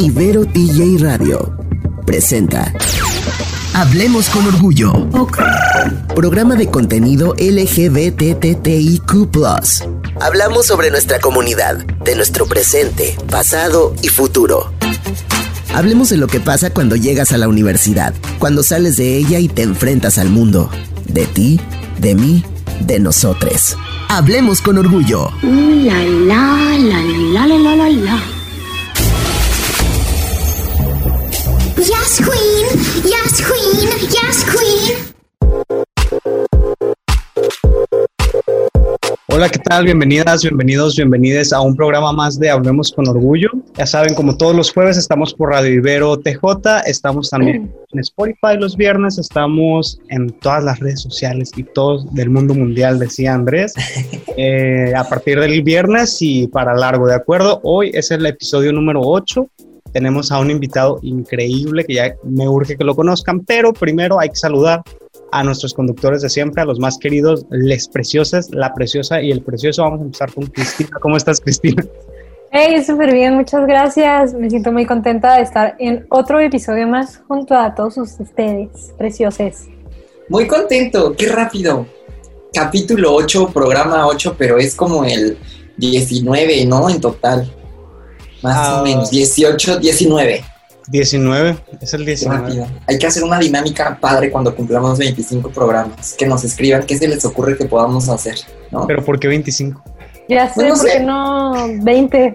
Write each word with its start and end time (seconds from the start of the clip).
Ibero 0.00 0.46
TJ 0.46 0.96
Radio 1.02 1.54
presenta 2.06 2.72
Hablemos 3.74 4.30
con 4.30 4.46
Orgullo. 4.46 4.92
Programa 6.14 6.56
de 6.56 6.68
contenido 6.68 7.34
LGBTTIQ. 7.38 9.28
Hablamos 10.18 10.66
sobre 10.66 10.90
nuestra 10.90 11.20
comunidad, 11.20 11.84
de 12.02 12.16
nuestro 12.16 12.46
presente, 12.46 13.14
pasado 13.28 13.94
y 14.00 14.08
futuro. 14.08 14.72
Hablemos 15.74 16.08
de 16.08 16.16
lo 16.16 16.28
que 16.28 16.40
pasa 16.40 16.70
cuando 16.70 16.96
llegas 16.96 17.32
a 17.32 17.38
la 17.38 17.48
universidad, 17.48 18.14
cuando 18.38 18.62
sales 18.62 18.96
de 18.96 19.18
ella 19.18 19.38
y 19.38 19.48
te 19.48 19.60
enfrentas 19.60 20.16
al 20.16 20.30
mundo. 20.30 20.70
De 21.04 21.26
ti, 21.26 21.60
de 21.98 22.14
mí, 22.14 22.42
de 22.80 23.00
nosotros. 23.00 23.76
Hablemos 24.08 24.62
con 24.62 24.78
orgullo. 24.78 25.28
La 25.42 26.02
la 26.02 26.78
la 26.78 27.02
la 27.02 27.46
la 27.46 27.58
la 27.58 27.76
la 27.76 27.88
la. 27.90 28.39
Yes, 31.80 32.18
Queen. 32.18 32.66
Yes, 33.04 33.40
Queen. 33.40 33.88
Yes, 34.10 34.44
Queen. 34.44 34.98
Hola, 39.28 39.48
¿qué 39.48 39.58
tal? 39.60 39.84
Bienvenidas, 39.84 40.42
bienvenidos, 40.42 40.96
bienvenidas 40.96 41.54
a 41.54 41.62
un 41.62 41.74
programa 41.74 42.12
más 42.12 42.38
de 42.38 42.50
Hablemos 42.50 42.92
con 42.92 43.08
Orgullo. 43.08 43.48
Ya 43.78 43.86
saben, 43.86 44.14
como 44.14 44.36
todos 44.36 44.54
los 44.54 44.70
jueves, 44.70 44.98
estamos 44.98 45.32
por 45.32 45.52
Radio 45.52 45.72
Ibero 45.72 46.18
TJ, 46.18 46.82
estamos 46.84 47.30
también 47.30 47.72
en 47.92 47.98
Spotify 48.00 48.58
los 48.58 48.76
viernes, 48.76 49.16
estamos 49.16 49.98
en 50.10 50.28
todas 50.28 50.62
las 50.62 50.80
redes 50.80 51.00
sociales 51.00 51.50
y 51.56 51.62
todos 51.62 52.12
del 52.12 52.28
mundo 52.28 52.52
mundial, 52.52 52.98
decía 52.98 53.32
Andrés, 53.32 53.72
eh, 54.36 54.92
a 54.94 55.04
partir 55.04 55.40
del 55.40 55.62
viernes 55.62 56.18
y 56.20 56.46
para 56.46 56.74
largo, 56.74 57.06
¿de 57.06 57.14
acuerdo? 57.14 57.58
Hoy 57.62 57.90
es 57.94 58.10
el 58.10 58.26
episodio 58.26 58.70
número 58.70 59.00
8. 59.02 59.48
Tenemos 59.92 60.30
a 60.30 60.38
un 60.38 60.50
invitado 60.50 60.98
increíble 61.02 61.84
que 61.84 61.94
ya 61.94 62.14
me 62.22 62.48
urge 62.48 62.76
que 62.76 62.84
lo 62.84 62.94
conozcan, 62.94 63.40
pero 63.40 63.72
primero 63.72 64.20
hay 64.20 64.28
que 64.28 64.36
saludar 64.36 64.82
a 65.32 65.42
nuestros 65.44 65.74
conductores 65.74 66.22
de 66.22 66.28
siempre, 66.28 66.62
a 66.62 66.64
los 66.64 66.78
más 66.78 66.98
queridos, 66.98 67.46
les 67.50 67.88
preciosas, 67.88 68.50
la 68.50 68.72
preciosa 68.74 69.20
y 69.20 69.30
el 69.30 69.42
precioso. 69.42 69.82
Vamos 69.82 70.00
a 70.00 70.04
empezar 70.04 70.32
con 70.32 70.46
Cristina. 70.46 70.90
¿Cómo 71.00 71.16
estás, 71.16 71.40
Cristina? 71.40 71.84
Hey, 72.52 72.82
súper 72.84 73.12
bien, 73.12 73.36
muchas 73.36 73.64
gracias. 73.66 74.34
Me 74.34 74.50
siento 74.50 74.72
muy 74.72 74.84
contenta 74.84 75.36
de 75.36 75.42
estar 75.42 75.76
en 75.78 76.06
otro 76.08 76.40
episodio 76.40 76.88
más 76.88 77.22
junto 77.28 77.54
a 77.54 77.74
todos 77.74 77.96
ustedes, 77.96 78.92
preciosos. 78.98 79.68
Muy 80.28 80.46
contento, 80.46 81.14
qué 81.16 81.28
rápido. 81.28 81.86
Capítulo 82.52 83.14
8, 83.14 83.50
programa 83.54 84.06
8, 84.08 84.34
pero 84.36 84.58
es 84.58 84.74
como 84.74 85.04
el 85.04 85.38
19, 85.76 86.66
¿no? 86.66 86.90
En 86.90 87.00
total. 87.00 87.48
Más 88.42 88.56
Ah. 88.56 88.80
o 88.80 88.84
menos, 88.84 89.10
18, 89.10 89.78
19. 89.78 90.44
19, 90.88 91.56
es 91.80 91.94
el 91.94 92.04
19. 92.04 92.40
Rápido. 92.42 92.66
Hay 92.88 92.98
que 92.98 93.06
hacer 93.06 93.22
una 93.22 93.38
dinámica 93.38 93.96
padre 94.00 94.30
cuando 94.30 94.54
cumplamos 94.54 94.98
25 94.98 95.50
programas. 95.50 96.14
Que 96.18 96.26
nos 96.26 96.42
escriban 96.44 96.82
qué 96.84 96.98
se 96.98 97.06
les 97.06 97.24
ocurre 97.24 97.56
que 97.56 97.66
podamos 97.66 98.08
hacer, 98.08 98.36
¿no? 98.70 98.86
Pero 98.86 99.04
¿por 99.04 99.20
qué 99.20 99.28
25? 99.28 99.82
Ya 100.28 100.48
sé, 100.48 100.54
Bueno, 100.56 100.74
¿por 100.76 100.86
sé. 100.86 100.92
qué 100.92 101.00
no 101.00 101.52
20? 101.82 102.34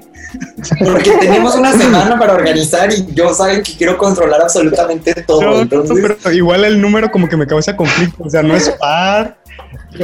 Porque 0.84 1.12
tenemos 1.20 1.56
una 1.56 1.72
semana 1.74 2.18
para 2.20 2.34
organizar 2.34 2.92
y 2.94 3.06
yo 3.14 3.34
saben 3.34 3.64
que 3.64 3.74
quiero 3.76 3.98
controlar 3.98 4.42
absolutamente 4.42 5.14
todo. 5.24 5.42
No, 5.42 5.52
no, 5.52 5.60
entonces, 5.62 5.98
pero 6.22 6.32
igual 6.34 6.66
el 6.66 6.80
número 6.82 7.10
como 7.10 7.28
que 7.30 7.38
me 7.38 7.48
causa 7.48 7.76
conflicto, 7.76 8.24
o 8.24 8.30
sea, 8.30 8.42
no 8.44 8.54
es 8.56 8.70
par, 8.72 9.38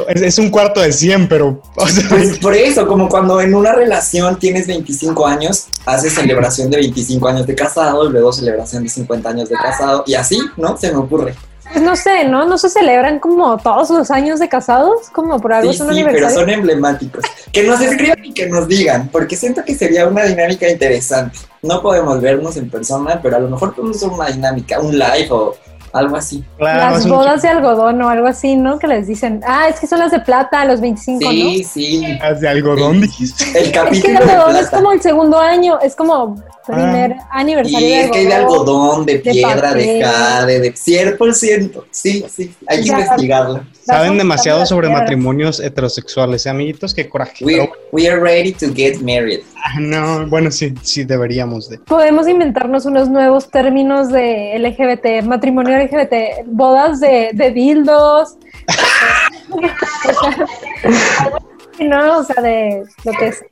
es, 0.08 0.22
es 0.22 0.38
un 0.38 0.50
cuarto 0.50 0.82
de 0.82 0.92
100, 0.92 1.28
pero... 1.28 1.62
o 1.76 1.88
sea, 1.88 2.10
Pues 2.10 2.40
por 2.40 2.56
eso, 2.56 2.88
como 2.88 3.10
cuando 3.10 3.42
en 3.42 3.54
una 3.54 3.74
relación 3.74 4.40
tienes 4.40 4.68
25 4.68 5.26
años, 5.26 5.68
haces 5.86 6.14
celebración 6.14 6.70
de 6.70 6.78
25 6.78 7.28
años 7.28 7.48
de 7.48 7.56
casado, 7.56 8.10
luego 8.10 8.32
celebración 8.32 8.84
de 8.84 8.90
50 8.90 9.30
años 9.30 9.50
de 9.50 9.56
casado, 9.56 10.04
y 10.08 10.14
así, 10.14 10.40
¿no? 10.58 10.78
Se 10.78 10.92
me 10.92 10.98
ocurre. 10.98 11.36
Pues 11.72 11.84
no 11.84 11.96
sé, 11.96 12.26
¿no? 12.26 12.46
¿No 12.46 12.58
se 12.58 12.70
celebran 12.70 13.20
como 13.20 13.58
todos 13.58 13.90
los 13.92 14.12
años 14.12 14.40
de 14.40 14.50
casados? 14.50 15.10
Como 15.14 15.40
por 15.40 15.54
algo 15.54 15.72
Sí, 15.72 15.76
es 15.78 15.82
un 15.82 15.94
sí, 15.94 16.04
pero 16.04 16.30
son 16.30 16.50
emblemáticos. 16.50 17.24
Que 17.54 17.64
nos 17.64 17.80
escriban 17.80 18.26
y 18.26 18.34
que 18.34 18.48
nos 18.48 18.68
digan, 18.68 19.08
porque 19.10 19.38
siento 19.38 19.64
que 19.64 19.76
sería 19.76 20.08
una 20.08 20.26
dinámica 20.26 20.70
interesante. 20.70 21.38
No 21.62 21.82
podemos 21.82 22.20
vernos 22.20 22.58
en 22.58 22.70
persona, 22.70 23.22
pero 23.22 23.38
a 23.38 23.40
lo 23.40 23.50
mejor 23.50 23.74
podemos 23.74 23.96
hacer 23.98 24.10
una 24.10 24.28
dinámica, 24.28 24.82
un 24.82 24.98
live 24.98 25.28
o 25.30 25.56
algo 25.94 26.16
así. 26.16 26.44
claro, 26.58 26.96
Las 26.96 27.08
bodas 27.08 27.42
de 27.42 27.50
algodón 27.50 28.02
o 28.02 28.10
algo 28.10 28.28
así, 28.28 28.56
¿no? 28.56 28.80
Que 28.80 28.88
les 28.88 29.08
dicen, 29.08 29.42
ah, 29.46 29.68
es 29.70 29.80
que 29.80 29.88
son 29.88 30.00
las 30.00 30.12
de 30.12 30.20
plata, 30.20 30.64
los 30.66 30.80
25, 30.82 31.30
Sí, 31.32 31.64
sí. 31.64 32.06
Las 32.20 32.40
de 32.42 32.48
algodón, 32.50 33.02
dijiste. 33.02 33.44
El 33.48 33.54
¿no? 33.54 33.60
Es 33.60 33.66
que 33.66 33.72
capítulo 33.72 34.20
el 34.20 34.26
de 34.28 34.32
algodón 34.34 34.56
es 34.58 34.70
como 34.70 34.92
el 34.92 35.02
segundo 35.02 35.40
año, 35.40 35.80
es 35.82 35.96
como 35.96 36.42
primer 36.66 37.16
aniversario 37.32 37.88
Y 37.88 37.90
de 37.92 38.02
es 38.06 38.12
que 38.12 38.18
hay 38.20 38.26
de 38.28 38.34
algodón. 38.34 38.60
algodón, 38.92 39.06
de 39.06 39.14
de 39.14 39.20
piedra, 39.20 39.74
de 39.74 40.02
papel. 40.02 40.04
jade, 40.04 40.60
de 40.60 40.74
100%. 40.74 41.84
Sí, 41.92 42.26
sí, 42.34 42.56
hay 42.68 42.82
que 42.82 42.86
Ya. 42.88 43.00
investigarlo. 43.00 43.64
Saben 43.84 44.18
demasiado 44.18 44.66
sobre 44.66 44.88
matrimonios 44.90 45.60
heterosexuales, 45.60 46.46
¿eh, 46.46 46.50
amiguitos? 46.50 46.94
Qué 46.94 47.10
coraje. 47.10 47.44
We 47.92 48.08
are 48.10 48.20
ready 48.20 48.54
to 48.54 48.68
get 48.74 49.00
married. 49.02 49.42
Ah, 49.64 49.80
no, 49.80 50.28
bueno, 50.28 50.52
sí, 50.52 50.74
sí 50.82 51.04
deberíamos 51.04 51.70
de. 51.70 51.80
Podemos 51.80 52.28
inventarnos 52.28 52.86
unos 52.86 53.10
nuevos 53.10 53.50
términos 53.50 54.10
de 54.10 54.58
LGBT, 54.60 55.26
matrimonio 55.26 55.78
LGBT, 55.78 56.46
bodas 56.46 57.00
de, 57.00 57.32
de 57.34 57.52
dildos. 57.52 58.38
no, 61.80 62.20
o 62.20 62.24
sea, 62.24 62.42
de 62.42 62.84
lo 63.04 63.12
que 63.14 63.28
es. 63.28 63.44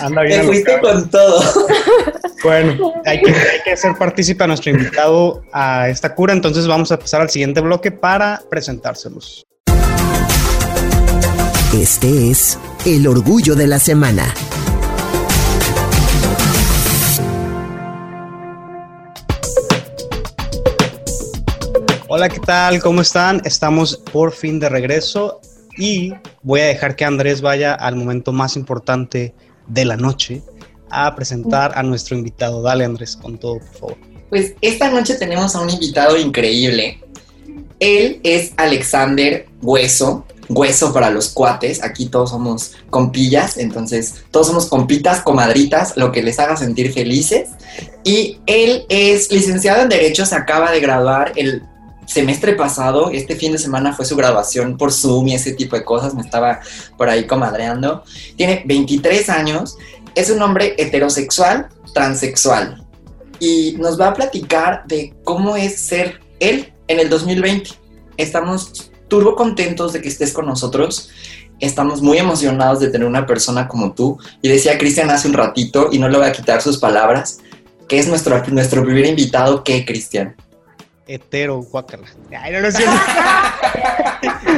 Anda 0.00 0.22
Te 0.22 0.28
bien. 0.28 0.46
fuiste 0.46 0.72
alocado. 0.72 1.00
con 1.00 1.10
todo. 1.10 1.42
Bueno, 2.42 2.92
hay 3.04 3.20
que, 3.20 3.30
hay 3.30 3.60
que 3.64 3.72
hacer 3.72 3.94
partícipe 3.98 4.44
a 4.44 4.46
nuestro 4.46 4.70
invitado 4.70 5.42
a 5.52 5.88
esta 5.88 6.14
cura, 6.14 6.32
entonces 6.32 6.66
vamos 6.66 6.92
a 6.92 6.98
pasar 6.98 7.20
al 7.20 7.30
siguiente 7.30 7.60
bloque 7.60 7.90
para 7.90 8.40
presentárselos. 8.48 9.44
Este 11.74 12.30
es 12.30 12.56
el 12.86 13.06
orgullo 13.08 13.56
de 13.56 13.66
la 13.66 13.80
semana. 13.80 14.32
Hola, 22.16 22.28
¿qué 22.28 22.38
tal? 22.38 22.80
¿Cómo 22.80 23.00
están? 23.00 23.42
Estamos 23.44 23.96
por 23.96 24.30
fin 24.30 24.60
de 24.60 24.68
regreso 24.68 25.40
y 25.76 26.12
voy 26.44 26.60
a 26.60 26.66
dejar 26.66 26.94
que 26.94 27.04
Andrés 27.04 27.40
vaya 27.40 27.74
al 27.74 27.96
momento 27.96 28.30
más 28.30 28.54
importante 28.54 29.34
de 29.66 29.84
la 29.84 29.96
noche 29.96 30.40
a 30.90 31.12
presentar 31.16 31.76
a 31.76 31.82
nuestro 31.82 32.16
invitado. 32.16 32.62
Dale, 32.62 32.84
Andrés, 32.84 33.16
con 33.16 33.36
todo, 33.36 33.58
por 33.58 33.74
favor. 33.74 33.96
Pues 34.30 34.54
esta 34.60 34.90
noche 34.90 35.16
tenemos 35.16 35.56
a 35.56 35.60
un 35.60 35.70
invitado 35.70 36.16
increíble. 36.16 37.00
Él 37.80 38.20
es 38.22 38.52
Alexander 38.58 39.48
Hueso, 39.60 40.24
Hueso 40.48 40.92
para 40.92 41.10
los 41.10 41.30
cuates. 41.30 41.82
Aquí 41.82 42.06
todos 42.06 42.30
somos 42.30 42.74
compillas, 42.90 43.58
entonces 43.58 44.22
todos 44.30 44.46
somos 44.46 44.66
compitas, 44.66 45.20
comadritas, 45.20 45.96
lo 45.96 46.12
que 46.12 46.22
les 46.22 46.38
haga 46.38 46.56
sentir 46.56 46.92
felices. 46.92 47.48
Y 48.04 48.38
él 48.46 48.86
es 48.88 49.32
licenciado 49.32 49.82
en 49.82 49.88
Derecho, 49.88 50.24
se 50.24 50.36
acaba 50.36 50.70
de 50.70 50.78
graduar 50.78 51.32
el 51.34 51.73
semestre 52.06 52.54
pasado. 52.54 53.10
Este 53.10 53.36
fin 53.36 53.52
de 53.52 53.58
semana 53.58 53.92
fue 53.92 54.04
su 54.04 54.16
graduación 54.16 54.76
por 54.76 54.92
Zoom 54.92 55.28
y 55.28 55.34
ese 55.34 55.52
tipo 55.52 55.76
de 55.76 55.84
cosas. 55.84 56.14
Me 56.14 56.22
estaba 56.22 56.60
por 56.96 57.08
ahí 57.08 57.26
comadreando. 57.26 58.04
Tiene 58.36 58.62
23 58.66 59.28
años, 59.30 59.76
es 60.14 60.30
un 60.30 60.40
hombre 60.42 60.74
heterosexual, 60.78 61.68
transexual 61.92 62.84
y 63.38 63.76
nos 63.78 64.00
va 64.00 64.08
a 64.08 64.14
platicar 64.14 64.84
de 64.86 65.14
cómo 65.24 65.56
es 65.56 65.78
ser 65.78 66.20
él 66.40 66.72
en 66.88 67.00
el 67.00 67.08
2020. 67.08 67.70
Estamos 68.16 68.90
turbo 69.08 69.34
contentos 69.34 69.92
de 69.92 70.00
que 70.00 70.08
estés 70.08 70.32
con 70.32 70.46
nosotros. 70.46 71.10
Estamos 71.60 72.02
muy 72.02 72.18
emocionados 72.18 72.80
de 72.80 72.88
tener 72.88 73.06
una 73.06 73.26
persona 73.26 73.68
como 73.68 73.92
tú. 73.92 74.18
Y 74.42 74.48
decía 74.48 74.78
Cristian 74.78 75.10
hace 75.10 75.28
un 75.28 75.34
ratito, 75.34 75.88
y 75.92 75.98
no 75.98 76.08
le 76.08 76.18
voy 76.18 76.26
a 76.26 76.32
quitar 76.32 76.62
sus 76.62 76.78
palabras, 76.78 77.38
que 77.88 77.98
es 77.98 78.08
nuestro, 78.08 78.42
nuestro 78.48 78.82
primer 78.82 79.06
invitado. 79.06 79.62
¿Qué, 79.62 79.84
Cristian? 79.84 80.34
Hetero, 81.06 81.58
guácala. 81.62 82.04
Ay, 82.40 82.52
no, 82.52 82.60
no 82.60 82.70
cierto. 82.70 82.94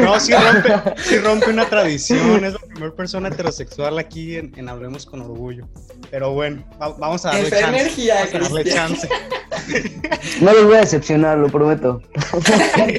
No, 0.02 0.20
sí 0.20 0.32
rompe, 0.32 0.75
sí 1.02 1.19
rompe 1.19 1.50
una 1.50 1.64
tradición. 1.69 2.44
Es 2.44 2.52
la 2.52 2.58
primera 2.58 2.94
persona 2.94 3.28
heterosexual 3.28 3.98
aquí 3.98 4.37
en, 4.37 4.52
en 4.56 4.69
Hablemos 4.69 5.06
con 5.06 5.22
Orgullo. 5.22 5.66
Pero 6.10 6.34
bueno, 6.34 6.62
va- 6.81 6.94
vamos 6.98 7.25
a 7.25 7.31
darle 7.31 7.48
Esa 7.48 7.60
chance. 7.60 7.81
energía, 7.81 8.14
Vamos 8.32 8.34
a 8.34 8.38
darle 8.54 8.64
chance. 8.70 9.08
No 10.40 10.52
los 10.52 10.64
voy 10.66 10.76
a 10.76 10.81
decepcionar, 10.81 11.38
lo 11.38 11.48
prometo. 11.48 12.02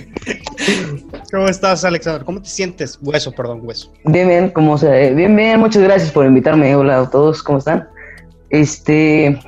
¿Cómo 1.32 1.48
estás, 1.48 1.84
Alexander? 1.86 2.24
¿Cómo 2.26 2.42
te 2.42 2.50
sientes? 2.50 2.98
Hueso, 3.02 3.32
perdón, 3.32 3.62
hueso. 3.64 3.94
Bien, 4.06 4.28
bien, 4.28 4.50
como 4.50 4.78
se, 4.78 5.14
bien, 5.14 5.36
bien, 5.36 5.60
muchas 5.60 5.84
gracias 5.84 6.12
por 6.12 6.26
invitarme. 6.26 6.76
Hola 6.76 7.00
a 7.02 7.10
todos, 7.10 7.44
¿cómo 7.44 7.60
están? 7.60 7.88
Este, 8.50 9.40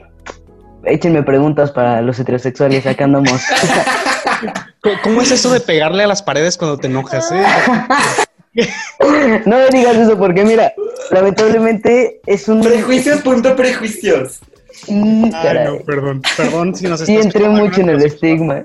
échenme 0.84 1.24
preguntas 1.24 1.72
para 1.72 2.02
los 2.02 2.20
heterosexuales, 2.20 2.86
acá 2.86 3.06
andamos. 3.06 3.42
¿Cómo- 4.82 4.96
¿Cómo 5.04 5.22
es 5.22 5.32
eso 5.32 5.52
de 5.52 5.60
pegarle 5.60 6.04
a 6.04 6.08
las 6.08 6.22
paredes 6.24 6.58
cuando 6.58 6.78
te 6.78 6.88
enojas? 6.88 7.32
eh? 7.32 7.44
No 9.46 9.58
me 9.58 9.68
digas 9.70 9.96
eso 9.96 10.18
porque 10.18 10.44
mira, 10.44 10.74
lamentablemente 11.12 12.20
es 12.26 12.48
un... 12.48 12.62
Prejuicios, 12.62 13.22
punto 13.22 13.56
prejuicios. 13.56 14.40
Sí, 14.72 15.24
Ay, 15.26 15.32
caray. 15.32 15.66
no, 15.66 15.80
perdón, 15.86 16.22
perdón 16.38 16.74
si 16.76 16.88
nos 16.88 17.02
Sí, 17.02 17.18
entré 17.18 17.50
mucho 17.50 17.82
en 17.82 17.90
el 17.90 18.02
estigma. 18.06 18.64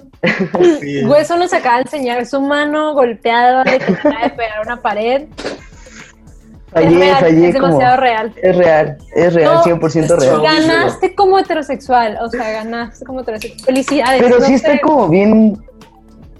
Sí. 0.81 1.05
Hueso 1.05 1.37
nos 1.37 1.52
acaba 1.52 1.78
de 1.78 1.82
enseñar 1.82 2.25
su 2.26 2.40
mano 2.40 2.94
golpeada 2.94 3.64
de 3.64 3.78
que 3.78 3.93
acaba 3.93 4.22
de 4.22 4.31
pegar 4.31 4.60
una 4.64 4.81
pared. 4.81 5.25
Es 6.75 6.94
real, 6.94 7.21
fallé 7.21 7.49
es 7.49 7.55
como... 7.55 7.67
demasiado 7.69 7.97
real. 8.00 8.35
Es 8.43 8.56
real, 8.56 8.99
es 9.15 9.35
real, 9.35 9.55
No, 9.55 9.62
100% 9.65 10.19
real. 10.19 10.43
Ganaste 10.43 11.15
como 11.15 11.38
heterosexual, 11.38 12.19
o 12.23 12.29
sea, 12.29 12.50
ganaste 12.50 13.05
como 13.05 13.21
heterosexual. 13.21 13.65
Felicidades. 13.65 14.23
Pero 14.23 14.38
no 14.38 14.47
sí 14.47 14.55
está 14.55 14.81
como 14.81 15.09
bien... 15.09 15.62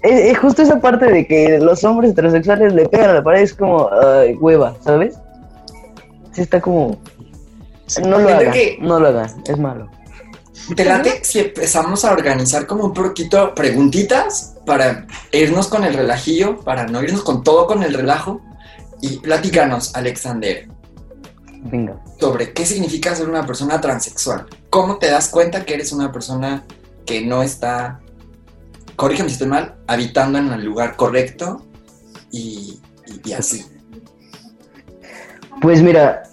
Es, 0.01 0.31
es 0.33 0.37
justo 0.37 0.61
esa 0.61 0.79
parte 0.79 1.05
de 1.07 1.25
que 1.25 1.57
los 1.59 1.83
hombres 1.83 2.11
heterosexuales 2.11 2.73
le 2.73 2.87
pegan 2.87 3.09
a 3.09 3.13
la 3.15 3.23
pared, 3.23 3.41
es 3.41 3.53
como 3.53 3.89
hueva, 4.39 4.75
¿sabes? 4.83 5.17
Sí 6.33 6.41
está 6.41 6.61
como... 6.61 6.97
No 8.03 8.17
lo 8.19 8.27
que- 8.51 8.77
no 8.81 8.99
lo 8.99 9.07
hagan, 9.07 9.29
es 9.47 9.57
malo. 9.57 9.89
¿Te 10.75 10.83
late 10.83 11.23
si 11.23 11.39
empezamos 11.39 12.03
a 12.05 12.11
organizar 12.11 12.65
como 12.65 12.85
un 12.85 12.93
poquito 12.93 13.53
preguntitas 13.53 14.55
para 14.65 15.05
irnos 15.31 15.67
con 15.67 15.83
el 15.83 15.93
relajillo, 15.93 16.57
para 16.61 16.87
no 16.87 17.03
irnos 17.03 17.21
con 17.23 17.43
todo 17.43 17.67
con 17.67 17.83
el 17.83 17.93
relajo? 17.93 18.41
Y 19.01 19.17
platícanos, 19.19 19.95
Alexander, 19.95 20.67
Venga. 21.63 21.99
sobre 22.19 22.53
qué 22.53 22.65
significa 22.65 23.15
ser 23.15 23.29
una 23.29 23.45
persona 23.45 23.79
transexual. 23.81 24.45
¿Cómo 24.69 24.97
te 24.97 25.09
das 25.09 25.29
cuenta 25.29 25.65
que 25.65 25.73
eres 25.75 25.91
una 25.91 26.11
persona 26.11 26.63
que 27.05 27.21
no 27.25 27.43
está, 27.43 27.99
corrígeme 28.95 29.29
si 29.29 29.33
estoy 29.33 29.47
mal, 29.49 29.75
habitando 29.87 30.37
en 30.39 30.51
el 30.51 30.63
lugar 30.65 30.95
correcto 30.95 31.65
y, 32.31 32.79
y- 33.07 33.29
y 33.29 33.33
así? 33.33 33.65
Pues 35.61 35.81
mira, 35.81 36.23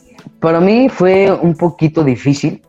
para 0.41 0.61
mí 0.61 0.89
fue 0.89 1.31
un 1.33 1.55
poquito 1.55 2.03
difícil 2.05 2.63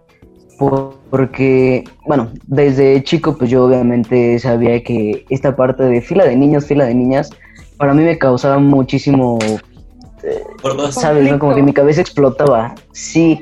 por- 0.59 1.01
porque, 1.09 1.83
bueno, 2.07 2.31
desde 2.47 3.03
chico 3.03 3.37
pues 3.37 3.49
yo 3.49 3.65
obviamente 3.65 4.39
sabía 4.39 4.83
que 4.83 5.25
esta 5.29 5.55
parte 5.55 5.83
de 5.83 6.01
fila 6.01 6.25
de 6.25 6.35
niños, 6.35 6.65
fila 6.65 6.85
de 6.85 6.95
niñas, 6.95 7.29
para 7.77 7.93
mí 7.93 8.01
me 8.03 8.17
causaba 8.17 8.57
muchísimo, 8.57 9.37
Por 10.63 10.75
dos. 10.77 10.95
¿sabes? 10.95 11.29
no? 11.31 11.37
Como 11.37 11.53
que 11.53 11.61
mi 11.61 11.73
cabeza 11.73 12.01
explotaba. 12.01 12.73
Sí, 12.93 13.39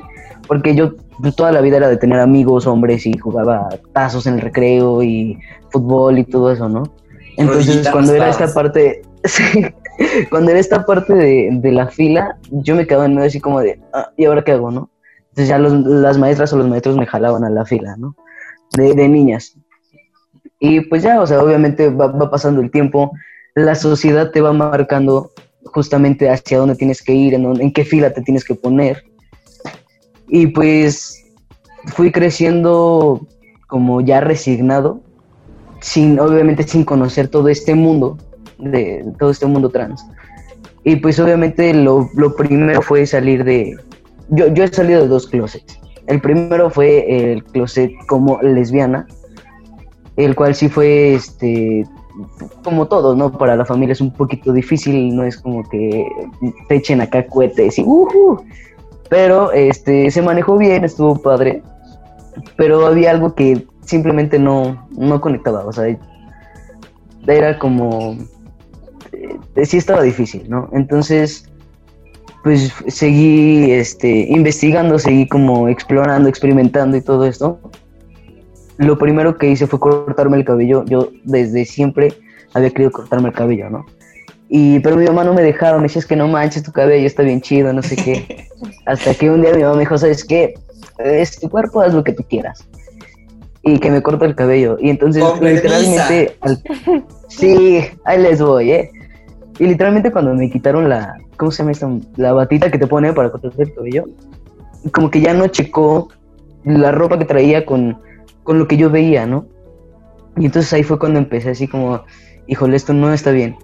porque 0.48 0.76
yo 0.76 0.96
toda 1.38 1.52
la 1.54 1.62
vida 1.62 1.78
era 1.78 1.88
de 1.88 1.96
tener 1.98 2.20
amigos 2.20 2.68
hombres 2.68 3.06
y 3.06 3.18
jugaba 3.18 3.70
tazos 3.94 4.28
en 4.28 4.34
el 4.34 4.42
recreo 4.42 5.02
y 5.04 5.40
fútbol 5.70 6.18
y 6.18 6.26
todo 6.26 6.52
eso, 6.52 6.68
¿no? 6.68 6.84
Entonces 7.38 7.88
cuando 7.90 8.14
era 8.14 8.30
esta 8.30 8.54
parte, 8.54 9.04
sí, 9.24 9.66
cuando 10.30 10.52
era 10.52 10.60
esta 10.60 10.86
parte 10.86 11.14
de, 11.14 11.50
de 11.54 11.72
la 11.72 11.88
fila, 11.88 12.38
yo 12.50 12.76
me 12.76 12.86
quedaba 12.86 13.06
en 13.06 13.14
medio 13.16 13.28
así 13.28 13.40
como 13.40 13.62
de, 13.62 13.80
ah, 13.94 14.10
¿y 14.18 14.26
ahora 14.26 14.44
qué 14.44 14.52
hago, 14.54 14.72
no? 14.72 14.90
Entonces 15.30 15.48
ya 15.48 15.58
los- 15.60 15.86
las 15.86 16.18
maestras 16.18 16.52
o 16.52 16.58
los 16.58 16.68
maestros 16.68 16.98
me 16.98 17.06
jalaban 17.06 17.46
a 17.46 17.50
la 17.50 17.64
fila, 17.66 17.96
¿no? 17.98 18.16
De, 18.76 18.94
de 18.94 19.08
niñas. 19.08 19.56
Y 20.60 20.82
pues 20.82 21.04
ya, 21.04 21.22
o 21.22 21.28
sea, 21.28 21.42
obviamente 21.42 21.90
va, 21.90 22.08
va 22.08 22.30
pasando 22.30 22.62
el 22.62 22.70
tiempo, 22.72 23.12
la 23.56 23.76
sociedad 23.76 24.32
te 24.32 24.42
va 24.42 24.54
marcando 24.54 25.32
justamente 25.66 26.30
hacia 26.30 26.58
dónde 26.60 26.75
tienes 26.75 27.02
que 27.02 27.13
ir, 27.13 27.34
en, 27.34 27.44
dónde- 27.44 27.63
en 27.63 27.72
qué 27.74 27.84
fila 27.86 28.13
te 28.13 28.22
tienes 28.22 28.44
que 28.44 28.56
poner. 28.56 29.04
Y 30.28 30.48
pues 30.48 31.24
fui 31.88 32.12
creciendo 32.12 33.25
como 33.68 34.02
ya 34.02 34.22
resignado, 34.22 35.02
sin, 35.80 36.19
obviamente 36.19 36.63
sin 36.63 36.84
conocer 36.84 37.28
todo 37.28 37.48
este 37.50 37.75
mundo, 37.75 38.18
de 38.58 39.06
todo 39.18 39.31
este 39.31 39.46
mundo 39.46 39.69
trans. 39.69 40.06
Y 40.84 40.96
pues 40.98 41.19
obviamente 41.19 41.74
lo, 41.74 42.10
lo 42.16 42.36
primero 42.36 42.81
fue 42.81 43.06
salir 43.06 43.44
de... 43.44 43.75
Yo, 44.30 44.48
yo 44.54 44.63
he 44.63 44.68
salido 44.68 45.02
de 45.02 45.08
dos 45.08 45.28
closets. 45.28 45.80
El 46.08 46.22
primero 46.22 46.69
fue 46.69 47.31
el 47.34 47.44
closet 47.44 47.92
como 48.08 48.42
lesbiana, 48.42 49.06
el 50.18 50.36
cual 50.36 50.56
sí 50.56 50.69
fue 50.69 51.13
este 51.13 51.86
como 52.63 52.88
todo, 52.88 53.16
¿no? 53.16 53.31
Para 53.31 53.56
la 53.56 53.66
familia 53.66 53.94
es 53.94 54.02
un 54.02 54.12
poquito 54.12 54.54
difícil, 54.54 55.16
no 55.16 55.24
es 55.24 55.38
como 55.38 55.68
que 55.69 56.08
te 56.68 56.75
echen 56.75 57.02
acá 57.02 57.25
cohetes 57.28 57.80
y 57.80 57.84
uhu. 57.84 58.44
Pero 59.10 59.52
este 59.52 60.10
se 60.12 60.22
manejó 60.22 60.58
bien, 60.58 60.86
estuvo 60.86 61.22
padre. 61.22 61.62
Pero 62.56 62.86
había 62.86 63.12
algo 63.12 63.36
que 63.36 63.66
simplemente 63.86 64.40
no, 64.40 64.88
no 64.92 65.19
conectaba, 65.19 65.66
o 65.66 65.72
sea, 65.74 65.98
era 67.28 67.60
como 67.60 68.16
eh, 69.12 69.66
sí 69.66 69.78
estaba 69.78 70.02
difícil, 70.02 70.50
¿no? 70.50 70.69
Entonces, 70.72 71.50
pues 72.44 72.74
seguí 72.88 73.72
este, 73.72 74.28
investigando, 74.30 74.98
seguí 74.98 75.28
como 75.28 75.68
explorando, 75.68 76.30
experimentando 76.30 76.98
y 76.98 77.02
todo 77.02 77.25
esto. 77.25 77.60
Lo 78.81 78.98
primero 78.98 79.38
que 79.38 79.48
hice 79.50 79.68
fue 79.68 79.80
cortarme 79.80 80.38
el 80.38 80.44
cabello. 80.45 80.83
Yo 80.86 81.10
desde 81.24 81.66
siempre 81.66 82.13
había 82.54 82.72
querido 82.72 82.92
cortarme 82.92 83.30
el 83.30 83.36
cabello, 83.36 83.69
¿no? 83.69 83.86
Y, 84.50 84.80
pero 84.80 84.98
mi 84.98 85.06
mamá 85.06 85.24
no 85.24 85.33
me 85.33 85.44
dejaba, 85.44 85.78
me 85.78 85.83
decía, 85.83 86.00
es 86.00 86.06
que 86.07 86.16
no 86.16 86.28
manches, 86.28 86.63
tu 86.63 86.72
cabello 86.72 87.06
está 87.06 87.22
bien 87.24 87.42
chido, 87.42 87.72
no 87.72 87.83
sé 87.83 87.95
qué. 87.95 88.48
Hasta 88.86 89.13
que 89.13 89.30
un 89.30 89.42
día 89.42 89.54
mi 89.54 89.62
mamá 89.62 89.75
me 89.75 89.81
dijo, 89.81 89.98
¿sabes 89.98 90.25
qué? 90.25 90.56
Es 90.98 91.39
tu 91.39 91.50
cuerpo, 91.50 91.81
haz 91.81 91.94
lo 91.94 92.04
que 92.04 92.12
tú 92.13 92.24
quieras. 92.28 92.68
Y 93.63 93.78
que 93.78 93.92
me 93.92 94.01
corto 94.01 94.25
el 94.25 94.36
cabello. 94.36 94.78
Y 94.81 94.89
entonces, 94.89 95.24
Con 95.24 95.45
literalmente, 95.45 96.36
al- 96.42 96.62
sí, 97.27 97.81
ahí 98.04 98.19
les 98.19 98.42
voy, 98.42 98.72
¿eh? 98.72 98.92
Y 99.60 99.68
literalmente 99.68 100.12
cuando 100.12 100.34
me 100.34 100.50
quitaron 100.50 100.89
la, 100.89 101.18
¿cómo 101.38 101.51
se 101.51 101.60
llama 101.60 101.72
esta? 101.72 101.88
La 102.18 102.34
batita 102.34 102.72
que 102.72 102.80
te 102.80 102.88
pone 102.88 103.13
para 103.13 103.30
cortarte 103.30 103.62
el 103.62 103.74
cabello, 103.75 104.06
como 104.92 105.12
que 105.12 105.22
ya 105.22 105.36
no 105.36 105.48
checó 105.48 106.10
la 106.63 106.92
ropa 106.92 107.19
que 107.19 107.25
traía 107.25 107.63
con, 107.63 108.00
con 108.44 108.60
lo 108.60 108.68
que 108.68 108.78
yo 108.78 108.90
veía, 108.90 109.26
¿no? 109.26 109.48
Y 110.38 110.46
entonces 110.46 110.72
ahí 110.74 110.84
fue 110.84 111.00
cuando 111.00 111.20
empecé 111.20 111.52
así 111.52 111.68
como, 111.68 112.04
híjole, 112.48 112.76
esto 112.76 112.94
no 112.94 113.14
está 113.14 113.32
bien. 113.32 113.58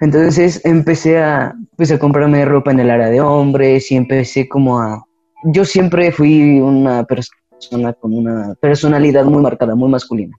Entonces 0.00 0.60
empecé 0.64 1.18
a, 1.18 1.54
pues, 1.76 1.90
a 1.92 1.98
comprarme 1.98 2.44
ropa 2.44 2.70
en 2.70 2.80
el 2.80 2.90
área 2.90 3.08
de 3.08 3.20
hombres 3.20 3.90
y 3.90 3.96
empecé 3.96 4.48
como 4.48 4.80
a... 4.80 5.04
Yo 5.44 5.64
siempre 5.64 6.12
fui 6.12 6.60
una 6.60 7.04
persona 7.04 7.92
con 7.94 8.14
una 8.14 8.54
personalidad 8.60 9.24
muy 9.24 9.42
marcada, 9.42 9.74
muy 9.74 9.90
masculina. 9.90 10.36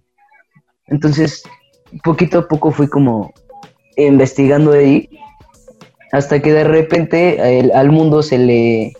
Entonces, 0.88 1.44
poquito 2.04 2.40
a 2.40 2.48
poco 2.48 2.72
fui 2.72 2.88
como 2.88 3.34
investigando 3.98 4.72
ahí 4.72 5.10
hasta 6.12 6.42
que 6.42 6.54
de 6.54 6.64
repente 6.64 7.72
al 7.74 7.92
mundo 7.92 8.22
se 8.24 8.38
le 8.38 8.94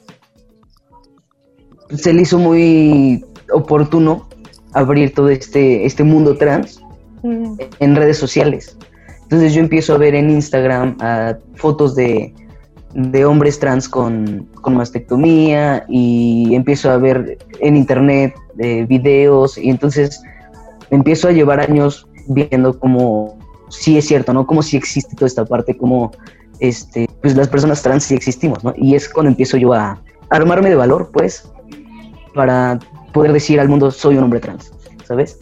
se 1.90 2.14
le 2.14 2.22
hizo 2.22 2.40
muy 2.40 3.26
oportuno 3.54 4.30
abrir 4.74 5.14
todo 5.14 5.30
este 5.30 5.86
este 5.86 6.04
mundo 6.04 6.38
trans 6.38 6.82
Mm. 7.24 7.54
en 7.80 7.96
redes 7.96 8.18
sociales. 8.18 8.78
Entonces 9.24 9.54
yo 9.54 9.62
empiezo 9.62 9.94
a 9.94 9.98
ver 9.98 10.16
en 10.16 10.30
Instagram 10.30 10.98
fotos 11.56 11.96
de, 11.96 12.34
de 12.94 13.26
hombres 13.26 13.60
trans 13.60 13.88
con, 13.88 14.48
con 14.62 14.76
mastectomía 14.76 15.86
y 15.88 16.54
empiezo 16.56 16.90
a 16.92 16.98
ver 16.98 17.38
en 17.60 17.78
internet 17.78 18.34
eh, 18.58 18.86
videos 18.90 19.58
y 19.58 19.70
entonces 19.70 20.22
empiezo 20.90 21.28
a 21.28 21.32
llevar 21.32 21.60
años 21.60 22.08
viendo 22.28 22.78
cómo 22.78 23.38
sí 23.70 23.98
es 23.98 24.08
cierto, 24.08 24.34
¿no? 24.34 24.46
Cómo 24.46 24.62
sí 24.62 24.76
existe 24.76 25.16
toda 25.16 25.28
esta 25.28 25.46
parte, 25.46 25.78
cómo 25.78 26.12
este, 26.60 27.08
pues 27.22 27.36
las 27.38 27.48
personas 27.48 27.82
trans 27.82 28.04
sí 28.04 28.16
existimos, 28.16 28.64
¿no? 28.64 28.74
Y 28.76 28.96
es 28.96 29.08
cuando 29.08 29.30
empiezo 29.30 29.58
yo 29.58 29.74
a 29.74 30.02
armarme 30.30 30.70
de 30.70 30.76
valor, 30.76 31.10
pues, 31.14 31.50
para 32.34 32.80
poder 33.12 33.34
decir 33.34 33.60
al 33.60 33.70
mundo 33.70 33.92
soy 33.92 34.18
un 34.18 34.24
hombre 34.24 34.40
trans, 34.40 34.72
¿sabes? 35.06 35.40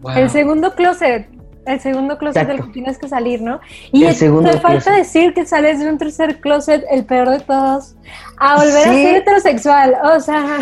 Wow. 0.00 0.12
El 0.12 0.30
segundo 0.30 0.74
closet. 0.74 1.28
El 1.66 1.80
segundo 1.80 2.16
closet 2.16 2.46
del 2.46 2.64
que 2.64 2.72
tienes 2.72 2.96
que 2.96 3.08
salir, 3.08 3.42
¿no? 3.42 3.60
Y 3.92 4.04
El 4.04 4.14
segundo 4.14 4.50
te 4.50 4.58
falta 4.58 4.84
closet. 4.84 4.94
decir 4.96 5.34
que 5.34 5.44
sales 5.44 5.80
de 5.80 5.90
un 5.90 5.98
tercer 5.98 6.40
closet, 6.40 6.82
el 6.90 7.04
peor 7.04 7.28
de 7.28 7.40
todos, 7.40 7.94
a 8.38 8.56
volver 8.56 8.88
a 8.88 8.92
ser 8.92 9.16
heterosexual. 9.16 9.94
O 10.14 10.18
sea, 10.20 10.58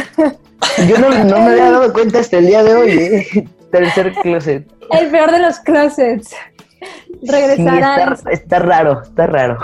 Yo 0.88 0.98
no, 0.98 1.10
no 1.10 1.38
me 1.38 1.50
había 1.52 1.70
dado 1.70 1.92
cuenta 1.92 2.18
hasta 2.18 2.38
el 2.38 2.46
día 2.48 2.64
de 2.64 2.74
hoy, 2.74 2.90
¿eh? 2.90 3.48
Tercer 3.70 4.14
closet. 4.14 4.66
el 4.90 5.10
peor 5.10 5.30
de 5.30 5.38
los 5.38 5.60
closets. 5.60 6.28
Sí, 6.28 7.30
Regresar 7.30 7.82
a 7.82 8.16
está 8.30 8.58
raro, 8.58 9.02
está 9.02 9.26
raro. 9.26 9.58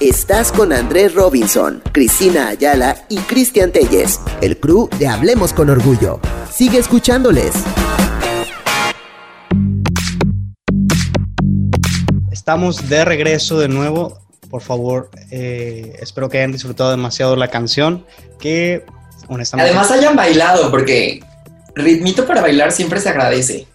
Estás 0.00 0.52
con 0.52 0.72
Andrés 0.72 1.12
Robinson, 1.12 1.82
Cristina 1.90 2.46
Ayala 2.50 3.04
y 3.08 3.16
Cristian 3.18 3.72
Telles, 3.72 4.20
el 4.40 4.56
crew 4.56 4.88
de 4.96 5.08
Hablemos 5.08 5.52
con 5.52 5.70
Orgullo. 5.70 6.20
Sigue 6.52 6.78
escuchándoles. 6.78 7.52
Estamos 12.30 12.88
de 12.88 13.04
regreso 13.04 13.58
de 13.58 13.66
nuevo. 13.66 14.20
Por 14.48 14.62
favor, 14.62 15.10
eh, 15.32 15.96
espero 16.00 16.28
que 16.28 16.38
hayan 16.38 16.52
disfrutado 16.52 16.92
demasiado 16.92 17.34
la 17.34 17.48
canción. 17.48 18.06
Que 18.38 18.84
honestamente, 19.26 19.68
Además 19.68 19.90
hayan 19.90 20.14
bailado, 20.14 20.70
porque 20.70 21.24
ritmito 21.74 22.24
para 22.24 22.40
bailar 22.40 22.70
siempre 22.70 23.00
se 23.00 23.08
agradece. 23.08 23.66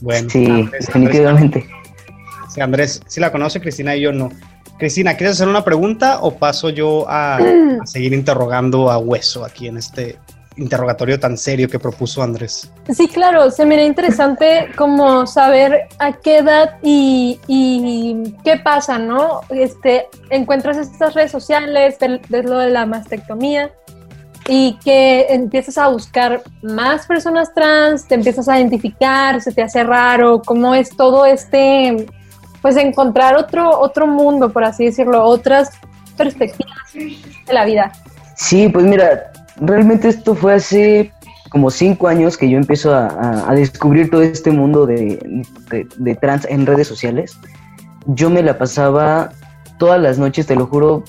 bueno, 0.00 0.30
Sí, 0.30 0.46
Andrés, 0.46 0.86
definitivamente. 0.86 1.58
Andrés, 1.58 2.54
sí, 2.54 2.60
Andrés 2.62 3.00
sí 3.06 3.20
la 3.20 3.30
conoce, 3.30 3.60
Cristina 3.60 3.94
y 3.94 4.00
yo 4.00 4.12
no. 4.12 4.30
Cristina, 4.78 5.16
¿quieres 5.16 5.36
hacer 5.36 5.48
una 5.48 5.64
pregunta 5.64 6.20
o 6.20 6.36
paso 6.36 6.70
yo 6.70 7.08
a, 7.08 7.36
a 7.36 7.40
seguir 7.86 8.12
interrogando 8.12 8.90
a 8.90 8.98
Hueso 8.98 9.44
aquí 9.44 9.66
en 9.66 9.76
este 9.76 10.18
interrogatorio 10.58 11.18
tan 11.18 11.36
serio 11.36 11.68
que 11.68 11.78
propuso 11.78 12.22
Andrés? 12.22 12.70
Sí, 12.92 13.08
claro, 13.08 13.50
se 13.50 13.64
me 13.64 13.76
da 13.76 13.82
interesante 13.82 14.68
como 14.76 15.26
saber 15.26 15.88
a 15.98 16.12
qué 16.12 16.38
edad 16.38 16.78
y, 16.82 17.38
y 17.46 18.34
qué 18.44 18.56
pasa, 18.58 18.98
¿no? 18.98 19.40
Este, 19.50 20.06
encuentras 20.30 20.76
estas 20.76 21.14
redes 21.14 21.30
sociales, 21.30 21.96
ves 22.28 22.44
lo 22.44 22.58
de 22.58 22.70
la 22.70 22.86
mastectomía 22.86 23.70
y 24.48 24.78
que 24.82 25.26
empiezas 25.28 25.76
a 25.78 25.88
buscar 25.88 26.42
más 26.62 27.06
personas 27.06 27.52
trans, 27.54 28.06
te 28.06 28.14
empiezas 28.14 28.48
a 28.48 28.58
identificar, 28.58 29.40
se 29.40 29.52
te 29.52 29.62
hace 29.62 29.84
raro, 29.84 30.42
cómo 30.42 30.74
es 30.74 30.96
todo 30.96 31.26
este, 31.26 32.06
pues 32.62 32.76
encontrar 32.76 33.36
otro, 33.36 33.78
otro 33.80 34.06
mundo, 34.06 34.50
por 34.50 34.64
así 34.64 34.84
decirlo, 34.86 35.22
otras 35.24 35.70
perspectivas 36.16 36.76
de 36.92 37.52
la 37.52 37.64
vida. 37.64 37.92
Sí, 38.36 38.68
pues 38.68 38.84
mira, 38.84 39.32
realmente 39.60 40.08
esto 40.08 40.34
fue 40.34 40.54
hace 40.54 41.12
como 41.50 41.70
cinco 41.70 42.08
años 42.08 42.36
que 42.36 42.48
yo 42.50 42.58
empiezo 42.58 42.94
a, 42.94 43.48
a- 43.48 43.54
descubrir 43.54 44.10
todo 44.10 44.22
este 44.22 44.50
mundo 44.50 44.86
de, 44.86 45.42
de- 45.70 45.86
de 45.96 46.14
trans 46.16 46.44
en 46.50 46.66
redes 46.66 46.86
sociales. 46.86 47.38
Yo 48.06 48.28
me 48.30 48.42
la 48.42 48.58
pasaba 48.58 49.30
todas 49.78 50.00
las 50.00 50.18
noches, 50.18 50.46
te 50.46 50.56
lo 50.56 50.66
juro, 50.66 51.04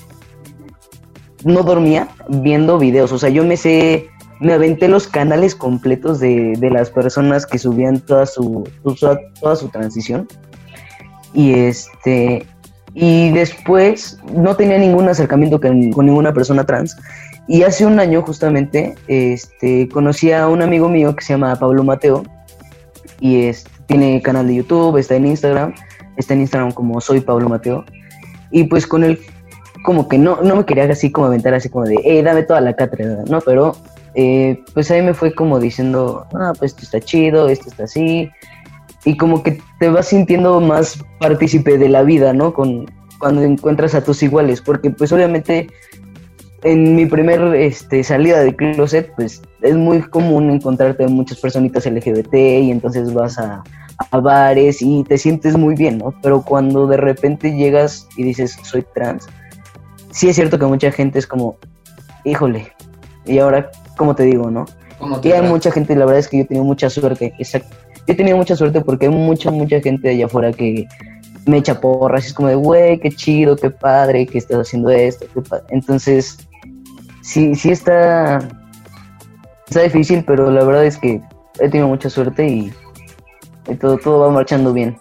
no 1.44 1.62
dormía 1.62 2.08
viendo 2.28 2.78
videos. 2.78 3.12
O 3.12 3.18
sea, 3.18 3.28
yo 3.30 3.44
me 3.44 3.56
sé, 3.56 4.08
me 4.40 4.52
aventé 4.52 4.88
los 4.88 5.08
canales 5.08 5.54
completos 5.54 6.20
de, 6.20 6.54
de 6.58 6.70
las 6.70 6.90
personas 6.90 7.46
que 7.46 7.58
subían 7.58 8.00
toda 8.00 8.26
su, 8.26 8.68
toda, 8.98 9.18
toda 9.40 9.56
su 9.56 9.68
transición. 9.68 10.28
Y 11.32 11.54
este, 11.54 12.46
y 12.94 13.30
después 13.30 14.18
no 14.34 14.56
tenía 14.56 14.78
ningún 14.78 15.08
acercamiento 15.08 15.60
con, 15.60 15.78
ninguna 15.78 16.32
persona 16.32 16.64
trans. 16.64 16.96
Y 17.46 17.62
hace 17.62 17.86
un 17.86 17.98
año 17.98 18.22
justamente 18.22 18.94
este, 19.08 19.88
conocí 19.88 20.32
a 20.32 20.48
un 20.48 20.62
amigo 20.62 20.88
mío 20.88 21.14
que 21.14 21.24
se 21.24 21.32
llama 21.32 21.56
Pablo 21.56 21.82
Mateo 21.82 22.24
y 23.20 23.46
este, 23.46 23.70
tiene 23.86 24.22
canal 24.22 24.46
de 24.46 24.56
YouTube, 24.56 24.96
está 24.96 25.16
en 25.16 25.26
Instagram, 25.26 25.74
está 26.16 26.34
en 26.34 26.42
Instagram 26.42 26.72
como 26.72 27.00
soy 27.00 27.20
Pablo 27.20 27.48
Mateo. 27.48 27.84
Y 28.50 28.64
pues 28.64 28.86
con 28.86 29.04
él 29.04 29.20
como 29.84 30.08
que 30.08 30.18
no, 30.18 30.42
no 30.42 30.56
me 30.56 30.64
quería 30.64 30.84
así 30.84 31.10
como 31.10 31.26
aventar 31.26 31.54
así 31.54 31.68
como 31.68 31.86
de, 31.86 31.96
eh, 32.04 32.22
dame 32.22 32.42
toda 32.42 32.60
la 32.60 32.74
cátedra, 32.74 33.24
¿no? 33.28 33.40
Pero 33.40 33.76
eh, 34.14 34.62
pues 34.74 34.90
ahí 34.90 35.02
me 35.02 35.14
fue 35.14 35.34
como 35.34 35.58
diciendo, 35.58 36.26
ah, 36.34 36.52
pues 36.58 36.72
esto 36.72 36.82
está 36.82 37.00
chido, 37.00 37.48
esto 37.48 37.68
está 37.68 37.84
así. 37.84 38.30
Y 39.04 39.16
como 39.16 39.42
que 39.42 39.60
te 39.78 39.88
vas 39.88 40.08
sintiendo 40.08 40.60
más 40.60 41.02
partícipe 41.18 41.78
de 41.78 41.88
la 41.88 42.02
vida, 42.02 42.32
¿no? 42.32 42.52
Con, 42.52 42.86
cuando 43.18 43.42
encuentras 43.42 43.94
a 43.94 44.02
tus 44.02 44.22
iguales, 44.22 44.60
porque 44.60 44.90
pues 44.90 45.12
obviamente 45.12 45.68
en 46.62 46.94
mi 46.94 47.06
primer 47.06 47.54
este, 47.54 48.04
salida 48.04 48.40
de 48.40 48.54
closet, 48.54 49.12
pues 49.16 49.42
es 49.62 49.76
muy 49.76 50.02
común 50.02 50.50
encontrarte 50.50 51.06
muchas 51.08 51.38
personitas 51.38 51.86
LGBT 51.86 52.34
y 52.34 52.70
entonces 52.70 53.14
vas 53.14 53.38
a, 53.38 53.62
a 54.10 54.20
bares 54.20 54.82
y 54.82 55.04
te 55.04 55.16
sientes 55.18 55.56
muy 55.56 55.74
bien, 55.74 55.98
¿no? 55.98 56.14
Pero 56.22 56.42
cuando 56.42 56.86
de 56.86 56.96
repente 56.96 57.56
llegas 57.56 58.08
y 58.16 58.24
dices, 58.24 58.58
soy 58.62 58.84
trans, 58.94 59.26
sí 60.10 60.28
es 60.28 60.36
cierto 60.36 60.58
que 60.58 60.66
mucha 60.66 60.90
gente 60.90 61.18
es 61.18 61.26
como, 61.26 61.56
híjole, 62.24 62.72
y 63.26 63.38
ahora, 63.38 63.70
¿cómo 63.96 64.14
te 64.14 64.24
digo, 64.24 64.50
no? 64.50 64.66
Y 65.22 65.32
hay 65.32 65.42
mucha 65.42 65.70
gente, 65.70 65.96
la 65.96 66.04
verdad 66.04 66.18
es 66.18 66.28
que 66.28 66.38
yo 66.38 66.42
he 66.42 66.46
tenido 66.46 66.64
mucha 66.64 66.90
suerte, 66.90 67.32
exacto. 67.38 67.74
He 68.10 68.14
tenido 68.16 68.36
mucha 68.36 68.56
suerte 68.56 68.80
porque 68.80 69.06
hay 69.06 69.12
mucha, 69.12 69.52
mucha 69.52 69.80
gente 69.80 70.10
allá 70.10 70.26
afuera 70.26 70.52
que 70.52 70.88
me 71.46 71.58
echa 71.58 71.80
porras, 71.80 72.26
es 72.26 72.34
como 72.34 72.48
de, 72.48 72.56
güey, 72.56 72.98
qué 72.98 73.12
chido, 73.12 73.54
qué 73.54 73.70
padre, 73.70 74.26
que 74.26 74.38
estás 74.38 74.58
haciendo 74.58 74.90
esto, 74.90 75.26
qué 75.32 75.40
pa-". 75.42 75.62
Entonces, 75.68 76.38
sí, 77.22 77.54
sí 77.54 77.70
está, 77.70 78.40
está 79.68 79.82
difícil, 79.82 80.24
pero 80.26 80.50
la 80.50 80.64
verdad 80.64 80.86
es 80.86 80.98
que 80.98 81.20
he 81.60 81.68
tenido 81.68 81.86
mucha 81.86 82.10
suerte 82.10 82.48
y, 82.48 82.72
y 83.68 83.74
todo, 83.76 83.96
todo 83.96 84.18
va 84.18 84.30
marchando 84.30 84.72
bien. 84.72 84.98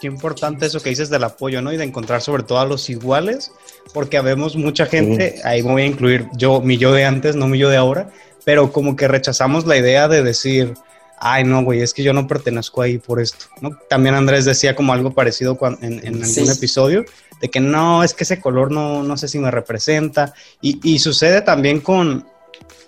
Qué 0.00 0.06
importante 0.06 0.64
eso 0.64 0.80
que 0.80 0.88
dices 0.88 1.10
del 1.10 1.24
apoyo, 1.24 1.60
¿no? 1.60 1.70
Y 1.70 1.76
de 1.76 1.84
encontrar 1.84 2.22
sobre 2.22 2.44
todo 2.44 2.60
a 2.60 2.64
los 2.64 2.88
iguales, 2.88 3.52
porque 3.92 4.16
habemos 4.16 4.56
mucha 4.56 4.86
gente, 4.86 5.34
ahí 5.44 5.62
me 5.62 5.72
voy 5.72 5.82
a 5.82 5.86
incluir 5.86 6.28
yo, 6.34 6.62
mi 6.62 6.78
yo 6.78 6.94
de 6.94 7.04
antes, 7.04 7.36
no 7.36 7.46
mi 7.46 7.58
yo 7.58 7.68
de 7.68 7.76
ahora, 7.76 8.08
pero 8.46 8.72
como 8.72 8.96
que 8.96 9.06
rechazamos 9.06 9.66
la 9.66 9.76
idea 9.76 10.08
de 10.08 10.22
decir, 10.22 10.72
ay, 11.26 11.42
no, 11.44 11.64
güey, 11.64 11.80
es 11.80 11.94
que 11.94 12.02
yo 12.02 12.12
no 12.12 12.26
pertenezco 12.26 12.82
ahí 12.82 12.98
por 12.98 13.18
esto, 13.20 13.46
¿no? 13.62 13.70
También 13.88 14.14
Andrés 14.14 14.44
decía 14.44 14.76
como 14.76 14.92
algo 14.92 15.12
parecido 15.14 15.56
cuan- 15.56 15.78
en, 15.80 15.94
en 16.06 16.14
algún 16.22 16.26
Sí. 16.26 16.46
episodio, 16.48 17.04
de 17.40 17.48
que 17.50 17.60
no, 17.60 18.04
es 18.04 18.12
que 18.12 18.24
ese 18.24 18.40
color 18.40 18.70
no, 18.70 19.02
no 19.02 19.16
sé 19.16 19.26
si 19.28 19.38
me 19.38 19.50
representa, 19.50 20.34
y, 20.60 20.78
y 20.82 20.98
sucede 20.98 21.40
también 21.40 21.80
con, 21.80 22.26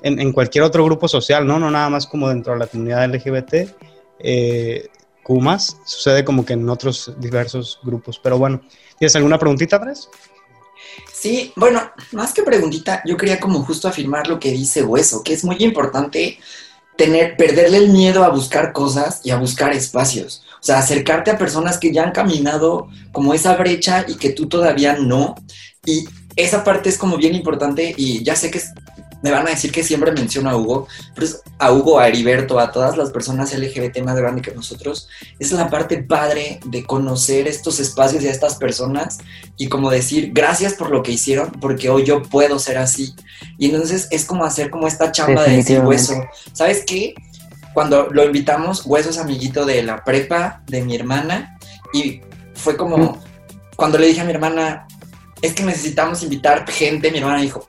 en, 0.03 0.21
en 0.21 0.33
cualquier 0.33 0.65
otro 0.65 0.85
grupo 0.85 1.09
social, 1.09 1.47
¿no? 1.47 1.59
No 1.59 1.71
nada 1.71 1.89
más 1.89 2.07
como 2.07 2.29
dentro 2.29 2.53
de 2.53 2.59
la 2.59 2.67
comunidad 2.67 3.05
LGBT, 3.05 3.55
eh, 4.19 4.89
sucede 5.85 6.25
como 6.25 6.45
que 6.45 6.53
en 6.53 6.69
otros 6.69 7.15
diversos 7.19 7.81
grupos, 7.83 8.21
pero 8.23 8.39
bueno, 8.39 8.61
¿tienes 8.99 9.17
alguna 9.17 9.39
preguntita, 9.39 9.77
Andrés? 9.77 10.09
Sí, 11.13 11.53
bueno, 11.57 11.81
más 12.13 12.33
que 12.33 12.43
preguntita, 12.43 13.03
yo 13.05 13.17
quería 13.17 13.41
como 13.41 13.63
justo 13.65 13.89
afirmar 13.89 14.29
lo 14.29 14.39
que 14.39 14.53
dice 14.53 14.83
Hueso, 14.85 15.23
que 15.25 15.33
es 15.33 15.43
muy 15.45 15.57
importante 15.61 16.39
tener, 16.97 17.37
perderle 17.37 17.79
el 17.79 17.89
miedo 17.91 18.25
a 18.25 18.31
buscar 18.31 18.73
cosas 18.73 19.21
y 19.25 19.31
a 19.31 19.37
buscar 19.37 19.73
espacios. 19.73 20.43
O 20.61 20.65
sea, 20.67 20.79
acercarte 20.79 21.31
a 21.31 21.39
personas 21.39 21.79
que 21.79 21.93
ya 21.93 22.03
han 22.03 22.13
caminado 22.13 22.89
como 23.13 23.35
esa 23.35 23.55
brecha 23.57 24.05
y 24.09 24.17
que 24.17 24.31
tú 24.31 24.49
todavía 24.49 24.95
no. 24.99 25.35
Y 25.85 26.07
esa 26.35 26.65
parte 26.65 26.89
es 26.89 26.99
como 26.99 27.17
bien 27.17 27.35
importante 27.35 27.95
y 27.97 28.23
ya 28.25 28.35
sé 28.35 28.51
que 28.51 28.59
es- 28.59 28.73
me 29.27 29.33
van 29.33 29.49
a 29.49 29.51
decir 29.51 29.73
que 29.73 29.83
siempre 29.83 30.13
menciono 30.13 30.49
a 30.51 30.57
Hugo, 30.57 30.87
pero 31.15 31.27
es 31.27 31.43
a 31.59 31.73
Hugo, 31.73 31.99
a 31.99 32.07
Heriberto, 32.07 32.61
a 32.61 32.71
todas 32.71 32.97
las 32.97 33.11
personas 33.11 33.53
LGBT 33.53 33.99
más 34.03 34.17
grandes 34.17 34.45
que 34.45 34.55
nosotros. 34.55 35.09
Es 35.41 35.51
la 35.51 35.69
parte 35.69 36.01
padre 36.01 36.61
de 36.65 36.85
conocer 36.85 37.49
estos 37.49 37.81
espacios 37.81 38.23
y 38.23 38.29
a 38.29 38.31
estas 38.31 38.55
personas 38.55 39.19
y 39.57 39.69
como 39.69 39.91
decir 39.91 40.31
gracias 40.33 40.75
por 40.75 40.91
lo 40.91 41.03
que 41.03 41.11
hicieron 41.11 41.51
porque 41.61 41.91
hoy 41.91 42.05
yo 42.05 42.23
puedo 42.23 42.61
ser 42.61 42.79
así 42.79 43.15
y 43.59 43.67
entonces 43.67 44.07
es 44.13 44.25
como 44.25 44.45
hacer 44.45 44.71
como 44.71 44.87
esta 44.87 45.11
chamba 45.11 45.43
de 45.43 45.57
decir 45.57 45.81
hueso. 45.81 46.15
Sabes 46.53 46.85
qué 46.87 47.15
cuando 47.75 48.07
lo 48.11 48.25
invitamos 48.25 48.87
hueso 48.87 49.11
es 49.11 49.19
amiguito 49.19 49.67
de 49.67 49.83
la 49.83 50.05
prepa 50.05 50.63
de 50.69 50.83
mi 50.83 50.95
hermana 50.95 51.59
y 51.93 52.21
fue 52.55 52.77
como 52.77 53.21
cuando 53.75 53.99
le 53.99 54.07
dije 54.07 54.21
a 54.21 54.25
mi 54.25 54.31
hermana 54.31 54.87
es 55.43 55.53
que 55.53 55.65
necesitamos 55.65 56.23
invitar 56.23 56.65
gente 56.71 57.11
mi 57.11 57.19
hermana 57.19 57.41
dijo 57.41 57.67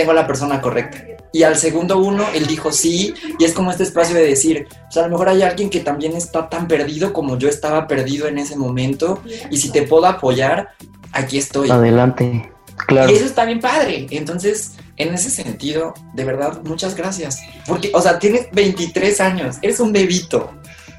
tengo 0.00 0.14
la 0.14 0.26
persona 0.26 0.62
correcta 0.62 1.04
y 1.30 1.42
al 1.42 1.56
segundo 1.56 1.98
uno 1.98 2.24
él 2.34 2.46
dijo 2.46 2.72
sí 2.72 3.12
y 3.38 3.44
es 3.44 3.52
como 3.52 3.70
este 3.70 3.82
espacio 3.82 4.16
de 4.16 4.22
decir 4.22 4.66
o 4.88 4.90
sea 4.90 5.02
a 5.02 5.06
lo 5.06 5.12
mejor 5.12 5.28
hay 5.28 5.42
alguien 5.42 5.68
que 5.68 5.80
también 5.80 6.16
está 6.16 6.48
tan 6.48 6.66
perdido 6.66 7.12
como 7.12 7.36
yo 7.36 7.50
estaba 7.50 7.86
perdido 7.86 8.26
en 8.26 8.38
ese 8.38 8.56
momento 8.56 9.20
y 9.50 9.58
si 9.58 9.70
te 9.70 9.82
puedo 9.82 10.06
apoyar 10.06 10.70
aquí 11.12 11.36
estoy 11.36 11.70
Adelante. 11.70 12.50
Claro. 12.86 13.12
y 13.12 13.16
eso 13.16 13.26
está 13.26 13.44
bien 13.44 13.60
padre. 13.60 14.06
Entonces, 14.10 14.72
en 14.96 15.12
ese 15.12 15.28
sentido, 15.28 15.92
de 16.14 16.24
verdad, 16.24 16.62
muchas 16.64 16.94
gracias. 16.94 17.38
Porque, 17.66 17.90
o 17.92 18.00
sea, 18.00 18.18
tienes 18.18 18.48
23 18.52 19.20
años, 19.20 19.56
eres 19.60 19.80
un 19.80 19.92
bebito. 19.92 20.50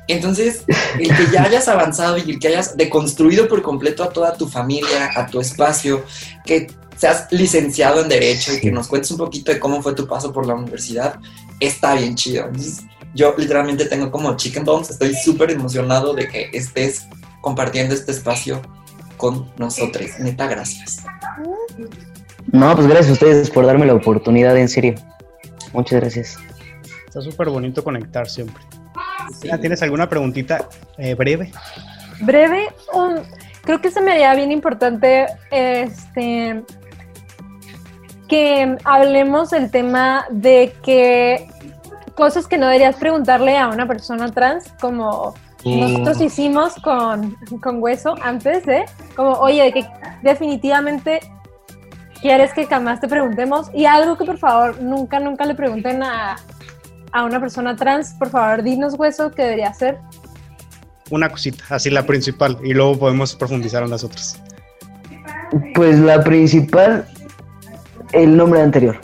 Entonces, 0.08 0.64
el 1.00 1.08
que 1.16 1.32
ya 1.34 1.44
hayas 1.44 1.68
avanzado 1.68 2.20
y 2.20 2.30
el 2.30 2.40
que 2.40 2.50
hayas 2.50 2.78
deconstruido 2.78 3.48
por 3.48 3.64
completo 3.64 4.04
a 4.04 4.10
toda 4.10 4.36
tu 4.36 4.48
familia, 4.48 5.10
a 5.16 5.26
tu 5.26 5.40
espacio, 5.40 6.06
que 6.46 6.68
seas 7.02 7.28
licenciado 7.32 8.00
en 8.02 8.10
Derecho 8.10 8.54
y 8.54 8.60
que 8.60 8.72
nos 8.72 8.88
cuentes 8.88 9.10
un 9.10 9.18
poquito 9.18 9.52
de 9.52 9.58
cómo 9.58 9.82
fue 9.82 9.96
tu 9.96 10.08
paso 10.08 10.32
por 10.32 10.46
la 10.46 10.54
universidad, 10.54 11.20
está 11.60 11.96
bien 11.96 12.14
chido. 12.14 12.46
Entonces, 12.46 12.84
yo 13.16 13.34
literalmente 13.36 13.86
tengo 13.86 14.12
como 14.12 14.38
chicken 14.38 14.64
bones, 14.64 14.92
estoy 14.92 15.16
súper 15.16 15.50
emocionado 15.50 16.14
de 16.14 16.28
que 16.28 16.52
estés 16.54 17.08
compartiendo 17.42 17.96
este 17.96 18.12
espacio 18.12 18.62
con 19.18 19.52
nosotros. 19.58 20.12
Neta, 20.20 20.46
gracias. 20.46 21.04
No, 22.52 22.76
pues 22.76 22.86
gracias 22.86 23.10
a 23.10 23.14
ustedes 23.14 23.50
por 23.50 23.66
darme 23.66 23.88
la 23.88 23.96
oportunidad, 23.96 24.56
en 24.56 24.70
serio. 24.70 24.94
Muchas 25.74 26.02
gracias. 26.02 26.38
Está 27.08 27.20
súper 27.22 27.50
bonito 27.50 27.84
conectar 27.84 28.30
siempre. 28.30 28.64
¿Tienes 29.60 29.82
alguna 29.82 30.08
preguntita 30.08 30.70
eh, 31.00 31.16
breve? 31.16 31.52
Breve, 32.20 32.68
creo 33.64 33.82
que 33.82 33.90
se 33.90 34.02
me 34.02 34.12
haría 34.12 34.36
bien 34.36 34.52
importante 34.52 35.26
este 35.50 36.64
que 38.32 38.78
hablemos 38.86 39.50
del 39.50 39.70
tema 39.70 40.26
de 40.30 40.74
que 40.84 41.50
cosas 42.16 42.48
que 42.48 42.58
no 42.58 42.68
deberías 42.68 42.96
preguntarle 42.96 43.58
a 43.58 43.68
una 43.68 43.86
persona 43.86 44.32
trans, 44.32 44.74
como 44.80 45.34
nosotros 45.66 46.22
hicimos 46.22 46.76
con, 46.76 47.36
con 47.62 47.84
Hueso 47.84 48.16
antes 48.24 48.66
de, 48.66 48.86
como, 49.18 49.32
oye, 49.32 49.64
de 49.64 49.74
que 49.74 49.88
definitivamente 50.24 51.20
quieres 52.22 52.54
que 52.54 52.66
jamás 52.68 53.02
te 53.02 53.10
preguntemos 53.10 53.70
y 53.74 53.84
algo 53.84 54.18
que 54.18 54.24
por 54.24 54.38
favor 54.38 54.82
nunca, 54.82 55.20
nunca 55.20 55.44
le 55.44 55.54
pregunten 55.54 56.02
a, 56.02 56.38
a 57.12 57.26
una 57.26 57.42
persona 57.42 57.76
trans, 57.76 58.14
por 58.14 58.30
favor, 58.30 58.64
dinos 58.64 58.94
Hueso 58.98 59.32
que 59.32 59.42
debería 59.42 59.68
hacer. 59.68 59.98
Una 61.10 61.28
cosita, 61.28 61.66
así 61.70 61.90
la 61.90 62.06
principal, 62.06 62.58
y 62.64 62.74
luego 62.74 62.98
podemos 62.98 63.36
profundizar 63.36 63.84
en 63.84 63.90
las 63.90 64.06
otras. 64.06 64.40
Pues 65.76 66.00
la 66.00 66.24
principal, 66.24 67.06
el 68.14 68.36
nombre 68.38 68.62
anterior. 68.62 68.98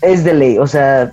Es 0.00 0.24
de 0.24 0.34
ley, 0.34 0.58
o 0.58 0.66
sea, 0.66 1.12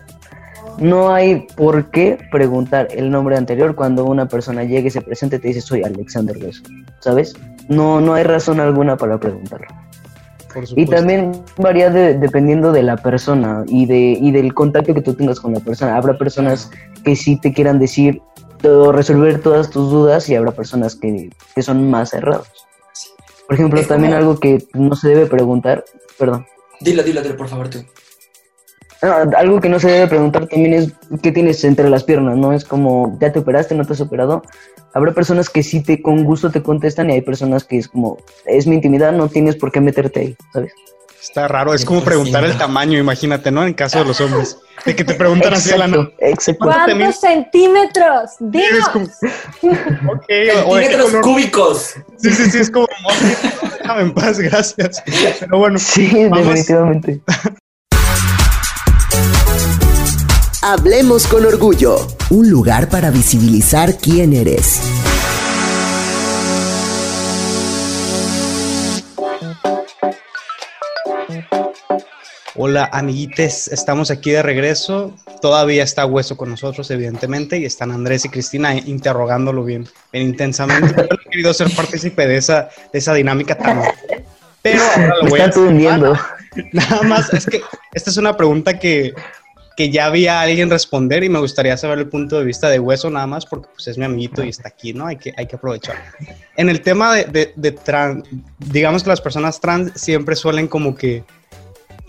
no 0.80 1.14
hay 1.14 1.46
por 1.56 1.92
qué 1.92 2.18
preguntar 2.32 2.88
el 2.92 3.12
nombre 3.12 3.38
anterior 3.38 3.76
cuando 3.76 4.06
una 4.06 4.28
persona 4.28 4.64
llegue 4.64 4.88
y 4.88 4.92
se 4.92 5.02
presente 5.02 5.36
y 5.36 5.40
te 5.40 5.48
dice 5.50 5.62
soy 5.62 5.84
Alexander 5.84 6.38
Hueso, 6.38 6.64
¿sabes? 7.00 7.36
No, 7.68 8.02
no 8.02 8.14
hay 8.14 8.24
razón 8.24 8.60
alguna 8.60 8.98
para 8.98 9.20
preguntarlo. 9.20 9.68
Y 10.76 10.88
también 10.88 11.32
varía 11.58 11.92
de- 11.92 12.18
dependiendo 12.18 12.72
de 12.72 12.82
la 12.82 12.98
persona 12.98 13.64
y, 13.68 13.86
de, 13.86 14.18
y 14.20 14.32
del 14.32 14.56
contacto 14.56 14.96
que 14.96 15.02
tú 15.02 15.14
tengas 15.14 15.40
con 15.40 15.54
la 15.54 15.60
persona. 15.60 15.96
Habrá 15.96 16.18
personas 16.18 16.72
que 17.04 17.16
sí 17.16 17.40
te 17.40 17.54
quieran 17.54 17.78
decir 17.78 18.20
o 18.64 18.92
resolver 18.92 19.42
todas 19.42 19.70
tus 19.70 19.92
dudas 19.92 20.28
y 20.28 20.36
habrá 20.36 20.52
personas 20.52 20.96
que, 20.96 21.30
que 21.54 21.62
son 21.62 21.88
más 21.92 22.10
cerrados. 22.10 22.50
Por 23.48 23.56
ejemplo, 23.56 23.80
también 23.84 24.14
algo 24.14 24.40
que 24.40 24.66
no 24.74 24.96
se 24.96 25.10
debe 25.10 25.28
preguntar, 25.28 25.86
perdón, 26.18 26.48
Dilo, 26.82 27.04
dilo, 27.04 27.22
dilo, 27.22 27.38
por 27.38 27.48
favor, 27.48 27.70
tú. 27.70 27.80
Ah, 29.02 29.26
algo 29.38 29.62
que 29.62 29.70
no 29.70 29.80
se 29.80 29.90
debe 29.90 30.08
preguntar 30.08 30.48
también 30.48 30.74
es 30.74 30.92
qué 31.22 31.32
tienes 31.32 31.64
entre 31.64 31.90
las 31.90 32.04
piernas, 32.04 32.38
¿no? 32.38 32.52
Es 32.52 32.66
como, 32.66 33.18
¿ya 33.22 33.32
te 33.32 33.40
operaste, 33.40 33.74
no 33.76 33.86
te 33.86 33.94
has 33.94 34.02
operado? 34.02 34.42
Habrá 34.94 35.14
personas 35.14 35.50
que 35.50 35.64
sí 35.64 35.82
te 35.82 36.02
con 36.02 36.26
gusto 36.26 36.52
te 36.52 36.62
contestan 36.62 37.10
y 37.10 37.14
hay 37.14 37.22
personas 37.22 37.64
que 37.64 37.78
es 37.78 37.88
como, 37.88 38.18
es 38.46 38.68
mi 38.68 38.76
intimidad, 38.76 39.14
no 39.14 39.30
tienes 39.30 39.56
por 39.56 39.72
qué 39.72 39.80
meterte 39.80 40.20
ahí, 40.20 40.38
¿sabes? 40.52 40.74
Está 41.30 41.48
raro, 41.48 41.76
es 41.76 41.86
como 41.86 42.04
preguntar 42.04 42.44
el 42.44 42.58
tamaño, 42.58 42.98
imagínate, 42.98 43.52
¿no? 43.52 43.64
En 43.64 43.76
caso 43.76 44.00
de 44.00 44.06
los 44.06 44.20
hombres. 44.20 44.58
De 44.84 44.96
que 44.96 45.04
te 45.04 45.14
preguntan 45.16 45.54
así 45.54 45.72
a 45.72 45.78
la 45.78 45.86
Exacto, 45.86 46.12
exacto. 46.20 46.66
¿Cuánto 46.66 46.86
te 46.88 46.98
¿Cuántos 46.98 47.22
centímetros? 47.22 48.32
Dinos. 48.40 48.90
como- 48.90 49.06
o 50.12 50.20
Centímetros 50.28 51.06
color. 51.12 51.22
cúbicos. 51.22 51.94
Sí, 52.18 52.32
sí, 52.32 52.50
sí, 52.50 52.58
es 52.58 52.72
como, 52.72 52.88
déjame 53.80 54.02
en 54.02 54.14
paz, 54.14 54.40
gracias. 54.40 55.04
Pero 55.40 55.58
bueno, 55.60 55.78
Sí, 55.78 56.10
Vamos. 56.30 56.48
definitivamente. 56.48 57.22
Hablemos 60.64 61.28
con 61.28 61.46
orgullo, 61.46 62.08
un 62.32 62.50
lugar 62.50 62.90
para 62.90 63.12
visibilizar 63.12 63.98
quién 63.98 64.34
eres. 64.34 64.82
Hola 72.62 72.90
amiguites, 72.92 73.70
estamos 73.70 74.12
aquí 74.12 74.32
de 74.32 74.44
regreso. 74.44 75.16
Todavía 75.42 75.82
está 75.82 76.06
Hueso 76.06 76.36
con 76.36 76.50
nosotros, 76.50 76.92
evidentemente, 76.92 77.58
y 77.58 77.64
están 77.64 77.90
Andrés 77.90 78.26
y 78.26 78.30
Cristina 78.30 78.76
interrogándolo 78.76 79.64
bien, 79.64 79.88
bien 80.12 80.26
intensamente. 80.26 80.94
Yo 80.94 81.04
no 81.04 81.22
he 81.26 81.30
querido 81.30 81.54
ser 81.54 81.74
partícipe 81.74 82.28
de 82.28 82.36
esa, 82.36 82.68
de 82.92 83.00
esa 83.00 83.14
dinámica 83.14 83.56
tan... 83.56 83.82
Pero 84.62 84.82
ahora 84.84 85.16
lo 85.22 85.30
voy 85.30 85.40
a. 85.40 85.50
Nada 86.74 87.02
más, 87.04 87.34
es 87.34 87.46
que 87.46 87.62
esta 87.94 88.10
es 88.10 88.18
una 88.18 88.36
pregunta 88.36 88.78
que, 88.78 89.14
que 89.78 89.90
ya 89.90 90.08
había 90.08 90.42
alguien 90.42 90.70
responder 90.70 91.24
y 91.24 91.30
me 91.30 91.40
gustaría 91.40 91.78
saber 91.78 92.00
el 92.00 92.10
punto 92.10 92.40
de 92.40 92.44
vista 92.44 92.68
de 92.68 92.80
Hueso 92.80 93.10
nada 93.10 93.26
más 93.26 93.46
porque 93.46 93.70
pues 93.74 93.88
es 93.88 93.98
mi 93.98 94.04
amiguito 94.04 94.44
y 94.44 94.50
está 94.50 94.68
aquí, 94.68 94.92
¿no? 94.92 95.06
Hay 95.06 95.16
que, 95.16 95.34
hay 95.38 95.48
que 95.48 95.56
aprovechar. 95.56 95.96
En 96.58 96.68
el 96.68 96.82
tema 96.82 97.16
de, 97.16 97.24
de, 97.24 97.54
de 97.56 97.72
trans, 97.72 98.26
digamos 98.58 99.04
que 99.04 99.10
las 99.10 99.22
personas 99.22 99.62
trans 99.62 99.94
siempre 99.96 100.36
suelen 100.36 100.68
como 100.68 100.94
que 100.94 101.24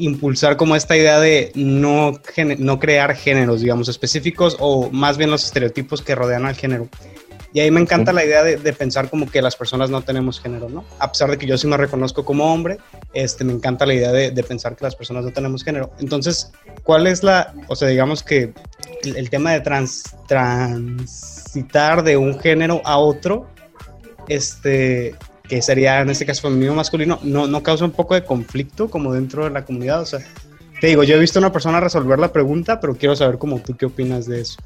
impulsar 0.01 0.57
como 0.57 0.75
esta 0.77 0.97
idea 0.97 1.21
de 1.21 1.53
no, 1.55 2.21
no 2.59 2.79
crear 2.79 3.15
géneros, 3.15 3.61
digamos, 3.61 3.89
específicos 3.89 4.57
o 4.59 4.91
más 4.91 5.17
bien 5.17 5.31
los 5.31 5.45
estereotipos 5.45 6.03
que 6.03 6.15
rodean 6.15 6.47
al 6.47 6.57
género. 6.57 6.89
Y 7.53 7.59
ahí 7.59 7.71
me 7.73 7.81
encanta 7.81 8.13
la 8.13 8.25
idea 8.25 8.45
de, 8.45 8.57
de 8.57 8.73
pensar 8.73 9.11
como 9.11 9.29
que 9.29 9.43
las 9.43 9.57
personas 9.57 9.91
no 9.91 10.03
tenemos 10.03 10.41
género, 10.41 10.69
¿no? 10.69 10.85
A 11.01 11.11
pesar 11.11 11.31
de 11.31 11.37
que 11.37 11.47
yo 11.47 11.59
sí 11.59 11.67
me 11.67 11.77
reconozco 11.77 12.25
como 12.25 12.53
hombre, 12.53 12.79
este, 13.13 13.43
me 13.43 13.53
encanta 13.53 13.87
la 13.87 13.95
idea 13.95 14.13
de, 14.13 14.31
de 14.31 14.43
pensar 14.45 14.77
que 14.77 14.85
las 14.85 14.95
personas 14.95 15.25
no 15.25 15.33
tenemos 15.33 15.65
género. 15.65 15.91
Entonces, 15.99 16.53
¿cuál 16.85 17.09
es 17.09 17.25
la, 17.25 17.53
o 17.67 17.75
sea, 17.75 17.89
digamos 17.89 18.23
que 18.23 18.53
el, 19.03 19.17
el 19.17 19.31
tema 19.31 19.53
de 19.53 19.61
trans, 19.63 20.15
transitar 20.29 22.05
de 22.05 22.17
un 22.17 22.39
género 22.39 22.83
a 22.85 22.99
otro, 22.99 23.49
este, 24.29 25.17
que 25.51 25.61
sería 25.63 26.01
en 26.01 26.09
este 26.11 26.25
caso 26.25 26.43
femenino 26.43 26.75
masculino, 26.75 27.19
no, 27.25 27.49
no 27.49 27.61
causa 27.65 27.85
un 27.85 27.91
poco 27.91 28.15
de 28.15 28.25
conflicto 28.25 28.89
como 28.89 29.13
dentro 29.13 29.43
de 29.45 29.51
la 29.51 29.65
comunidad? 29.65 30.01
O 30.01 30.07
sea, 30.07 30.21
te 30.81 30.87
digo, 30.87 31.03
yo 31.03 31.17
he 31.17 31.19
visto 31.19 31.41
a 31.41 31.43
una 31.43 31.53
persona 31.53 31.81
resolver 31.81 32.21
la 32.21 32.29
pregunta, 32.33 32.79
pero 32.81 32.95
quiero 32.95 33.17
saber 33.17 33.37
como 33.37 33.59
tú 33.59 33.77
qué 33.77 33.87
opinas 33.87 34.27
de 34.27 34.43
eso. 34.43 34.61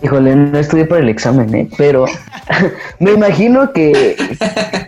Híjole, 0.00 0.36
no 0.36 0.56
estudié 0.58 0.84
para 0.84 1.00
el 1.00 1.08
examen, 1.08 1.52
¿eh? 1.54 1.68
Pero 1.76 2.04
me 3.00 3.12
imagino 3.12 3.72
que, 3.72 4.16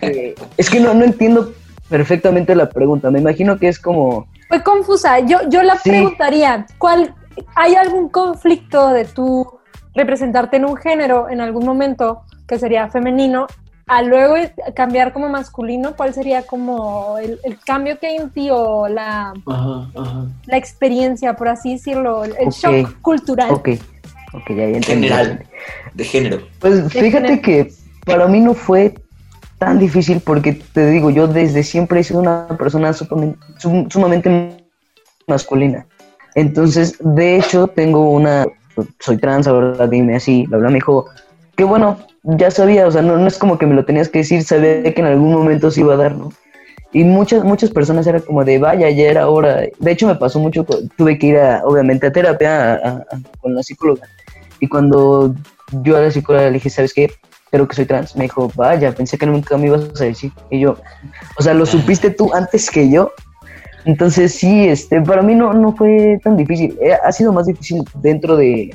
que- 0.01 0.35
es 0.55 0.69
que 0.69 0.79
no, 0.79 0.93
no 0.93 1.03
entiendo 1.03 1.51
perfectamente 1.89 2.55
la 2.55 2.69
pregunta. 2.69 3.11
Me 3.11 3.19
imagino 3.19 3.57
que 3.59 3.67
es 3.67 3.77
como, 3.77 4.27
Fue 4.47 4.63
confusa. 4.63 5.19
Yo, 5.19 5.39
yo 5.49 5.63
la 5.63 5.75
Sí. 5.77 5.89
preguntaría, 5.89 6.65
¿cuál, 6.77 7.13
¿hay 7.55 7.75
algún 7.75 8.07
conflicto 8.09 8.89
de 8.89 9.03
tú 9.03 9.45
representarte 9.95 10.55
en 10.57 10.65
un 10.65 10.77
género 10.77 11.27
en 11.29 11.41
algún 11.41 11.65
momento 11.65 12.21
que 12.47 12.57
sería 12.57 12.87
femenino, 12.87 13.47
a 13.89 14.03
luego 14.03 14.35
cambiar 14.75 15.11
como 15.13 15.29
masculino? 15.29 15.95
¿Cuál 15.95 16.13
sería 16.13 16.43
como 16.43 17.17
el, 17.17 17.39
el 17.43 17.59
cambio 17.59 17.97
que 17.99 18.05
hay 18.05 18.17
en 18.17 18.29
ti 18.29 18.49
o 18.51 18.87
la, 18.87 19.33
Ajá, 19.47 19.89
ajá. 19.95 20.25
la 20.45 20.57
experiencia, 20.57 21.33
por 21.33 21.47
así 21.47 21.73
decirlo, 21.73 22.23
el, 22.23 22.49
shock 22.49 23.01
cultural? 23.01 23.49
ok, 23.51 23.69
ok, 24.33 24.49
ya, 24.49 24.63
entendí. 24.65 24.83
General. 25.07 25.43
De 25.95 26.03
género. 26.03 26.47
Pues 26.59 26.93
fíjate 26.93 27.09
género? 27.09 27.41
que 27.41 27.73
para 28.05 28.27
mí 28.27 28.39
no 28.41 28.53
fue 28.53 28.93
tan 29.57 29.79
difícil 29.79 30.21
porque 30.21 30.53
te 30.53 30.89
digo, 30.91 31.09
yo 31.09 31.27
desde 31.27 31.63
siempre 31.63 32.01
he 32.01 32.03
sido 32.03 32.19
una 32.19 32.47
persona 32.59 32.93
sumamente, 32.93 33.39
sum- 33.57 33.89
sumamente 33.89 34.63
masculina. 35.27 35.87
Entonces, 36.35 36.95
de 36.99 37.37
hecho, 37.37 37.67
tengo 37.67 38.11
una, 38.11 38.45
soy 38.99 39.17
trans, 39.17 39.47
ahora 39.47 39.87
dime 39.87 40.15
así, 40.15 40.45
la 40.45 40.57
verdad 40.57 40.69
me 40.69 40.75
dijo, 40.75 41.07
que 41.59 41.65
bueno, 41.65 41.97
ya 42.23 42.49
sabía, 42.51 42.87
o 42.87 42.91
sea, 42.91 43.01
no, 43.01 43.17
no 43.17 43.27
es 43.27 43.37
como 43.37 43.57
que 43.57 43.65
me 43.65 43.75
lo 43.75 43.83
tenías 43.83 44.07
que 44.07 44.19
decir, 44.19 44.43
sabía 44.45 44.81
que 44.81 45.01
en 45.01 45.07
algún 45.07 45.33
momento 45.33 45.69
se 45.69 45.81
iba 45.81 45.93
a 45.93 45.97
dar, 45.97 46.15
¿no? 46.15 46.31
Y 46.93 47.03
muchas, 47.03 47.43
muchas 47.43 47.69
personas 47.69 48.07
era 48.07 48.21
como 48.21 48.45
de, 48.45 48.59
vaya, 48.59 48.89
ya 48.89 49.03
era 49.07 49.27
hora. 49.27 49.63
De 49.77 49.91
hecho, 49.91 50.07
me 50.07 50.15
pasó 50.15 50.39
mucho, 50.39 50.65
tuve 50.95 51.19
que 51.19 51.27
ir, 51.27 51.37
a, 51.37 51.61
obviamente, 51.65 52.07
a 52.07 52.13
terapia 52.13 52.75
a- 52.75 52.75
a- 52.75 53.05
con 53.41 53.53
la 53.55 53.61
psicóloga. 53.61 54.07
Y 54.61 54.69
cuando 54.69 55.35
yo 55.83 55.97
a 55.97 55.99
la 55.99 56.11
psicóloga 56.11 56.45
le 56.45 56.53
dije, 56.53 56.69
¿sabes 56.69 56.93
qué? 56.93 57.11
Creo 57.51 57.67
que 57.67 57.75
soy 57.75 57.85
trans. 57.85 58.15
Me 58.15 58.23
dijo, 58.23 58.49
vaya, 58.55 58.93
pensé 58.93 59.17
que 59.17 59.25
nunca 59.25 59.57
me 59.57 59.67
ibas 59.67 59.99
a 59.99 60.05
decir. 60.05 60.31
Y 60.49 60.61
yo, 60.61 60.77
o 61.37 61.43
sea, 61.43 61.53
lo 61.53 61.65
supiste 61.65 62.09
tú 62.09 62.33
antes 62.33 62.71
que 62.71 62.89
yo. 62.89 63.11
Entonces, 63.83 64.31
sí, 64.33 64.69
este, 64.69 65.01
para 65.01 65.21
mí 65.21 65.35
no, 65.35 65.51
no 65.53 65.75
fue 65.75 66.21
tan 66.23 66.37
difícil. 66.37 66.77
Eh, 66.81 66.93
Ha 67.03 67.11
sido 67.11 67.33
más 67.33 67.47
difícil 67.47 67.83
dentro 67.95 68.37
de, 68.37 68.73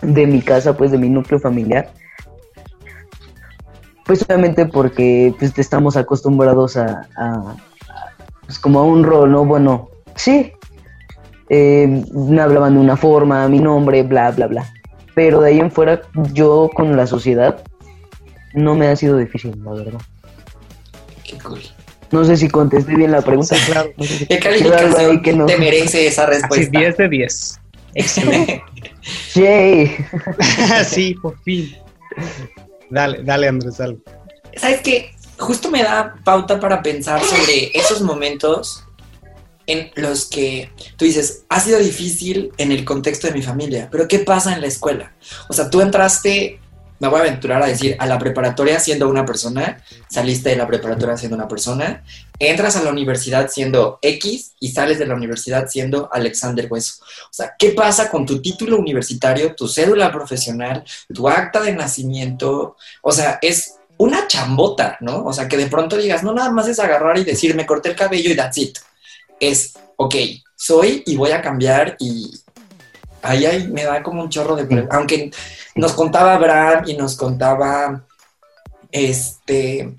de 0.00 0.26
mi 0.26 0.40
casa, 0.40 0.74
pues, 0.74 0.90
de 0.92 0.96
mi 0.98 1.10
núcleo 1.10 1.38
familiar. 1.38 1.90
Pues 4.06 4.22
obviamente 4.22 4.66
porque 4.66 5.34
pues, 5.38 5.56
estamos 5.58 5.96
acostumbrados 5.96 6.76
a, 6.76 7.08
a- 7.16 7.32
a, 7.34 7.56
pues, 8.44 8.58
como 8.58 8.78
a 8.80 8.84
un 8.84 9.02
rol, 9.04 9.32
¿no? 9.32 9.44
Bueno, 9.44 9.88
sí, 10.14 10.52
eh, 11.48 12.04
me 12.12 12.40
hablaban 12.40 12.74
de 12.74 12.80
una 12.80 12.96
forma, 12.96 13.48
mi 13.48 13.58
nombre, 13.58 14.02
bla, 14.02 14.30
bla, 14.30 14.46
bla. 14.46 14.72
Pero 15.14 15.40
de 15.40 15.48
ahí 15.50 15.60
en 15.60 15.70
fuera, 15.70 16.02
yo 16.32 16.70
con 16.74 16.96
la 16.96 17.06
sociedad, 17.06 17.62
no 18.54 18.74
me 18.74 18.86
ha 18.88 18.96
sido 18.96 19.16
difícil, 19.16 19.60
la 19.64 19.72
verdad. 19.72 20.00
Qué 21.24 21.38
cool. 21.38 21.60
No 22.12 22.24
sé 22.24 22.36
si 22.36 22.48
contesté 22.48 22.94
bien 22.94 23.10
la 23.10 23.22
pregunta. 23.22 23.56
Claro. 23.66 23.90
No 23.96 24.04
sé 24.04 24.18
si 24.18 24.26
¿Qué 24.28 24.38
calificación 24.38 25.22
que 25.22 25.32
no. 25.32 25.46
te 25.46 25.56
merece 25.56 26.06
esa 26.06 26.22
Así, 26.24 26.32
respuesta? 26.40 26.78
10 26.78 26.96
de 26.98 27.08
10. 27.08 27.60
Excelente. 27.94 28.62
Yay. 29.34 29.96
sí, 30.84 31.14
por 31.14 31.36
fin. 31.40 31.74
Dale, 32.90 33.22
dale, 33.22 33.48
Andrés, 33.48 33.78
dale. 33.78 33.98
¿Sabes 34.56 34.80
qué? 34.80 35.10
Justo 35.38 35.70
me 35.70 35.82
da 35.82 36.14
pauta 36.24 36.58
para 36.58 36.82
pensar 36.82 37.22
sobre 37.22 37.70
esos 37.74 38.00
momentos 38.00 38.86
en 39.66 39.90
los 39.96 40.26
que 40.26 40.70
tú 40.96 41.04
dices, 41.04 41.44
ha 41.48 41.60
sido 41.60 41.78
difícil 41.78 42.52
en 42.56 42.72
el 42.72 42.84
contexto 42.84 43.26
de 43.26 43.34
mi 43.34 43.42
familia, 43.42 43.88
pero 43.90 44.06
¿qué 44.08 44.20
pasa 44.20 44.54
en 44.54 44.60
la 44.60 44.68
escuela? 44.68 45.12
O 45.48 45.52
sea, 45.52 45.68
tú 45.68 45.80
entraste, 45.80 46.60
me 46.98 47.08
voy 47.08 47.18
a 47.18 47.22
aventurar 47.22 47.62
a 47.62 47.66
decir, 47.66 47.96
a 47.98 48.06
la 48.06 48.18
preparatoria 48.18 48.78
siendo 48.80 49.08
una 49.08 49.24
persona, 49.24 49.82
saliste 50.08 50.50
de 50.50 50.56
la 50.56 50.66
preparatoria 50.66 51.16
siendo 51.16 51.36
una 51.36 51.48
persona, 51.48 52.02
entras 52.38 52.76
a 52.76 52.82
la 52.82 52.90
universidad 52.90 53.48
siendo 53.50 53.98
X 54.02 54.52
y 54.60 54.70
sales 54.70 54.98
de 54.98 55.06
la 55.06 55.14
universidad 55.14 55.68
siendo 55.68 56.08
Alexander 56.12 56.66
Hueso. 56.70 57.02
O 57.02 57.32
sea, 57.32 57.54
¿qué 57.58 57.70
pasa 57.70 58.10
con 58.10 58.24
tu 58.24 58.40
título 58.40 58.78
universitario, 58.78 59.54
tu 59.54 59.68
cédula 59.68 60.12
profesional, 60.12 60.84
tu 61.12 61.28
acta 61.28 61.60
de 61.60 61.72
nacimiento? 61.72 62.76
O 63.02 63.12
sea, 63.12 63.38
es 63.42 63.74
una 63.98 64.26
chambota, 64.26 64.96
¿no? 65.00 65.24
O 65.24 65.32
sea, 65.32 65.48
que 65.48 65.56
de 65.56 65.66
pronto 65.66 65.96
digas, 65.96 66.22
no 66.22 66.32
nada 66.32 66.50
más 66.50 66.68
es 66.68 66.78
agarrar 66.78 67.18
y 67.18 67.24
decir, 67.24 67.54
me 67.54 67.66
corté 67.66 67.90
el 67.90 67.96
cabello 67.96 68.30
y 68.30 68.36
that's 68.36 68.58
it. 68.58 68.78
Es, 69.40 69.74
ok, 69.96 70.14
soy 70.54 71.02
y 71.06 71.16
voy 71.16 71.30
a 71.30 71.42
cambiar 71.42 71.96
y 71.98 72.30
ahí, 73.28 73.46
ahí 73.46 73.68
me 73.68 73.84
da 73.84 74.02
como 74.02 74.22
un 74.22 74.28
chorro 74.30 74.56
de... 74.56 74.64
pre- 74.64 74.88
Aunque 74.90 75.30
nos 75.74 75.92
contaba 75.92 76.34
Abraham 76.34 76.84
y 76.86 76.94
nos 76.94 77.16
contaba, 77.16 78.04
este, 78.92 79.94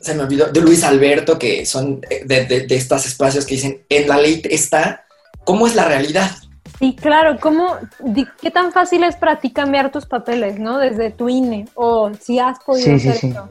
se 0.00 0.14
me 0.14 0.22
olvidó, 0.22 0.46
de 0.46 0.60
Luis 0.60 0.84
Alberto, 0.84 1.38
que 1.38 1.64
son 1.66 2.00
de, 2.00 2.44
de, 2.44 2.66
de 2.66 2.74
estos 2.76 3.06
espacios 3.06 3.46
que 3.46 3.54
dicen, 3.54 3.82
en 3.88 4.08
la 4.08 4.18
ley 4.18 4.42
está, 4.50 5.04
¿cómo 5.44 5.66
es 5.66 5.74
la 5.74 5.84
realidad? 5.86 6.30
Sí, 6.78 6.96
claro, 7.00 7.38
¿cómo, 7.40 7.76
di- 8.00 8.26
¿qué 8.40 8.50
tan 8.50 8.72
fácil 8.72 9.04
es 9.04 9.16
para 9.16 9.38
ti 9.40 9.52
cambiar 9.52 9.92
tus 9.92 10.06
papeles, 10.06 10.58
¿no? 10.58 10.78
Desde 10.78 11.10
tu 11.10 11.28
INE, 11.28 11.66
o 11.74 12.10
si 12.20 12.38
has 12.38 12.58
podido 12.60 12.84
Sí, 12.86 12.98
sí, 12.98 13.08
hacer 13.08 13.20
sí. 13.20 13.28
eso. 13.28 13.50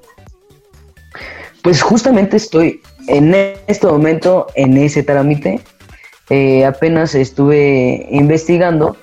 Pues 1.61 1.81
justamente 1.81 2.35
estoy 2.35 2.81
en 3.07 3.33
este 3.67 3.87
momento 3.87 4.47
en 4.55 4.77
ese 4.77 5.03
trámite. 5.03 5.61
Eh, 6.29 6.65
apenas 6.65 7.15
estuve 7.15 8.07
investigando 8.09 8.95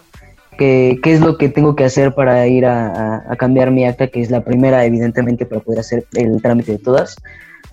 qué, 0.59 0.99
qué 1.03 1.13
es 1.13 1.21
lo 1.21 1.37
que 1.37 1.49
tengo 1.49 1.77
que 1.77 1.85
hacer 1.85 2.15
para 2.15 2.47
ir 2.47 2.65
a, 2.67 3.23
a- 3.29 3.37
cambiar 3.37 3.71
mi 3.71 3.85
acta, 3.85 4.09
que 4.09 4.21
es 4.21 4.31
la 4.31 4.43
primera, 4.43 4.85
evidentemente, 4.85 5.45
para 5.47 5.61
poder 5.61 5.81
hacer 5.81 6.07
el 6.15 6.41
trámite 6.43 6.73
de 6.73 6.79
todas. 6.79 7.17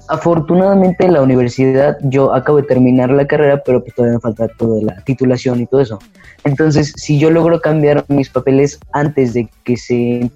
Afortunadamente 0.10 1.06
en 1.06 1.14
la 1.14 1.22
universidad 1.22 1.98
yo 2.04 2.34
acabo 2.34 2.60
de 2.60 2.64
terminar 2.68 3.10
la 3.10 3.28
carrera, 3.28 3.62
pero 3.66 3.82
pues 3.82 3.94
todavía 3.94 4.16
me 4.18 4.22
falta 4.22 4.48
todo 4.58 4.76
de 4.76 4.84
la 4.84 5.04
titulación 5.04 5.60
y 5.62 5.66
todo 5.66 5.82
eso. 5.82 6.00
Entonces, 6.46 6.94
si 6.96 7.20
yo 7.20 7.30
logro 7.30 7.60
cambiar 7.60 8.06
mis 8.08 8.30
papeles 8.30 8.80
antes 8.94 9.34
de 9.34 9.50
que 9.66 9.76
se, 9.76 10.32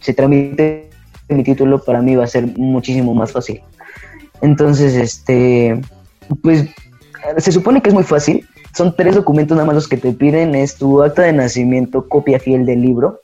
se 0.00 0.14
tramite 0.14 0.88
mi 1.28 1.42
título, 1.42 1.82
para 1.82 2.00
mí 2.00 2.16
va 2.16 2.24
a 2.24 2.26
ser 2.26 2.46
muchísimo 2.56 3.14
más 3.14 3.32
fácil. 3.32 3.60
Entonces, 4.40 4.94
este, 4.94 5.80
pues 6.42 6.66
se 7.38 7.52
supone 7.52 7.80
que 7.82 7.88
es 7.88 7.94
muy 7.94 8.04
fácil. 8.04 8.46
Son 8.74 8.94
tres 8.96 9.14
documentos 9.14 9.56
nada 9.56 9.66
más 9.66 9.74
los 9.74 9.88
que 9.88 9.96
te 9.96 10.12
piden. 10.12 10.54
Es 10.54 10.76
tu 10.76 11.02
acta 11.02 11.22
de 11.22 11.32
nacimiento, 11.32 12.08
copia 12.08 12.38
fiel 12.38 12.66
del 12.66 12.82
libro 12.82 13.20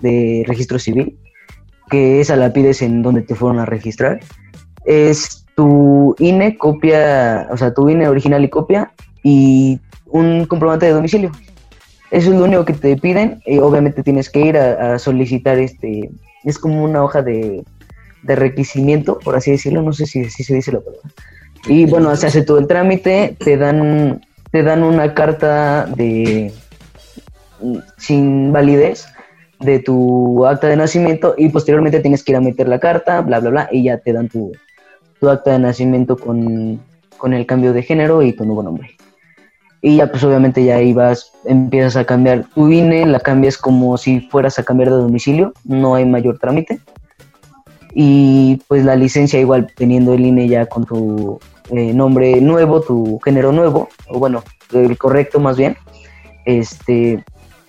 de 0.00 0.44
registro 0.46 0.78
civil, 0.78 1.18
que 1.90 2.20
esa 2.20 2.36
la 2.36 2.52
pides 2.52 2.82
en 2.82 3.02
donde 3.02 3.22
te 3.22 3.34
fueron 3.34 3.58
a 3.58 3.66
registrar. 3.66 4.20
Es 4.84 5.46
tu 5.54 6.14
INE, 6.18 6.56
copia, 6.56 7.48
o 7.50 7.56
sea, 7.56 7.74
tu 7.74 7.88
INE 7.88 8.08
original 8.08 8.42
y 8.44 8.48
copia, 8.48 8.92
y 9.22 9.78
un 10.06 10.46
comprobante 10.46 10.86
de 10.86 10.92
domicilio. 10.92 11.30
Eso 12.10 12.32
es 12.32 12.38
lo 12.38 12.44
único 12.44 12.64
que 12.64 12.72
te 12.72 12.96
piden. 12.96 13.40
Y 13.46 13.58
obviamente 13.58 14.02
tienes 14.02 14.30
que 14.30 14.40
ir 14.40 14.56
a, 14.56 14.94
a 14.94 14.98
solicitar 14.98 15.58
este. 15.58 16.10
Es 16.44 16.58
como 16.58 16.82
una 16.82 17.04
hoja 17.04 17.22
de, 17.22 17.62
de 18.22 18.36
requisimiento, 18.36 19.18
por 19.18 19.36
así 19.36 19.50
decirlo. 19.52 19.82
No 19.82 19.92
sé 19.92 20.06
si, 20.06 20.28
si 20.30 20.42
se 20.42 20.54
dice 20.54 20.72
la 20.72 20.80
palabra. 20.80 21.08
Y 21.66 21.86
bueno, 21.86 22.14
se 22.16 22.26
hace 22.26 22.42
todo 22.42 22.58
el 22.58 22.66
trámite, 22.66 23.36
te 23.38 23.56
dan, 23.56 24.20
te 24.50 24.62
dan 24.62 24.82
una 24.82 25.14
carta 25.14 25.86
de 25.86 26.52
sin 27.98 28.52
validez 28.52 29.06
de 29.60 29.78
tu 29.78 30.46
acta 30.46 30.68
de 30.68 30.76
nacimiento 30.76 31.34
y 31.36 31.50
posteriormente 31.50 32.00
tienes 32.00 32.24
que 32.24 32.32
ir 32.32 32.36
a 32.36 32.40
meter 32.40 32.66
la 32.68 32.80
carta, 32.80 33.20
bla, 33.20 33.40
bla, 33.40 33.50
bla, 33.50 33.68
y 33.70 33.84
ya 33.84 33.98
te 33.98 34.12
dan 34.12 34.28
tu, 34.28 34.52
tu 35.20 35.28
acta 35.28 35.52
de 35.52 35.58
nacimiento 35.58 36.16
con, 36.16 36.80
con 37.18 37.34
el 37.34 37.46
cambio 37.46 37.72
de 37.72 37.82
género 37.82 38.22
y 38.22 38.32
tu 38.32 38.44
nuevo 38.44 38.62
nombre. 38.62 38.96
Y 39.82 39.96
ya 39.96 40.10
pues 40.10 40.24
obviamente 40.24 40.64
ya 40.64 40.76
ahí 40.76 40.92
vas, 40.92 41.32
empiezas 41.44 41.96
a 41.96 42.04
cambiar 42.04 42.44
tu 42.54 42.70
INE, 42.70 43.06
la 43.06 43.20
cambias 43.20 43.56
como 43.56 43.96
si 43.96 44.20
fueras 44.20 44.58
a 44.58 44.62
cambiar 44.62 44.90
de 44.90 44.96
domicilio, 44.96 45.52
no 45.64 45.94
hay 45.94 46.04
mayor 46.04 46.38
trámite. 46.38 46.80
Y 47.92 48.62
pues 48.68 48.84
la 48.84 48.96
licencia 48.96 49.40
igual 49.40 49.72
teniendo 49.74 50.14
el 50.14 50.24
INE 50.24 50.48
ya 50.48 50.66
con 50.66 50.84
tu 50.84 51.40
eh, 51.70 51.92
nombre 51.92 52.40
nuevo, 52.40 52.80
tu 52.80 53.18
género 53.20 53.52
nuevo, 53.52 53.88
o 54.08 54.18
bueno, 54.18 54.42
el 54.72 54.96
correcto 54.96 55.40
más 55.40 55.56
bien, 55.56 55.76
este, 56.44 57.24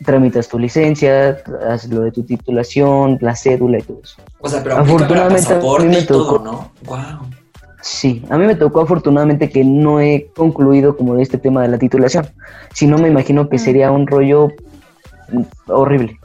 tramitas 0.05 0.47
tu 0.47 0.59
licencia, 0.59 1.37
haces 1.69 1.91
lo 1.91 2.01
de 2.01 2.11
tu 2.11 2.23
titulación, 2.23 3.17
la 3.21 3.35
cédula 3.35 3.79
y 3.79 3.81
todo 3.81 3.99
eso. 4.03 4.21
O 4.39 4.49
sea, 4.49 4.63
pero 4.63 4.77
Afortunadamente, 4.77 5.53
a 5.53 5.57
mí 5.57 5.87
me 5.87 5.99
y 5.99 6.05
todo, 6.05 6.25
tocó. 6.25 6.43
¿no? 6.43 6.71
Wow. 6.85 7.29
Sí, 7.81 8.23
a 8.29 8.37
mí 8.37 8.45
me 8.45 8.55
tocó 8.55 8.81
afortunadamente 8.81 9.49
que 9.49 9.63
no 9.63 9.99
he 9.99 10.29
concluido 10.35 10.95
como 10.95 11.15
de 11.15 11.23
este 11.23 11.37
tema 11.37 11.63
de 11.63 11.69
la 11.69 11.79
titulación. 11.79 12.27
Si 12.73 12.85
no, 12.85 12.97
me 12.97 13.07
imagino 13.07 13.49
que 13.49 13.57
sería 13.57 13.91
un 13.91 14.05
rollo 14.05 14.49
mm, 15.31 15.41
horrible. 15.67 16.19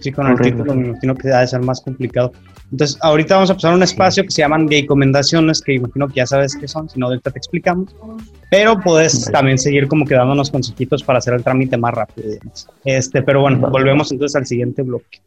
Sí, 0.00 0.10
con 0.12 0.26
el 0.26 0.38
título 0.38 0.74
me 0.74 0.88
imagino 0.88 1.14
que 1.14 1.32
ha 1.32 1.40
de 1.40 1.46
ser 1.46 1.60
más 1.60 1.80
complicado. 1.80 2.32
Entonces, 2.70 2.98
ahorita 3.02 3.36
vamos 3.36 3.50
a 3.50 3.54
pasar 3.54 3.72
a 3.72 3.76
un 3.76 3.82
espacio 3.82 4.24
que 4.24 4.30
se 4.30 4.42
llaman 4.42 4.66
gay 4.66 4.82
recomendaciones, 4.82 5.60
que 5.60 5.74
imagino 5.74 6.08
que 6.08 6.14
ya 6.14 6.26
sabes 6.26 6.56
qué 6.56 6.66
son, 6.66 6.88
si 6.88 6.98
no, 6.98 7.06
ahorita 7.06 7.30
te 7.30 7.38
explicamos. 7.38 7.94
Pero 8.50 8.80
puedes 8.80 9.20
Vale. 9.26 9.32
también 9.32 9.58
seguir 9.58 9.86
como 9.86 10.04
que 10.04 10.14
dándonos 10.14 10.50
consejitos 10.50 11.02
para 11.02 11.18
hacer 11.18 11.34
el 11.34 11.42
trámite 11.42 11.76
más 11.76 11.94
rápido. 11.94 12.30
Este, 12.84 13.22
pero 13.22 13.40
bueno, 13.42 13.58
Vale. 13.58 13.72
volvemos 13.72 14.10
entonces 14.12 14.36
al 14.36 14.46
siguiente 14.46 14.82
bloque. 14.82 15.20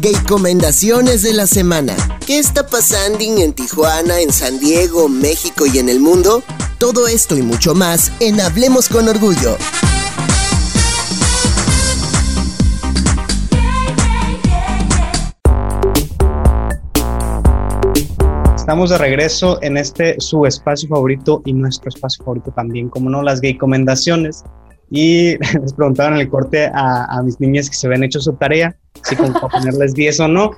Gay 0.00 0.14
recomendaciones 0.14 1.22
de 1.22 1.32
la 1.32 1.46
semana. 1.46 1.94
¿Qué 2.26 2.38
está 2.38 2.66
pasando 2.66 3.18
en 3.20 3.52
Tijuana, 3.52 4.20
en 4.20 4.32
San 4.32 4.58
Diego, 4.58 5.08
México 5.08 5.64
y 5.66 5.78
en 5.78 5.88
el 5.88 6.00
mundo? 6.00 6.42
Todo 6.78 7.06
esto 7.06 7.36
y 7.36 7.42
mucho 7.42 7.74
más 7.76 8.10
en 8.18 8.40
Hablemos 8.40 8.88
con 8.88 9.08
Orgullo. 9.08 9.56
Estamos 18.62 18.90
de 18.90 18.98
regreso 18.98 19.58
en 19.60 19.76
este 19.76 20.14
su 20.20 20.46
espacio 20.46 20.88
favorito 20.88 21.42
y 21.44 21.52
nuestro 21.52 21.88
espacio 21.88 22.22
favorito 22.24 22.52
también, 22.52 22.88
como 22.90 23.10
no, 23.10 23.20
las 23.20 23.40
gay 23.40 23.54
recomendaciones. 23.54 24.44
Y 24.88 25.36
les 25.60 25.72
preguntaban 25.72 26.12
en 26.14 26.20
el 26.20 26.28
corte 26.28 26.66
a, 26.72 27.06
a 27.06 27.22
mis 27.24 27.40
niñas 27.40 27.68
que 27.68 27.74
se 27.74 27.88
habían 27.88 28.04
hecho 28.04 28.20
su 28.20 28.34
tarea, 28.34 28.76
si 29.02 29.16
como 29.16 29.32
para 29.32 29.48
ponerles 29.48 29.94
10 29.94 30.20
o 30.20 30.28
no. 30.28 30.50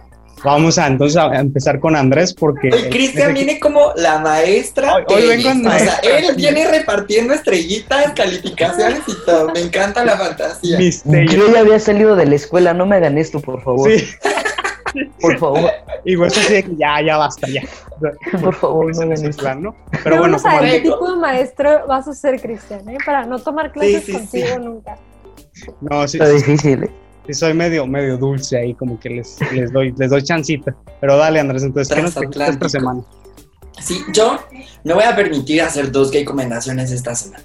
Vamos 0.45 0.77
a 0.77 0.87
entonces 0.87 1.17
a 1.17 1.35
empezar 1.40 1.81
con 1.81 1.97
Andrés 1.97 2.35
porque... 2.35 2.69
Hoy 2.71 2.90
Cristian 2.90 3.33
viene 3.33 3.59
como 3.59 3.95
la 3.97 4.19
maestra. 4.19 4.97
Hoy- 4.97 5.05
hoy 5.09 5.27
vengo 5.27 5.49
en. 5.49 5.67
O 5.67 5.71
sea, 5.71 5.95
él 6.03 6.35
viene 6.37 6.69
repartiendo 6.71 7.33
estrellitas, 7.33 8.12
calificaciones 8.12 9.01
y 9.07 9.14
todo. 9.25 9.51
Me 9.55 9.61
encanta 9.61 10.05
la 10.05 10.19
fantasía. 10.19 10.77
Misterio. 10.77 11.33
Yo 11.47 11.55
ya 11.55 11.61
había 11.61 11.81
salido 11.81 12.17
de 12.17 12.27
la 12.27 12.35
escuela, 12.35 12.75
no 12.75 12.85
me 12.85 12.97
hagan 12.97 13.17
esto, 13.17 13.40
por 13.40 13.62
favor. 13.64 13.90
Sí, 13.90 14.05
Por 15.21 15.39
favor, 15.39 15.71
y 16.05 16.17
pues 16.17 16.37
así 16.37 16.53
de 16.55 16.63
que 16.63 16.77
ya, 16.77 17.03
ya 17.03 17.17
basta, 17.17 17.49
ya. 17.49 17.63
por 18.41 18.55
favor, 18.55 19.07
no 19.07 19.13
es 19.13 19.37
plan, 19.37 19.63
¿no? 19.63 19.75
Pero 20.03 20.19
bueno, 20.19 20.37
vamos 20.37 20.47
a 20.47 20.51
como 20.51 20.63
ver 20.63 20.71
qué 20.71 20.81
tipo 20.91 21.11
de 21.11 21.17
maestro 21.17 21.87
vas 21.87 22.09
a 22.09 22.15
ser, 22.15 22.41
Cristian, 22.41 22.89
¿eh? 22.89 22.99
Para 23.05 23.27
no 23.27 23.39
tomar 23.39 23.73
clases 23.73 24.05
sí, 24.05 24.13
contigo 24.13 24.47
sí. 24.47 24.59
nunca. 24.61 24.99
no, 25.81 26.09
sí, 26.09 26.19
Está 26.19 26.27
sí, 26.29 26.35
difícil, 26.35 26.85
¿eh? 26.85 26.91
sí 27.27 27.35
soy 27.35 27.55
medio, 27.55 27.87
medio 27.87 28.17
dulce 28.17 28.59
ahí, 28.59 28.75
como 28.75 28.99
que 29.01 29.11
les, 29.11 29.39
les 29.53 29.73
doy, 29.73 29.95
les 29.97 30.11
doy 30.11 30.23
chancita. 30.23 30.75
Pero 31.01 31.17
dale, 31.17 31.41
Andrés, 31.41 31.63
entonces, 31.63 31.95
¿qué 31.95 32.03
nos 32.03 32.17
esta 32.17 32.69
semana? 32.69 33.03
Sí, 33.81 34.01
yo 34.13 34.39
me 34.85 34.95
voy 34.95 35.05
a 35.05 35.17
permitir 35.17 35.63
hacer 35.63 35.91
dos 35.91 36.13
recomendaciones 36.13 36.93
esta 36.93 37.15
semana. 37.15 37.45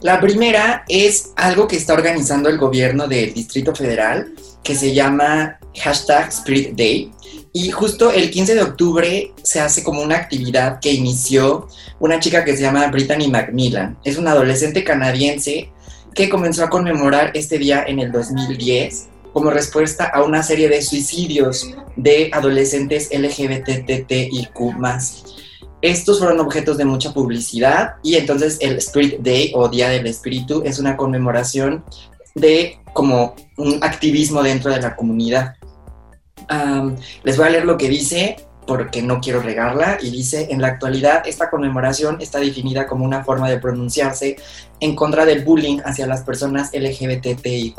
La 0.00 0.20
primera 0.20 0.84
es 0.88 1.32
algo 1.36 1.66
que 1.66 1.76
está 1.76 1.94
organizando 1.94 2.48
el 2.48 2.58
gobierno 2.58 3.06
del 3.08 3.32
Distrito 3.32 3.74
Federal 3.74 4.32
que 4.62 4.74
se 4.74 4.94
llama 4.94 5.58
hashtag 5.82 6.28
Spirit 6.28 6.74
Day. 6.76 7.12
Y 7.52 7.70
justo 7.70 8.10
el 8.10 8.30
15 8.30 8.54
de 8.56 8.62
octubre 8.62 9.32
se 9.42 9.60
hace 9.60 9.84
como 9.84 10.02
una 10.02 10.16
actividad 10.16 10.80
que 10.80 10.92
inició 10.92 11.68
una 12.00 12.18
chica 12.18 12.44
que 12.44 12.56
se 12.56 12.62
llama 12.62 12.88
Brittany 12.88 13.28
Macmillan. 13.28 13.96
Es 14.04 14.16
una 14.16 14.32
adolescente 14.32 14.82
canadiense 14.82 15.70
que 16.14 16.28
comenzó 16.28 16.64
a 16.64 16.70
conmemorar 16.70 17.30
este 17.34 17.58
día 17.58 17.84
en 17.86 18.00
el 18.00 18.10
2010 18.10 19.08
como 19.32 19.50
respuesta 19.50 20.06
a 20.06 20.22
una 20.22 20.42
serie 20.42 20.68
de 20.68 20.80
suicidios 20.80 21.70
de 21.96 22.30
adolescentes 22.32 23.10
LGBTTIQ+. 23.12 24.54
Estos 25.84 26.18
fueron 26.18 26.40
objetos 26.40 26.78
de 26.78 26.86
mucha 26.86 27.12
publicidad 27.12 27.96
y 28.02 28.14
entonces 28.14 28.56
el 28.62 28.78
Spirit 28.78 29.18
Day 29.20 29.52
o 29.54 29.68
Día 29.68 29.90
del 29.90 30.06
Espíritu 30.06 30.62
es 30.64 30.78
una 30.78 30.96
conmemoración 30.96 31.84
de 32.34 32.78
como 32.94 33.36
un 33.58 33.84
activismo 33.84 34.42
dentro 34.42 34.72
de 34.72 34.80
la 34.80 34.96
comunidad. 34.96 35.56
Les 37.22 37.36
voy 37.36 37.46
a 37.46 37.50
leer 37.50 37.66
lo 37.66 37.76
que 37.76 37.90
dice 37.90 38.36
porque 38.66 39.02
no 39.02 39.20
quiero 39.20 39.42
regarla 39.42 39.98
y 40.00 40.10
dice, 40.10 40.48
en 40.50 40.60
la 40.60 40.68
actualidad 40.68 41.26
esta 41.26 41.50
conmemoración 41.50 42.20
está 42.20 42.38
definida 42.38 42.86
como 42.86 43.04
una 43.04 43.24
forma 43.24 43.50
de 43.50 43.58
pronunciarse 43.58 44.36
en 44.80 44.96
contra 44.96 45.24
del 45.24 45.44
bullying 45.44 45.80
hacia 45.84 46.06
las 46.06 46.22
personas 46.22 46.70
LGBTIQ+, 46.72 47.76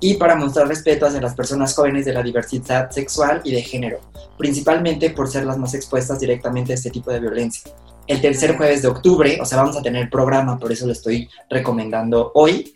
y 0.00 0.14
para 0.14 0.36
mostrar 0.36 0.68
respeto 0.68 1.06
hacia 1.06 1.20
las 1.20 1.34
personas 1.34 1.74
jóvenes 1.74 2.04
de 2.04 2.12
la 2.12 2.22
diversidad 2.22 2.90
sexual 2.90 3.40
y 3.44 3.52
de 3.52 3.62
género, 3.62 4.00
principalmente 4.36 5.10
por 5.10 5.28
ser 5.28 5.44
las 5.44 5.58
más 5.58 5.74
expuestas 5.74 6.20
directamente 6.20 6.72
a 6.72 6.74
este 6.74 6.90
tipo 6.90 7.10
de 7.10 7.20
violencia. 7.20 7.72
El 8.06 8.20
tercer 8.20 8.56
jueves 8.56 8.82
de 8.82 8.88
octubre, 8.88 9.38
o 9.40 9.44
sea, 9.44 9.58
vamos 9.58 9.76
a 9.76 9.82
tener 9.82 10.10
programa, 10.10 10.58
por 10.58 10.72
eso 10.72 10.86
lo 10.86 10.92
estoy 10.92 11.28
recomendando 11.48 12.32
hoy. 12.34 12.74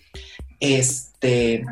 Este, 0.61 1.65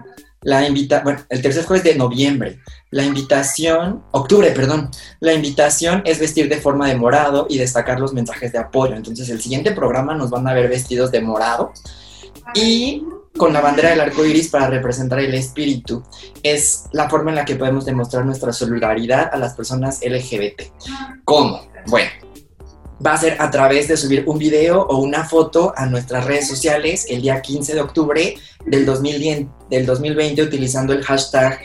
la 0.43 0.67
invita, 0.67 1.01
bueno, 1.03 1.21
el 1.29 1.41
tercer 1.41 1.65
jueves 1.65 1.85
de 1.85 1.95
noviembre. 1.95 2.59
La 2.95 3.03
invitación, 3.03 4.05
octubre, 4.13 4.53
perdón. 4.53 4.89
La 5.19 5.33
invitación 5.33 6.03
es 6.05 6.21
vestir 6.21 6.49
de 6.49 6.59
forma 6.59 6.89
de 6.89 6.95
morado 6.95 7.49
y 7.51 7.59
destacar 7.59 7.99
los 7.99 8.13
mensajes 8.13 8.53
de 8.53 8.59
apoyo. 8.59 8.95
Entonces, 8.95 9.29
el 9.31 9.43
siguiente 9.43 9.73
programa 9.73 10.15
nos 10.15 10.31
van 10.31 10.47
a 10.47 10.55
ver 10.55 10.69
vestidos 10.69 11.11
de 11.11 11.21
morado 11.21 11.73
y 12.55 13.05
con 13.37 13.53
la 13.53 13.61
bandera 13.61 13.91
del 13.91 14.01
arco 14.01 14.25
iris 14.25 14.49
para 14.49 14.69
representar 14.69 15.19
el 15.19 15.35
espíritu. 15.35 16.05
Es 16.41 16.85
la 16.93 17.11
forma 17.11 17.33
en 17.33 17.35
la 17.35 17.45
que 17.45 17.57
podemos 17.57 17.85
demostrar 17.85 18.25
nuestra 18.25 18.53
solidaridad 18.53 19.29
a 19.33 19.39
las 19.39 19.55
personas 19.55 19.99
LGBT. 20.01 20.63
¿Cómo? 21.25 21.67
Bueno, 21.89 22.11
va 23.05 23.15
a 23.15 23.19
ser 23.19 23.43
a 23.43 23.51
través 23.51 23.89
de 23.89 23.97
subir 23.97 24.23
un 24.29 24.39
video 24.39 24.83
o 24.83 24.99
una 24.99 25.25
foto 25.25 25.75
a 25.77 25.87
nuestras 25.87 26.27
redes 26.27 26.47
sociales 26.47 27.07
el 27.09 27.23
día 27.23 27.43
15 27.43 27.75
de 27.75 27.81
octubre 27.81 28.37
del, 28.65 28.87
2010 28.87 29.49
del 29.69 29.85
2020 29.85 30.43
utilizando 30.43 30.93
el 30.93 31.03
hashtag 31.03 31.59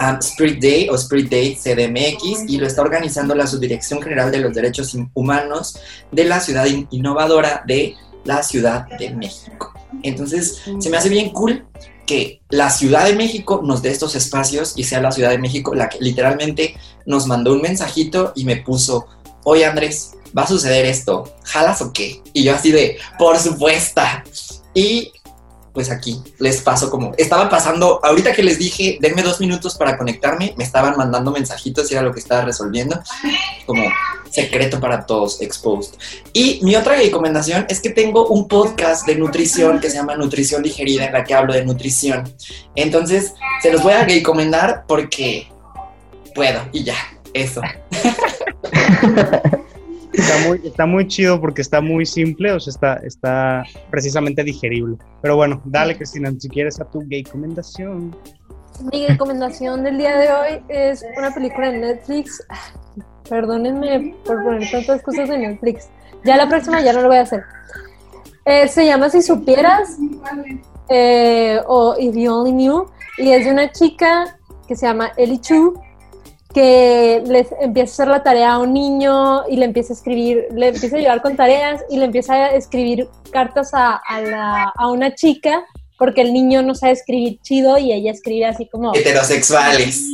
um, 0.00 0.18
Spirit 0.20 0.60
Day 0.60 0.88
o 0.88 0.94
Spirit 0.96 1.30
Day 1.30 1.56
CDMX 1.56 2.48
y 2.48 2.58
lo 2.58 2.66
está 2.66 2.82
organizando 2.82 3.34
la 3.34 3.46
Subdirección 3.46 4.02
General 4.02 4.30
de 4.30 4.38
los 4.38 4.54
Derechos 4.54 4.96
Humanos 5.14 5.78
de 6.10 6.24
la 6.24 6.40
Ciudad 6.40 6.66
Innovadora 6.90 7.62
de 7.66 7.94
la 8.24 8.42
Ciudad 8.42 8.86
de 8.98 9.10
México. 9.10 9.72
Entonces, 10.02 10.62
se 10.78 10.90
me 10.90 10.96
hace 10.96 11.08
bien 11.08 11.30
cool 11.30 11.66
que 12.06 12.40
la 12.50 12.70
Ciudad 12.70 13.06
de 13.06 13.14
México 13.14 13.62
nos 13.64 13.82
dé 13.82 13.90
estos 13.90 14.14
espacios 14.14 14.74
y 14.76 14.84
sea 14.84 15.00
la 15.00 15.12
Ciudad 15.12 15.30
de 15.30 15.38
México 15.38 15.74
la 15.74 15.88
que 15.88 15.98
literalmente 16.00 16.76
nos 17.06 17.26
mandó 17.26 17.52
un 17.52 17.62
mensajito 17.62 18.32
y 18.34 18.44
me 18.44 18.56
puso, 18.56 19.06
oye 19.44 19.64
Andrés, 19.64 20.12
va 20.36 20.42
a 20.42 20.46
suceder 20.46 20.84
esto, 20.86 21.32
¿jalas 21.44 21.80
o 21.80 21.92
qué? 21.92 22.20
Y 22.32 22.44
yo 22.44 22.54
así 22.54 22.72
de, 22.72 22.98
por 23.18 23.38
supuesto. 23.38 24.02
Y 24.74 25.12
pues 25.74 25.90
aquí 25.90 26.22
les 26.38 26.62
paso 26.62 26.88
como, 26.88 27.12
estaba 27.18 27.50
pasando, 27.50 28.00
ahorita 28.02 28.32
que 28.32 28.44
les 28.44 28.58
dije, 28.58 28.96
denme 29.00 29.22
dos 29.22 29.40
minutos 29.40 29.74
para 29.76 29.98
conectarme, 29.98 30.54
me 30.56 30.62
estaban 30.62 30.96
mandando 30.96 31.32
mensajitos 31.32 31.90
y 31.90 31.94
era 31.94 32.02
lo 32.02 32.14
que 32.14 32.20
estaba 32.20 32.42
resolviendo, 32.42 33.02
como 33.66 33.82
secreto 34.30 34.78
para 34.78 35.04
todos, 35.04 35.42
exposed. 35.42 35.98
Y 36.32 36.60
mi 36.62 36.76
otra 36.76 36.94
recomendación 36.94 37.66
es 37.68 37.80
que 37.80 37.90
tengo 37.90 38.28
un 38.28 38.46
podcast 38.46 39.04
de 39.04 39.16
nutrición 39.16 39.80
que 39.80 39.90
se 39.90 39.96
llama 39.96 40.14
Nutrición 40.16 40.62
Digerida, 40.62 41.06
en 41.06 41.12
la 41.12 41.24
que 41.24 41.34
hablo 41.34 41.52
de 41.52 41.64
nutrición. 41.64 42.22
Entonces, 42.76 43.34
se 43.60 43.72
los 43.72 43.82
voy 43.82 43.94
a 43.94 44.04
recomendar 44.04 44.84
porque 44.86 45.48
puedo 46.36 46.60
y 46.72 46.84
ya, 46.84 46.96
eso. 47.32 47.60
Está 50.16 50.48
muy, 50.48 50.60
está 50.64 50.86
muy 50.86 51.08
chido 51.08 51.40
porque 51.40 51.62
está 51.62 51.80
muy 51.80 52.06
simple, 52.06 52.52
o 52.52 52.60
sea, 52.60 52.72
está, 52.72 52.94
está 53.04 53.64
precisamente 53.90 54.44
digerible. 54.44 54.96
Pero 55.20 55.36
bueno, 55.36 55.60
dale, 55.64 55.96
Cristina, 55.96 56.32
si 56.38 56.48
quieres 56.48 56.80
a 56.80 56.84
tu 56.84 57.00
gay 57.08 57.24
recomendación. 57.24 58.16
Mi 58.92 59.06
recomendación 59.06 59.84
del 59.84 59.98
día 59.98 60.16
de 60.16 60.32
hoy 60.32 60.62
es 60.68 61.04
una 61.16 61.32
película 61.32 61.70
de 61.70 61.78
Netflix. 61.78 62.42
Perdónenme 63.28 64.14
por 64.24 64.42
poner 64.42 64.70
tantas 64.70 65.02
cosas 65.02 65.28
de 65.28 65.38
Netflix. 65.38 65.88
Ya 66.24 66.36
la 66.36 66.48
próxima 66.48 66.80
ya 66.80 66.92
no 66.92 67.02
lo 67.02 67.08
voy 67.08 67.18
a 67.18 67.22
hacer. 67.22 67.42
Eh, 68.44 68.68
se 68.68 68.84
llama 68.84 69.10
Si 69.10 69.22
Supieras 69.22 69.96
eh, 70.88 71.60
o 71.66 71.96
If 71.98 72.14
You 72.14 72.32
Only 72.32 72.52
Knew 72.52 72.86
y 73.18 73.30
es 73.30 73.46
de 73.46 73.52
una 73.52 73.72
chica 73.72 74.38
que 74.66 74.76
se 74.76 74.86
llama 74.86 75.12
Ellie 75.16 75.40
Chu 75.40 75.74
que 76.54 77.22
les 77.26 77.48
empieza 77.60 77.90
a 77.90 77.94
hacer 77.94 78.08
la 78.08 78.22
tarea 78.22 78.52
a 78.52 78.58
un 78.58 78.72
niño 78.72 79.46
y 79.48 79.56
le 79.56 79.64
empieza 79.64 79.92
a 79.92 79.96
escribir, 79.96 80.46
le 80.54 80.68
empieza 80.68 80.96
a 80.96 80.98
ayudar 81.00 81.20
con 81.20 81.36
tareas 81.36 81.82
y 81.90 81.98
le 81.98 82.04
empieza 82.04 82.34
a 82.34 82.48
escribir 82.50 83.08
cartas 83.32 83.74
a, 83.74 83.96
a, 83.96 84.20
la, 84.20 84.72
a 84.76 84.88
una 84.88 85.14
chica 85.14 85.64
porque 85.98 86.20
el 86.20 86.32
niño 86.32 86.62
no 86.62 86.74
sabe 86.74 86.92
escribir 86.92 87.40
chido 87.42 87.76
y 87.78 87.92
ella 87.92 88.12
escribe 88.12 88.46
así 88.46 88.66
como... 88.66 88.94
Heterosexuales. 88.94 90.10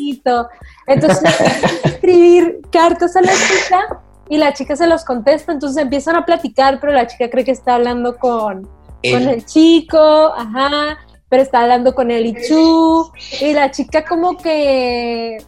Entonces 0.86 1.22
empieza 1.24 1.66
a 1.84 1.88
escribir 1.88 2.60
cartas 2.72 3.16
a 3.16 3.20
la 3.22 3.32
chica 3.32 4.02
y 4.28 4.38
la 4.38 4.54
chica 4.54 4.76
se 4.76 4.86
los 4.86 5.04
contesta, 5.04 5.52
entonces 5.52 5.82
empiezan 5.82 6.16
a 6.16 6.24
platicar, 6.24 6.80
pero 6.80 6.92
la 6.92 7.06
chica 7.06 7.28
cree 7.28 7.44
que 7.44 7.50
está 7.50 7.74
hablando 7.74 8.16
con, 8.16 8.62
con 9.02 9.28
el 9.28 9.44
chico, 9.44 9.98
ajá, 9.98 10.98
pero 11.28 11.42
está 11.42 11.62
hablando 11.62 11.94
con 11.94 12.10
el 12.10 12.26
Ichu. 12.26 13.10
Y 13.40 13.52
la 13.52 13.70
chica 13.70 14.04
como 14.04 14.36
que 14.36 15.38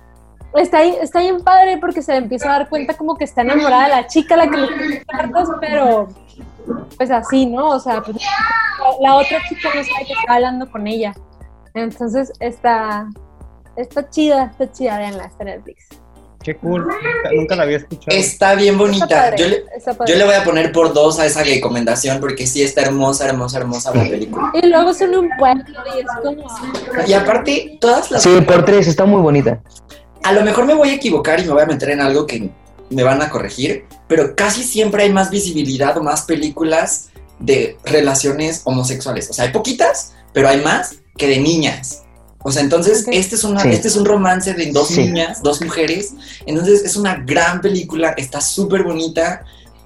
está, 0.55 0.79
ahí, 0.79 0.97
está 1.01 1.21
bien 1.21 1.43
padre 1.43 1.79
porque 1.79 2.03
se 2.03 2.17
empieza 2.17 2.49
a 2.49 2.59
dar 2.59 2.69
cuenta 2.69 2.95
como 2.95 3.17
que 3.17 3.25
está 3.25 3.43
enamorada 3.43 3.85
de 3.85 3.88
la 3.91 4.07
chica 4.07 4.37
la 4.37 4.49
que 4.49 4.57
le 4.57 4.65
escribe 4.65 5.05
cartas, 5.07 5.49
pero 5.61 6.09
pues 6.97 7.11
así, 7.11 7.47
¿no? 7.47 7.71
O 7.71 7.81
sea, 7.81 8.03
pues, 8.03 8.17
la 9.01 9.17
otra 9.17 9.38
chica 9.49 9.69
no 9.75 9.83
sabe 9.83 10.07
que 10.07 10.12
está 10.12 10.35
hablando 10.35 10.71
con 10.71 10.87
ella. 10.87 11.15
Entonces 11.75 12.33
está, 12.41 13.09
está 13.77 14.09
chida, 14.11 14.51
está 14.53 14.71
chida, 14.71 14.99
veanla, 14.99 15.25
está 15.25 15.45
Netflix. 15.45 15.88
Qué 16.43 16.57
cool, 16.57 16.88
nunca 17.33 17.55
la 17.55 17.62
había 17.62 17.77
escuchado. 17.77 18.17
Está 18.17 18.57
bien 18.57 18.77
bonita. 18.77 19.05
Está 19.05 19.21
padre, 19.21 19.38
yo, 19.38 19.49
le, 19.49 19.65
yo, 20.12 20.19
le, 20.19 20.25
voy 20.25 20.35
a 20.35 20.43
poner 20.43 20.73
por 20.73 20.93
dos 20.93 21.21
a 21.21 21.27
esa 21.27 21.45
recomendación 21.45 22.19
porque 22.19 22.49
sí 22.49 22.62
está 22.62 22.83
hermosa, 22.83 23.29
hermosa, 23.29 23.59
hermosa 23.59 23.95
la 23.95 24.03
película. 24.03 24.51
Y 24.61 24.67
luego 24.67 24.93
son 24.93 25.15
un 25.15 25.29
pueblo 25.38 25.65
y 25.95 26.01
es 26.01 26.07
como... 26.21 27.07
Y 27.07 27.12
aparte, 27.12 27.79
todas 27.81 28.11
las... 28.11 28.25
Sí, 28.25 28.41
por 28.41 28.65
tres, 28.65 28.88
está 28.88 29.05
muy 29.05 29.23
bonita 29.23 29.62
a 30.22 30.32
lo 30.32 30.42
mejor 30.42 30.66
me 30.66 30.74
voy 30.74 30.90
a 30.90 30.94
equivocar 30.94 31.40
y 31.40 31.44
me 31.44 31.52
voy 31.52 31.62
a 31.62 31.66
meter 31.66 31.90
en 31.90 32.00
algo 32.00 32.26
que 32.26 32.50
me 32.90 33.02
van 33.02 33.22
a 33.22 33.30
corregir, 33.30 33.85
pero 34.06 34.35
casi 34.37 34.62
siempre 34.62 35.04
hay 35.04 35.12
más 35.12 35.30
visibilidad 35.30 35.96
o 35.96 36.02
más 36.02 36.22
películas 36.22 37.08
de 37.38 37.76
relaciones 37.85 38.62
homosexuales. 38.64 39.30
O 39.30 39.32
sea, 39.32 39.46
hay 39.46 39.52
poquitas, 39.52 40.12
pero 40.32 40.48
hay 40.48 40.61
más 40.61 40.96
que 41.16 41.26
de 41.26 41.38
niñas. 41.40 42.02
O 42.44 42.50
sea, 42.50 42.62
entonces 42.62 43.02
okay. 43.02 43.18
este, 43.18 43.37
es 43.37 43.44
una, 43.44 43.61
sí. 43.61 43.68
este 43.70 43.88
es 43.88 43.96
un 43.96 44.04
romance 44.04 44.52
de 44.52 44.72
dos 44.72 44.88
sí. 44.88 45.04
niñas, 45.04 45.42
dos 45.42 45.62
mujeres. 45.62 46.14
Entonces 46.46 46.85
es 46.85 46.96
una 46.96 47.16
gran 47.16 47.61
película, 47.61 48.11
está 48.16 48.40
súper 48.40 48.85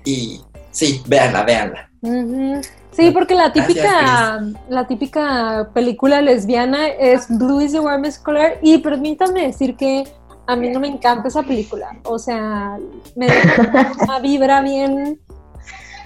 y 0.05 0.41
sí, 0.71 1.03
véanla, 1.07 1.43
véanla. 1.43 1.91
Uh 2.01 2.09
-huh. 2.09 2.67
Sí, 2.93 3.11
porque 3.11 3.35
la 3.35 3.53
típica, 3.53 4.41
la 4.71 4.87
típica 4.87 5.69
película 5.75 6.23
lesbiana 6.23 6.89
es 6.89 7.27
Blue 7.29 7.61
is 7.61 7.73
the 7.73 7.81
Warmest 7.81 8.23
Color 8.23 8.59
y 8.63 8.79
permítanme 8.79 9.47
decir 9.47 9.77
que 9.77 10.05
a 10.47 10.57
mí 10.57 10.71
no 10.71 10.81
me 10.81 10.89
encanta 10.89 11.29
esa 11.29 11.43
película. 11.43 11.99
O 12.05 12.19
sea, 12.19 12.79
me 13.15 13.27
da 13.27 13.93
una 14.03 14.19
vibra 14.21 14.61
bien 14.61 15.21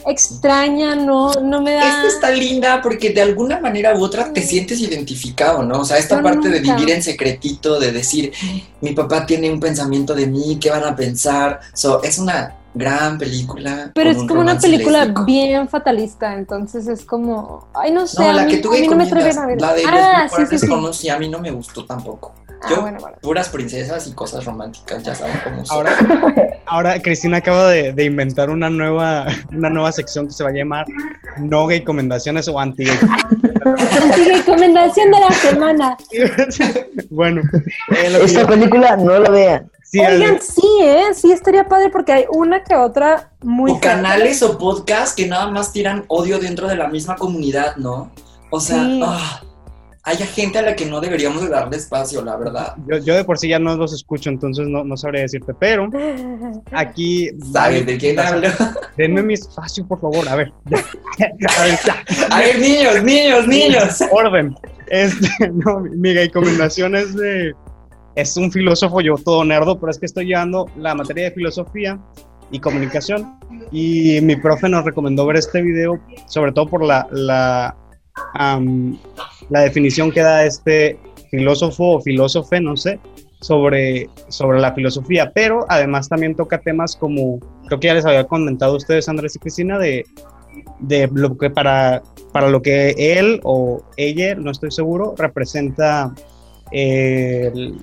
extraña, 0.06 0.94
no, 0.94 1.34
no 1.34 1.60
me 1.62 1.72
da... 1.72 1.88
Esta 1.88 2.08
está 2.08 2.30
linda 2.30 2.80
porque 2.82 3.10
de 3.10 3.20
alguna 3.20 3.60
manera 3.60 3.94
u 3.94 4.02
otra 4.02 4.32
te 4.32 4.42
sientes 4.42 4.80
identificado, 4.80 5.62
¿no? 5.62 5.80
O 5.80 5.84
sea, 5.84 5.98
esta 5.98 6.22
parte 6.22 6.48
de 6.48 6.60
vivir 6.60 6.90
en 6.90 7.02
secretito, 7.02 7.78
de 7.78 7.92
decir, 7.92 8.32
mi 8.80 8.92
papá 8.92 9.26
tiene 9.26 9.50
un 9.50 9.60
pensamiento 9.60 10.14
de 10.14 10.26
mí, 10.26 10.58
¿qué 10.60 10.70
van 10.70 10.84
a 10.84 10.96
pensar? 10.96 11.60
So, 11.74 12.02
es 12.02 12.18
una 12.18 12.56
gran 12.72 13.18
película. 13.18 13.90
Pero 13.94 14.10
es 14.10 14.16
un 14.16 14.28
como 14.28 14.40
una 14.40 14.58
película 14.58 15.00
lésbico. 15.00 15.24
bien 15.24 15.68
fatalista, 15.68 16.34
entonces 16.34 16.86
es 16.86 17.04
como, 17.04 17.68
ay, 17.74 17.92
no 17.92 18.06
sé, 18.06 18.22
No, 18.22 18.30
a 18.30 18.32
la 18.32 18.44
mí, 18.44 18.60
que 18.60 18.88
no 18.88 18.96
me 18.96 19.04
a 19.04 19.46
ver. 19.46 19.60
la 19.60 19.74
de 19.74 19.82
ah, 19.86 20.28
los 20.30 20.32
sí, 20.32 20.46
sí, 20.56 20.58
sí. 20.60 20.68
conocí, 20.68 21.08
a 21.08 21.18
mí 21.18 21.28
no 21.28 21.40
me 21.40 21.50
gustó 21.50 21.84
tampoco. 21.84 22.34
Ah, 22.62 22.66
Yo, 22.70 22.80
bueno, 22.82 22.98
bueno. 23.00 23.16
puras 23.22 23.48
princesas 23.48 24.06
y 24.06 24.12
cosas 24.12 24.44
románticas, 24.44 25.02
ya 25.02 25.14
saben 25.14 25.40
cómo 25.44 25.64
son. 25.64 25.76
Ahora, 25.76 25.96
ahora 26.66 27.02
Cristina 27.02 27.38
acaba 27.38 27.68
de, 27.68 27.92
de 27.92 28.04
inventar 28.04 28.50
una 28.50 28.68
nueva, 28.68 29.26
una 29.50 29.70
nueva 29.70 29.92
sección 29.92 30.26
que 30.26 30.32
se 30.34 30.44
va 30.44 30.50
a 30.50 30.52
llamar 30.52 30.86
No 31.38 31.66
Gay 31.66 31.78
Recomendaciones 31.80 32.48
o 32.48 32.58
Anti 32.60 32.84
Gay. 32.84 32.98
Recomendación 34.26 35.10
de 35.10 35.20
la 35.20 35.30
semana. 35.32 35.96
bueno, 37.10 37.42
eh, 37.90 38.12
que 38.18 38.24
Esta 38.24 38.46
película 38.46 38.96
no 38.96 39.18
la 39.18 39.30
vean. 39.30 39.70
sí, 39.84 40.00
Oigan, 40.00 40.40
sí, 40.40 40.62
¿eh? 40.82 41.04
Sí, 41.14 41.32
estaría 41.32 41.66
padre 41.68 41.90
porque 41.90 42.12
hay 42.12 42.24
una 42.30 42.62
que 42.62 42.74
otra 42.76 43.30
muy... 43.42 43.72
o 43.72 43.80
canales 43.80 44.42
o 44.42 44.58
podcasts 44.58 45.14
que 45.14 45.26
nada 45.26 45.50
más 45.50 45.72
tiran 45.72 46.04
odio 46.08 46.38
dentro 46.38 46.68
de 46.68 46.76
la 46.76 46.88
misma 46.88 47.16
comunidad, 47.16 47.76
¿no? 47.76 48.10
O 48.50 48.60
sea, 48.60 48.82
Sí. 48.84 49.00
ah, 49.04 49.40
hay 50.18 50.26
gente 50.26 50.58
a 50.58 50.62
la 50.62 50.74
que 50.74 50.86
no 50.86 51.00
deberíamos 51.00 51.42
de 51.42 51.48
darle 51.48 51.76
espacio, 51.76 52.22
la 52.24 52.36
verdad. 52.36 52.74
yo, 52.86 52.98
yo 52.98 53.14
de 53.14 53.24
por 53.24 53.38
sí 53.38 53.48
ya 53.48 53.58
no 53.58 53.76
los 53.76 53.92
escucho, 53.92 54.30
entonces 54.30 54.66
no, 54.66 54.84
no 54.84 54.96
sabría 54.96 55.22
decirte, 55.22 55.54
pero 55.54 55.88
aquí... 56.72 57.30
¿Sabes 57.52 57.86
de 57.86 57.96
quién 57.96 58.18
hablo? 58.18 58.48
Denme 58.96 59.22
mi 59.22 59.34
espacio, 59.34 59.86
por 59.86 60.00
favor. 60.00 60.28
A 60.28 60.36
ver. 60.36 60.52
A 60.70 61.64
ver, 61.64 61.78
ya. 61.84 62.04
A 62.30 62.40
ver, 62.40 62.58
niños, 62.58 63.02
niños, 63.02 63.46
niños. 63.46 63.98
Orden. 64.10 64.54
Este, 64.90 65.28
no, 65.52 65.80
mi 65.80 65.96
mi 65.96 66.14
recomendación 66.14 66.94
es 66.96 67.14
de. 67.14 67.54
Es 68.16 68.36
un 68.36 68.50
filósofo, 68.50 69.00
yo 69.00 69.14
todo 69.16 69.44
nerdo, 69.44 69.78
pero 69.78 69.90
es 69.92 69.98
que 69.98 70.06
estoy 70.06 70.26
llevando 70.26 70.68
la 70.76 70.94
materia 70.94 71.24
de 71.24 71.30
filosofía 71.30 71.98
y 72.50 72.58
comunicación. 72.58 73.38
Y 73.70 74.20
mi 74.20 74.34
profe 74.34 74.68
nos 74.68 74.84
recomendó 74.84 75.24
ver 75.26 75.36
este 75.36 75.62
video, 75.62 76.00
sobre 76.26 76.52
todo 76.52 76.66
por 76.66 76.84
la, 76.84 77.06
la, 77.12 77.76
am, 78.34 78.98
la 79.50 79.60
definición 79.60 80.10
que 80.10 80.20
da 80.20 80.44
este 80.44 80.98
filósofo 81.30 81.96
o 81.96 82.00
filósofe, 82.00 82.60
no 82.60 82.76
sé, 82.76 82.98
sobre, 83.40 84.08
sobre 84.28 84.60
la 84.60 84.72
filosofía. 84.74 85.32
Pero 85.34 85.64
además 85.68 86.08
también 86.08 86.34
toca 86.34 86.58
temas 86.60 86.96
como, 86.96 87.38
creo 87.66 87.80
que 87.80 87.86
ya 87.88 87.94
les 87.94 88.04
había 88.04 88.24
comentado 88.24 88.74
a 88.74 88.76
ustedes, 88.76 89.08
Andrés 89.08 89.36
y 89.36 89.38
Cristina, 89.38 89.78
de, 89.78 90.04
de 90.80 91.08
lo 91.12 91.36
que 91.38 91.50
para, 91.50 92.02
para 92.32 92.48
lo 92.50 92.60
que 92.62 92.90
él 92.98 93.40
o 93.44 93.82
ella, 93.96 94.34
no 94.34 94.50
estoy 94.50 94.70
seguro, 94.70 95.14
representa 95.16 96.12
el- 96.70 97.82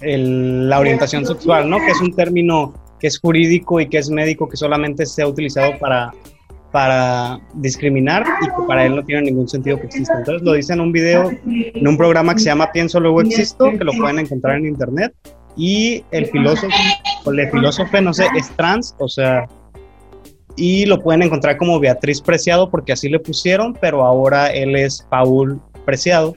la 0.00 0.78
orientación 0.78 1.26
sexual, 1.26 1.68
¿no? 1.68 1.78
Que 1.78 1.90
es 1.90 2.00
un 2.00 2.14
término 2.14 2.72
que 3.00 3.06
es 3.08 3.18
jurídico 3.18 3.80
y 3.80 3.88
que 3.88 3.98
es 3.98 4.10
médico, 4.10 4.48
que 4.48 4.56
solamente 4.56 5.06
se 5.06 5.22
ha 5.22 5.26
utilizado 5.26 5.78
para, 5.78 6.12
para 6.72 7.40
discriminar 7.54 8.24
y 8.42 8.46
que 8.46 8.66
para 8.66 8.84
él 8.84 8.94
no 8.96 9.04
tiene 9.04 9.22
ningún 9.22 9.48
sentido 9.48 9.78
que 9.78 9.86
exista. 9.86 10.18
Entonces 10.18 10.42
lo 10.42 10.52
dice 10.52 10.74
en 10.74 10.80
un 10.80 10.92
video, 10.92 11.30
en 11.46 11.86
un 11.86 11.96
programa 11.96 12.34
que 12.34 12.40
se 12.40 12.46
llama 12.46 12.70
Pienso 12.72 13.00
Luego 13.00 13.22
Existo, 13.22 13.70
que 13.70 13.84
lo 13.84 13.92
pueden 13.92 14.18
encontrar 14.18 14.56
en 14.56 14.66
internet. 14.66 15.14
Y 15.56 16.04
el 16.12 16.26
filósofo, 16.26 16.76
o 17.24 17.32
el 17.32 17.50
filósofo, 17.50 18.00
no 18.00 18.12
sé, 18.12 18.26
es 18.36 18.48
trans, 18.50 18.94
o 18.98 19.08
sea, 19.08 19.48
y 20.58 20.86
lo 20.86 21.00
pueden 21.00 21.22
encontrar 21.22 21.56
como 21.56 21.78
Beatriz 21.78 22.20
Preciado 22.20 22.68
porque 22.68 22.92
así 22.92 23.08
le 23.08 23.20
pusieron, 23.20 23.74
pero 23.80 24.04
ahora 24.04 24.48
él 24.48 24.74
es 24.76 25.06
Paul 25.08 25.60
Preciado. 25.84 26.34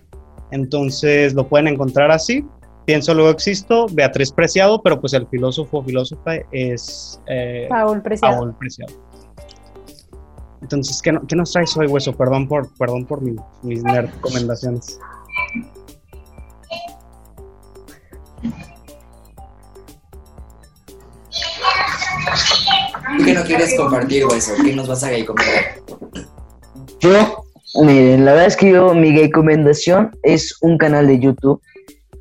Entonces 0.52 1.34
lo 1.34 1.48
pueden 1.48 1.67
encontrar 1.67 2.12
así. 2.12 2.46
Pienso 2.86 3.13
luego 3.13 3.32
existo, 3.32 3.88
Beatriz 3.91 4.32
Preciado, 4.32 4.82
pero 4.82 5.00
pues 5.02 5.13
el 5.13 5.28
filósofo 5.28 5.84
filósofa 5.84 6.36
es 6.52 7.20
eh, 7.28 7.65
Paul 7.70 8.02
Preciado. 8.02 8.38
Paul 8.38 8.56
Preciado. 8.58 8.94
Entonces, 10.62 11.02
¿qué, 11.02 11.12
no- 11.12 11.26
qué 11.28 11.36
nos 11.36 11.52
traes 11.52 11.76
hoy, 11.78 11.88
Hueso? 11.88 12.13
Perdón 12.15 12.47
por, 12.47 12.71
perdón 12.78 13.06
por 13.06 13.21
mi- 13.21 13.36
mis 13.63 13.84
nerd 13.84 14.10
recomendaciones. 14.15 15.00
¿Tú 23.17 23.24
qué 23.26 23.34
no 23.34 23.43
quieres 23.43 23.76
compartir, 23.76 24.26
Hueso? 24.26 24.54
¿Qué 24.63 24.74
nos 24.76 24.88
vas 24.88 25.04
a 25.04 25.10
recomendar? 25.10 25.76
Yo, 27.00 27.43
miren, 27.84 28.26
la 28.26 28.32
verdad 28.32 28.47
es 28.47 28.56
que 28.58 28.71
yo, 28.71 28.93
mi 28.93 29.15
recomendación 29.17 30.12
es 30.24 30.58
un 30.62 30.78
canal 30.78 31.08
de 31.08 31.19
YouTube 31.19 31.62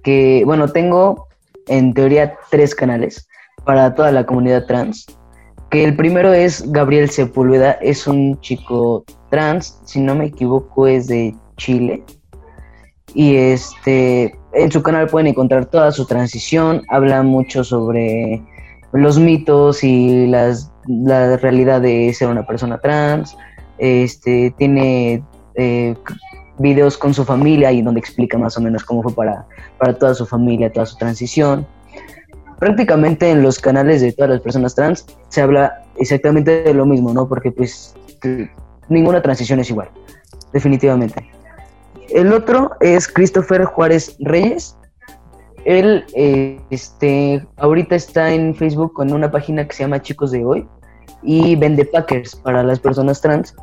que, 0.03 0.43
bueno, 0.47 0.69
tengo 0.69 1.29
en 1.67 1.93
teoría 1.95 2.37
tres 2.51 2.75
canales 2.75 3.29
para 3.65 3.95
toda 3.95 4.11
la 4.13 4.25
comunidad 4.25 4.67
trans. 4.67 5.07
Que 5.71 5.85
el 5.85 5.97
primero 5.97 6.33
es 6.33 6.71
Gabriel 6.73 7.11
Sepúlveda, 7.11 7.73
es 7.73 8.07
un 8.07 8.41
chico 8.41 9.05
trans, 9.31 9.81
si 9.85 10.01
no 10.01 10.15
me 10.15 10.27
equivoco, 10.27 10.87
es 10.87 11.07
de 11.07 11.35
Chile. 11.57 12.03
Y 13.15 13.37
este, 13.37 14.35
en 14.53 14.73
su 14.73 14.83
canal 14.83 15.07
pueden 15.09 15.29
encontrar 15.29 15.67
toda 15.67 15.93
su 15.93 16.07
transición, 16.07 16.83
habla 16.89 17.23
mucho 17.23 17.63
sobre 17.63 18.43
los 18.93 19.19
mitos 19.19 19.85
y 19.85 20.27
las, 20.27 20.73
la 20.89 21.37
realidad 21.37 21.81
de 21.81 22.13
ser 22.13 22.29
una 22.29 22.47
persona 22.47 22.79
trans 22.79 23.37
este, 23.81 24.53
tiene 24.59 25.23
eh, 25.55 25.95
videos 26.59 26.99
con 26.99 27.15
su 27.15 27.25
familia 27.25 27.73
y 27.73 27.83
donde 27.83 28.01
explica 28.01 28.37
más 28.39 28.57
o 28.57 28.61
menos 28.61 28.85
cómo 28.85 29.03
fue 29.03 29.15
para, 29.15 29.47
para 29.79 29.99
toda 29.99 30.15
su 30.15 30.27
familia, 30.27 30.73
toda 30.73 30.87
su 30.87 30.97
transición. 30.97 31.67
Prácticamente 32.61 33.31
en 33.31 33.43
los 33.43 33.59
canales 33.59 34.03
de 34.03 34.13
todas 34.13 34.31
las 34.31 34.41
personas 34.43 34.75
trans 34.75 35.07
se 35.31 35.41
habla 35.41 35.83
exactamente 35.97 36.63
de 36.63 36.75
lo 36.75 36.87
mismo, 36.87 37.13
¿no? 37.13 37.27
Porque 37.27 37.51
pues 37.51 37.95
ninguna 38.89 39.23
transición 39.23 39.61
es 39.61 39.71
igual, 39.71 39.89
definitivamente. 40.53 41.27
El 42.11 42.33
otro 42.33 42.73
es 42.81 43.09
Christopher 43.09 43.65
Juárez 43.65 44.15
Reyes. 44.21 44.77
Él 45.65 46.05
eh, 46.15 46.61
este, 46.71 47.47
ahorita 47.57 47.97
está 47.97 48.33
en 48.33 48.55
Facebook 48.55 48.93
con 48.93 49.13
una 49.13 49.31
página 49.31 49.67
que 49.67 49.75
se 49.75 49.85
llama 49.85 50.03
Chicos 50.03 50.31
de 50.31 50.45
Hoy 50.45 50.69
y 51.23 51.57
vende 51.57 51.87
packers 51.87 52.37
para 52.37 52.63
las 52.63 52.79
personas 52.79 53.23
trans. 53.23 53.55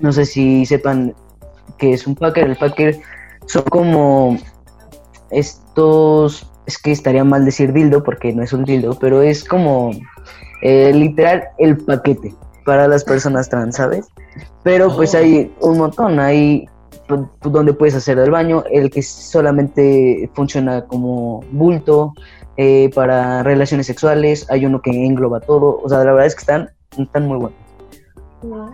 No 0.00 0.12
sé 0.12 0.26
si 0.26 0.66
sepan 0.66 1.14
qué 1.78 1.94
es 1.94 2.06
un 2.06 2.14
packer. 2.14 2.50
El 2.50 2.56
packer 2.56 3.00
son 3.46 3.62
como 3.62 4.38
estos, 5.30 6.50
es 6.66 6.78
que 6.78 6.92
estaría 6.92 7.24
mal 7.24 7.44
decir 7.44 7.72
dildo 7.72 8.02
porque 8.02 8.32
no 8.32 8.42
es 8.42 8.52
un 8.52 8.64
dildo, 8.64 8.96
pero 9.00 9.22
es 9.22 9.44
como 9.44 9.90
eh, 10.62 10.92
literal 10.94 11.44
el 11.58 11.76
paquete 11.78 12.34
para 12.64 12.88
las 12.88 13.04
personas 13.04 13.48
trans, 13.48 13.76
¿sabes? 13.76 14.06
Pero 14.62 14.94
pues 14.94 15.14
Oh. 15.14 15.18
hay 15.18 15.52
un 15.60 15.78
montón, 15.78 16.18
hay 16.18 16.66
pu- 17.06 17.28
pu- 17.40 17.50
donde 17.50 17.74
puedes 17.74 17.94
hacer 17.94 18.18
el 18.18 18.30
baño, 18.30 18.64
el 18.70 18.88
que 18.90 19.02
solamente 19.02 20.30
funciona 20.34 20.86
como 20.86 21.40
bulto 21.52 22.14
eh, 22.56 22.88
para 22.94 23.42
relaciones 23.42 23.86
sexuales, 23.86 24.46
hay 24.50 24.64
uno 24.64 24.80
que 24.80 24.90
engloba 25.04 25.40
todo, 25.40 25.80
o 25.82 25.88
sea, 25.88 25.98
la 25.98 26.12
verdad 26.12 26.26
es 26.26 26.34
que 26.34 26.40
están, 26.40 26.70
están 26.96 27.26
muy 27.28 27.36
buenos. 27.38 27.58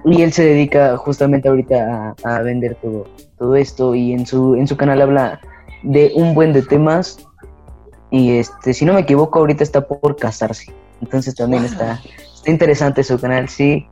Y 0.04 0.22
él 0.22 0.32
se 0.32 0.44
dedica 0.44 0.96
justamente 0.96 1.48
ahorita 1.48 2.14
a, 2.24 2.36
a 2.36 2.42
vender 2.42 2.76
todo, 2.82 3.06
todo 3.38 3.54
esto 3.56 3.94
y 3.94 4.12
en 4.12 4.26
su, 4.26 4.54
en 4.56 4.66
su 4.66 4.76
canal 4.76 5.00
habla 5.00 5.40
de 5.84 6.12
un 6.16 6.34
buen 6.34 6.52
de 6.52 6.62
temas 6.62 7.24
y 8.10 8.38
este, 8.38 8.74
si 8.74 8.84
no 8.84 8.92
me 8.94 9.00
equivoco, 9.00 9.38
ahorita 9.38 9.62
está 9.64 9.86
por 9.86 10.16
casarse. 10.16 10.72
Entonces 11.00 11.34
también 11.34 11.62
Wow. 11.64 11.72
está, 11.72 12.00
está 12.34 12.50
interesante 12.50 13.02
su 13.04 13.18
canal, 13.18 13.48
sí. 13.48 13.86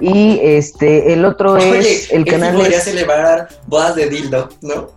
Y 0.00 0.40
este, 0.42 1.12
el 1.12 1.24
otro 1.24 1.56
es 1.58 2.10
el 2.12 2.24
canal 2.24 2.54
podría 2.56 2.78
es, 2.78 2.84
celebrar 2.84 3.48
bodas 3.66 3.94
de 3.96 4.08
dildo, 4.08 4.48
¿no? 4.62 4.88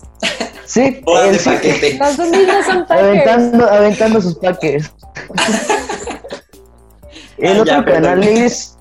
sí, 0.66 1.02
Bodas 1.06 1.32
de 1.32 1.40
sí, 1.40 1.50
paquete. 1.50 1.98
Los 2.00 2.16
son 2.16 2.86
aventando, 2.90 3.70
aventando 3.70 4.22
sus 4.22 4.36
paques. 4.36 4.92
El 7.38 7.58
Ah, 7.58 7.62
otro 7.62 7.66
ya, 7.66 7.86
perdón. 7.86 8.02
canal 8.04 8.24
es 8.24 8.78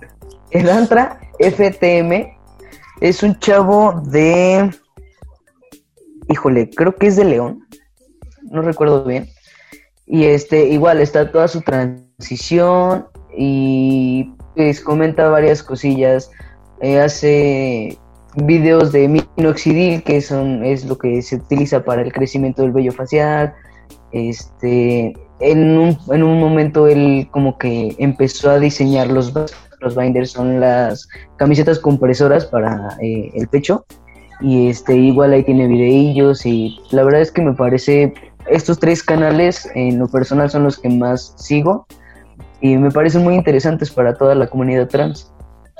el 0.50 0.70
Antra 0.70 1.20
FTM. 1.40 2.36
Es 3.00 3.22
un 3.22 3.38
chavo 3.40 4.00
de. 4.06 4.70
Híjole, 6.28 6.70
creo 6.70 6.94
que 6.94 7.08
es 7.08 7.16
de 7.16 7.24
León. 7.24 7.66
No 8.42 8.62
recuerdo 8.62 9.04
bien. 9.04 9.28
Y 10.06 10.24
este, 10.24 10.68
igual 10.68 11.00
está 11.00 11.30
toda 11.30 11.48
su 11.48 11.60
transición. 11.62 13.06
Y 13.36 14.32
pues 14.54 14.80
comenta 14.80 15.28
varias 15.28 15.62
cosillas. 15.62 16.30
Eh, 16.80 17.00
hace 17.00 17.98
videos 18.36 18.92
de 18.92 19.22
minoxidil, 19.36 20.02
que 20.02 20.20
son, 20.20 20.64
es 20.64 20.84
lo 20.84 20.98
que 20.98 21.22
se 21.22 21.36
utiliza 21.36 21.84
para 21.84 22.02
el 22.02 22.12
crecimiento 22.12 22.62
del 22.62 22.72
vello 22.72 22.92
facial. 22.92 23.54
Este, 24.12 25.12
en 25.40 25.78
un, 25.78 25.98
en 26.12 26.22
un 26.22 26.40
momento 26.40 26.86
él 26.86 27.28
como 27.30 27.58
que 27.58 27.94
empezó 27.98 28.50
a 28.50 28.58
diseñar 28.58 29.08
los, 29.08 29.32
los 29.80 29.96
binders, 29.96 30.30
son 30.30 30.60
las 30.60 31.08
camisetas 31.36 31.78
compresoras 31.78 32.46
para 32.46 32.96
eh, 33.00 33.30
el 33.34 33.48
pecho. 33.48 33.84
Y 34.40 34.68
este, 34.68 34.96
igual 34.96 35.32
ahí 35.32 35.44
tiene 35.44 35.68
videillos 35.68 36.44
y 36.44 36.78
la 36.90 37.04
verdad 37.04 37.20
es 37.20 37.30
que 37.30 37.42
me 37.42 37.54
parece, 37.54 38.12
estos 38.48 38.78
tres 38.78 39.02
canales 39.02 39.68
en 39.74 39.98
lo 39.98 40.08
personal 40.08 40.50
son 40.50 40.64
los 40.64 40.78
que 40.78 40.88
más 40.88 41.34
sigo 41.36 41.86
y 42.60 42.76
me 42.76 42.90
parecen 42.90 43.22
muy 43.22 43.34
interesantes 43.34 43.90
para 43.90 44.14
toda 44.14 44.34
la 44.34 44.46
comunidad 44.48 44.88
trans. 44.88 45.30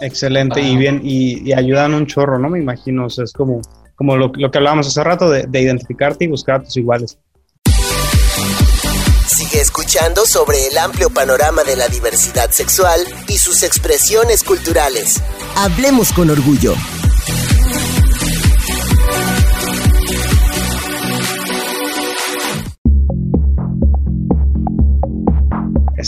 Excelente 0.01 0.61
y 0.61 0.71
Wow. 0.71 0.79
bien, 0.79 1.01
y, 1.05 1.49
y 1.49 1.53
ayudan 1.53 1.95
un 1.95 2.07
chorro, 2.07 2.39
¿no? 2.39 2.49
Me 2.51 2.59
imagino, 2.59 3.07
o 3.07 3.11
sea, 3.11 3.25
es 3.25 3.33
como, 3.33 3.61
como 3.95 4.17
lo, 4.17 4.33
lo 4.35 4.51
que 4.51 4.59
hablábamos 4.59 4.89
hace 4.89 5.05
rato 5.05 5.31
de, 5.31 5.45
de 5.49 5.61
identificarte 5.61 6.25
y 6.25 6.29
buscar 6.29 6.57
a 6.57 6.63
tus 6.65 6.77
iguales. 6.77 7.19
Sigue 9.27 9.61
escuchando 9.61 10.27
sobre 10.27 10.67
el 10.69 10.79
amplio 10.79 11.11
panorama 11.11 11.65
de 11.65 11.77
la 11.77 11.89
diversidad 11.89 12.51
sexual 12.51 13.01
y 13.29 13.39
sus 13.39 13.63
expresiones 13.63 14.43
culturales. 14.45 15.23
Hablemos 15.57 16.13
con 16.13 16.31
orgullo. 16.31 16.75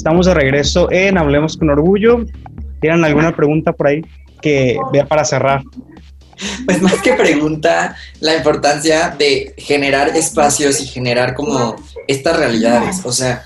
Estamos 0.07 0.27
de 0.27 0.35
regreso 0.35 0.89
en 0.93 1.19
Hablemos 1.19 1.57
con 1.57 1.69
Orgullo. 1.69 2.27
¿Tienen 2.81 3.05
alguna 3.05 3.35
pregunta 3.35 3.73
por 3.73 3.89
ahí 3.89 4.05
que 4.41 4.79
vea 4.93 5.05
para 5.05 5.25
cerrar? 5.25 5.65
Pues 6.65 6.81
más 6.81 7.03
que 7.03 7.15
pregunta, 7.15 7.97
la 8.21 8.37
importancia 8.37 9.13
de 9.19 9.53
generar 9.59 10.11
espacios 10.11 10.81
y 10.81 10.87
generar 10.87 11.35
como 11.35 11.75
estas 12.07 12.37
realidades. 12.37 13.01
O 13.03 13.11
sea, 13.11 13.43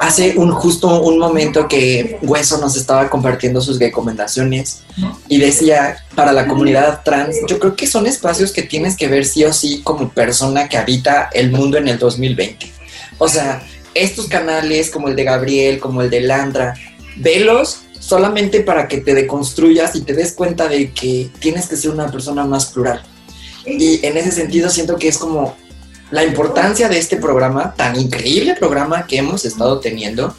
hace 0.00 0.32
un 0.38 0.50
justo 0.50 1.02
un 1.02 1.18
momento 1.18 1.68
que 1.68 2.18
Hueso 2.22 2.56
nos 2.56 2.74
estaba 2.78 3.10
compartiendo 3.10 3.60
sus 3.60 3.78
recomendaciones 3.78 4.82
y 5.28 5.36
decía 5.36 5.98
para 6.14 6.32
la 6.32 6.46
comunidad 6.46 7.02
trans, 7.04 7.36
yo 7.46 7.58
creo 7.58 7.76
que 7.76 7.86
son 7.86 8.06
espacios 8.06 8.50
que 8.50 8.62
tienes 8.62 8.96
que 8.96 9.08
ver 9.08 9.26
sí 9.26 9.44
o 9.44 9.52
sí 9.52 9.82
como 9.84 10.08
persona 10.08 10.70
que 10.70 10.78
habita 10.78 11.28
el 11.34 11.50
mundo 11.50 11.76
en 11.76 11.88
el 11.88 11.98
2020. 11.98 12.72
O 13.18 13.28
sea, 13.28 13.62
estos 13.94 14.26
canales 14.26 14.90
como 14.90 15.08
el 15.08 15.16
de 15.16 15.24
Gabriel, 15.24 15.80
como 15.80 16.02
el 16.02 16.10
de 16.10 16.20
Landra, 16.20 16.74
velos 17.16 17.80
solamente 18.00 18.60
para 18.60 18.86
que 18.86 18.98
te 18.98 19.14
deconstruyas 19.14 19.96
y 19.96 20.02
te 20.02 20.12
des 20.12 20.32
cuenta 20.32 20.68
de 20.68 20.92
que 20.92 21.30
tienes 21.38 21.68
que 21.68 21.76
ser 21.76 21.90
una 21.90 22.10
persona 22.10 22.44
más 22.44 22.66
plural. 22.66 23.02
Y 23.64 24.04
en 24.04 24.16
ese 24.16 24.30
sentido 24.30 24.68
siento 24.68 24.96
que 24.96 25.08
es 25.08 25.16
como 25.16 25.56
la 26.10 26.24
importancia 26.24 26.88
de 26.88 26.98
este 26.98 27.16
programa, 27.16 27.74
tan 27.74 27.98
increíble 27.98 28.56
programa 28.56 29.06
que 29.06 29.18
hemos 29.18 29.44
estado 29.44 29.80
teniendo. 29.80 30.34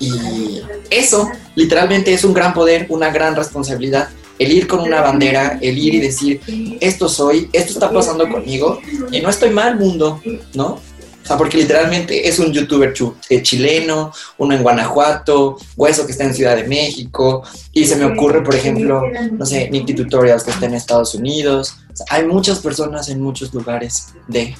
Y 0.00 0.60
eso 0.90 1.30
literalmente 1.54 2.12
es 2.12 2.24
un 2.24 2.34
gran 2.34 2.52
poder, 2.52 2.86
una 2.88 3.10
gran 3.10 3.36
responsabilidad. 3.36 4.08
El 4.38 4.50
ir 4.50 4.66
con 4.66 4.80
una 4.80 5.00
bandera, 5.00 5.58
el 5.62 5.78
ir 5.78 5.94
y 5.94 6.00
decir, 6.00 6.40
esto 6.80 7.08
soy, 7.08 7.48
esto 7.52 7.72
está 7.74 7.92
pasando 7.92 8.28
conmigo 8.28 8.80
y 9.12 9.20
no 9.20 9.30
estoy 9.30 9.50
mal, 9.50 9.78
mundo, 9.78 10.20
¿no? 10.54 10.80
O 11.24 11.26
sea, 11.26 11.38
porque 11.38 11.56
literalmente 11.56 12.28
es 12.28 12.38
un 12.38 12.52
youtuber 12.52 12.92
eh, 13.30 13.42
chileno, 13.42 14.12
uno 14.36 14.54
en 14.54 14.62
Guanajuato, 14.62 15.56
Hueso 15.74 16.04
que 16.04 16.12
está 16.12 16.24
en 16.24 16.34
Ciudad 16.34 16.54
de 16.54 16.64
México, 16.64 17.42
y 17.72 17.86
se 17.86 17.96
me 17.96 18.04
ocurre, 18.04 18.42
por 18.42 18.54
ejemplo, 18.54 19.02
no 19.32 19.46
sé, 19.46 19.70
Nicky 19.70 19.94
Tutorials 19.94 20.44
que 20.44 20.50
está 20.50 20.66
en 20.66 20.74
Estados 20.74 21.14
Unidos. 21.14 21.76
O 21.92 21.96
sea, 21.96 22.06
hay 22.10 22.26
muchas 22.26 22.58
personas 22.58 23.08
en 23.08 23.22
muchos 23.22 23.54
lugares 23.54 24.08
de 24.28 24.54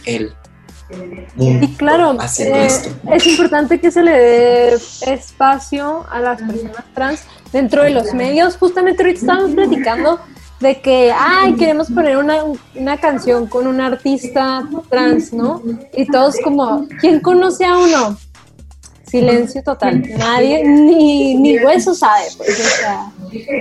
mundo 1.36 1.66
Y 1.66 1.74
claro, 1.74 2.16
haciendo 2.18 2.56
eh, 2.56 2.66
esto. 2.66 2.90
es 3.12 3.26
importante 3.26 3.80
que 3.80 3.90
se 3.90 4.02
le 4.02 4.12
dé 4.12 4.78
espacio 5.06 6.06
a 6.10 6.20
las 6.20 6.40
personas 6.40 6.84
trans 6.94 7.20
dentro 7.52 7.82
de 7.82 7.90
los 7.90 8.12
medios. 8.14 8.56
Justamente 8.56 9.02
ahorita 9.02 9.20
estábamos 9.20 9.54
platicando 9.54 10.20
de 10.60 10.80
que, 10.80 11.12
ay, 11.16 11.54
queremos 11.54 11.90
poner 11.90 12.16
una, 12.16 12.36
una 12.74 12.96
canción 12.96 13.46
con 13.46 13.66
un 13.66 13.80
artista 13.80 14.64
trans, 14.88 15.32
¿no? 15.32 15.60
Y 15.94 16.06
todos 16.06 16.36
como, 16.42 16.86
¿quién 17.00 17.20
conoce 17.20 17.64
a 17.64 17.76
uno? 17.78 18.16
Silencio 19.04 19.62
total. 19.62 20.02
Nadie, 20.18 20.64
ni, 20.64 21.34
ni 21.36 21.58
hueso 21.58 21.94
sabe, 21.94 22.24
pues. 22.36 22.82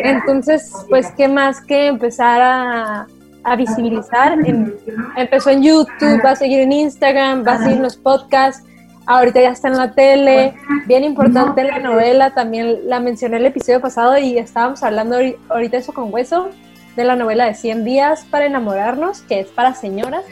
Entonces, 0.04 0.72
pues, 0.90 1.08
¿qué 1.18 1.28
más 1.28 1.62
que 1.62 1.88
empezar 1.88 2.42
a, 2.42 3.08
a 3.44 3.56
visibilizar? 3.56 4.38
Em- 4.46 4.72
empezó 5.16 5.50
en 5.50 5.64
YouTube, 5.64 6.24
va 6.26 6.32
a 6.32 6.36
seguir 6.36 6.60
en 6.62 6.72
Instagram, 6.72 7.44
va 7.46 7.54
a 7.54 7.58
seguir 7.60 7.78
en 7.78 7.84
los 7.84 7.98
podcasts, 7.98 8.64
ahorita 9.06 9.42
ya 9.42 9.50
está 9.50 9.68
en 9.68 9.78
la 9.78 9.92
tele, 9.92 10.54
bien 10.88 11.04
importante 11.04 11.64
la 11.64 11.80
novela, 11.80 12.34
también 12.34 12.88
la 12.88 13.00
mencioné 13.00 13.38
el 13.38 13.46
episodio 13.46 13.82
pasado 13.82 14.18
y 14.18 14.38
estábamos 14.38 14.82
hablando 14.84 15.20
ahori- 15.20 15.38
ahorita 15.50 15.78
eso 15.78 15.94
con 15.94 16.14
Hueso, 16.14 16.50
de 16.96 17.04
la 17.04 17.16
novela 17.16 17.46
de 17.46 17.56
100 17.56 17.84
días 17.84 18.26
para 18.30 18.46
enamorarnos, 18.46 19.22
que 19.22 19.40
es 19.40 19.48
para 19.48 19.74
señoras, 19.74 20.24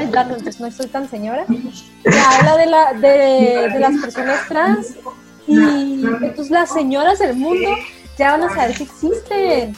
entonces 0.00 0.60
no 0.60 0.70
soy 0.70 0.86
tan 0.86 1.08
señora, 1.08 1.46
que 1.46 2.18
habla 2.18 2.56
de, 2.56 2.66
la, 2.66 2.92
de, 2.92 3.68
de 3.72 3.78
las 3.78 3.96
personas 4.00 4.46
trans 4.48 4.94
y 5.46 6.02
entonces 6.04 6.50
las 6.50 6.72
señoras 6.72 7.18
del 7.18 7.36
mundo 7.36 7.68
ya 8.18 8.32
van 8.32 8.44
a 8.44 8.54
saber 8.54 8.76
que 8.76 8.84
existen 8.84 9.76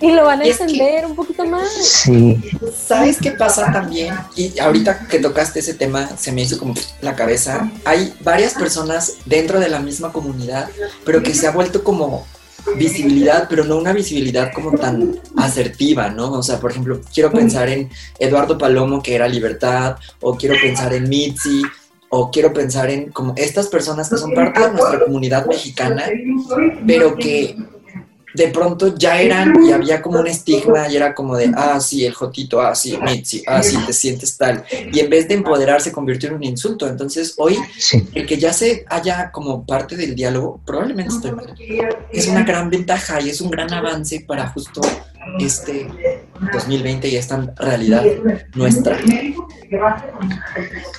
y 0.00 0.12
lo 0.12 0.24
van 0.24 0.40
a 0.40 0.44
entender 0.44 1.06
un 1.06 1.14
poquito 1.14 1.44
más. 1.44 1.68
Sí, 1.72 2.36
¿Sabes 2.76 3.18
qué 3.20 3.30
pasa 3.30 3.70
también? 3.72 4.14
Y 4.34 4.58
ahorita 4.58 5.06
que 5.06 5.20
tocaste 5.20 5.60
ese 5.60 5.74
tema, 5.74 6.08
se 6.16 6.32
me 6.32 6.42
hizo 6.42 6.58
como 6.58 6.74
la 7.00 7.14
cabeza. 7.14 7.70
Hay 7.84 8.12
varias 8.22 8.54
personas 8.54 9.18
dentro 9.24 9.60
de 9.60 9.68
la 9.68 9.78
misma 9.78 10.12
comunidad, 10.12 10.68
pero 11.04 11.22
que 11.22 11.32
se 11.32 11.46
ha 11.46 11.52
vuelto 11.52 11.84
como 11.84 12.26
visibilidad, 12.76 13.46
pero 13.48 13.64
no 13.64 13.76
una 13.76 13.92
visibilidad 13.92 14.52
como 14.52 14.72
tan 14.72 15.18
asertiva, 15.36 16.10
¿no? 16.10 16.32
O 16.32 16.42
sea, 16.42 16.58
por 16.58 16.70
ejemplo, 16.70 17.00
quiero 17.12 17.30
pensar 17.32 17.68
en 17.68 17.90
Eduardo 18.18 18.58
Palomo, 18.58 19.02
que 19.02 19.14
era 19.14 19.28
Libertad, 19.28 19.96
o 20.20 20.36
quiero 20.36 20.54
pensar 20.60 20.92
en 20.92 21.08
Mitzi, 21.08 21.62
o 22.10 22.30
quiero 22.30 22.52
pensar 22.52 22.90
en 22.90 23.10
como 23.10 23.34
estas 23.36 23.68
personas 23.68 24.08
que 24.08 24.16
son 24.16 24.34
parte 24.34 24.60
de 24.60 24.72
nuestra 24.72 25.00
comunidad 25.04 25.46
mexicana, 25.46 26.04
pero 26.86 27.16
que 27.16 27.56
de 28.34 28.48
pronto 28.48 28.96
ya 28.96 29.20
eran 29.20 29.64
y 29.64 29.72
había 29.72 30.00
como 30.00 30.20
un 30.20 30.26
estigma 30.26 30.88
y 30.88 30.96
era 30.96 31.14
como 31.14 31.36
de, 31.36 31.52
ah, 31.56 31.80
sí, 31.80 32.04
el 32.04 32.14
Jotito, 32.14 32.60
ah, 32.60 32.74
sí, 32.74 32.98
Mitzi, 33.02 33.42
ah, 33.46 33.62
sí, 33.62 33.76
te 33.86 33.92
sientes 33.92 34.36
tal. 34.36 34.64
Y 34.92 35.00
en 35.00 35.10
vez 35.10 35.28
de 35.28 35.34
empoderar 35.34 35.80
se 35.80 35.92
convirtió 35.92 36.28
en 36.28 36.36
un 36.36 36.44
insulto. 36.44 36.86
Entonces 36.86 37.34
hoy 37.38 37.58
sí. 37.78 38.06
el 38.14 38.26
que 38.26 38.38
ya 38.38 38.52
se 38.52 38.84
haya 38.88 39.30
como 39.30 39.64
parte 39.66 39.96
del 39.96 40.14
diálogo, 40.14 40.60
probablemente 40.64 41.14
estoy 41.14 41.32
mal, 41.32 41.54
es 42.12 42.28
una 42.28 42.44
gran 42.44 42.70
ventaja 42.70 43.20
y 43.20 43.30
es 43.30 43.40
un 43.40 43.50
gran 43.50 43.72
avance 43.72 44.24
para 44.26 44.48
justo 44.48 44.80
este 45.38 45.88
2020 46.52 47.08
y 47.08 47.16
esta 47.16 47.52
realidad 47.56 48.04
nuestra. 48.54 48.98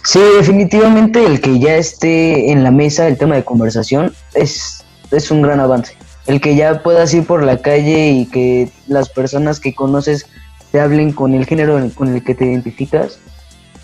Sí, 0.03 0.19
definitivamente 0.37 1.25
el 1.25 1.41
que 1.41 1.59
ya 1.59 1.75
esté 1.75 2.51
en 2.51 2.63
la 2.63 2.71
mesa 2.71 3.07
el 3.07 3.17
tema 3.17 3.35
de 3.35 3.43
conversación 3.43 4.13
es, 4.33 4.83
es 5.11 5.31
un 5.31 5.41
gran 5.41 5.59
avance. 5.59 5.95
El 6.27 6.39
que 6.39 6.55
ya 6.55 6.83
puedas 6.83 7.13
ir 7.13 7.25
por 7.25 7.43
la 7.43 7.57
calle 7.61 8.11
y 8.11 8.25
que 8.27 8.69
las 8.87 9.09
personas 9.09 9.59
que 9.59 9.73
conoces 9.73 10.27
te 10.71 10.79
hablen 10.79 11.11
con 11.11 11.33
el 11.33 11.45
género 11.45 11.79
con 11.95 12.13
el 12.13 12.23
que 12.23 12.35
te 12.35 12.45
identificas 12.45 13.19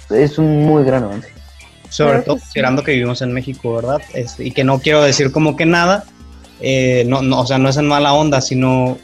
es 0.10 0.38
un 0.38 0.66
muy 0.66 0.84
gran 0.84 1.04
avance. 1.04 1.30
Sobre 1.90 2.10
Claro 2.12 2.20
que 2.22 2.26
todo 2.26 2.36
sí. 2.38 2.42
considerando 2.44 2.84
que 2.84 2.92
vivimos 2.92 3.22
en 3.22 3.34
México, 3.34 3.74
¿verdad? 3.76 4.02
Y 4.40 4.52
que 4.52 4.64
no 4.64 4.80
quiero 4.80 5.02
decir 5.02 5.32
como 5.32 5.56
que 5.56 5.66
nada, 5.66 6.06
eh, 6.62 7.04
no, 7.08 7.22
no, 7.22 7.42
o 7.42 7.46
sea, 7.46 7.58
no 7.58 7.70
es 7.70 7.78
en 7.78 7.88
mala 7.88 8.14
onda, 8.14 8.42
sino 8.42 8.98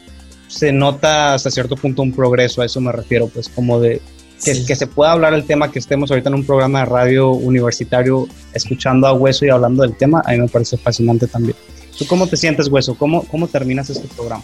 se 0.48 0.72
nota 0.72 1.34
hasta 1.34 1.50
cierto 1.50 1.76
punto 1.76 2.02
un 2.02 2.12
progreso, 2.12 2.62
a 2.62 2.66
eso 2.66 2.80
me 2.80 2.92
refiero, 2.92 3.28
pues 3.28 3.48
como 3.48 3.80
de 3.80 4.00
que, 4.44 4.54
Sí. 4.54 4.66
que 4.66 4.76
se 4.76 4.86
pueda 4.86 5.12
hablar 5.12 5.32
el 5.34 5.44
tema, 5.44 5.70
que 5.72 5.78
estemos 5.78 6.10
ahorita 6.10 6.28
en 6.28 6.34
un 6.36 6.44
programa 6.44 6.80
de 6.80 6.84
radio 6.86 7.30
universitario 7.30 8.28
escuchando 8.52 9.06
a 9.06 9.12
Hueso 9.14 9.46
y 9.46 9.50
hablando 9.50 9.82
del 9.82 9.96
tema, 9.96 10.22
a 10.24 10.32
mí 10.32 10.38
me 10.38 10.48
parece 10.48 10.76
fascinante 10.76 11.26
también. 11.26 11.56
¿Tú 11.98 12.06
cómo 12.06 12.26
te 12.26 12.36
sientes, 12.36 12.68
Hueso? 12.68 12.96
¿Cómo, 12.96 13.22
cómo 13.24 13.46
terminas 13.46 13.88
este 13.90 14.08
programa? 14.08 14.42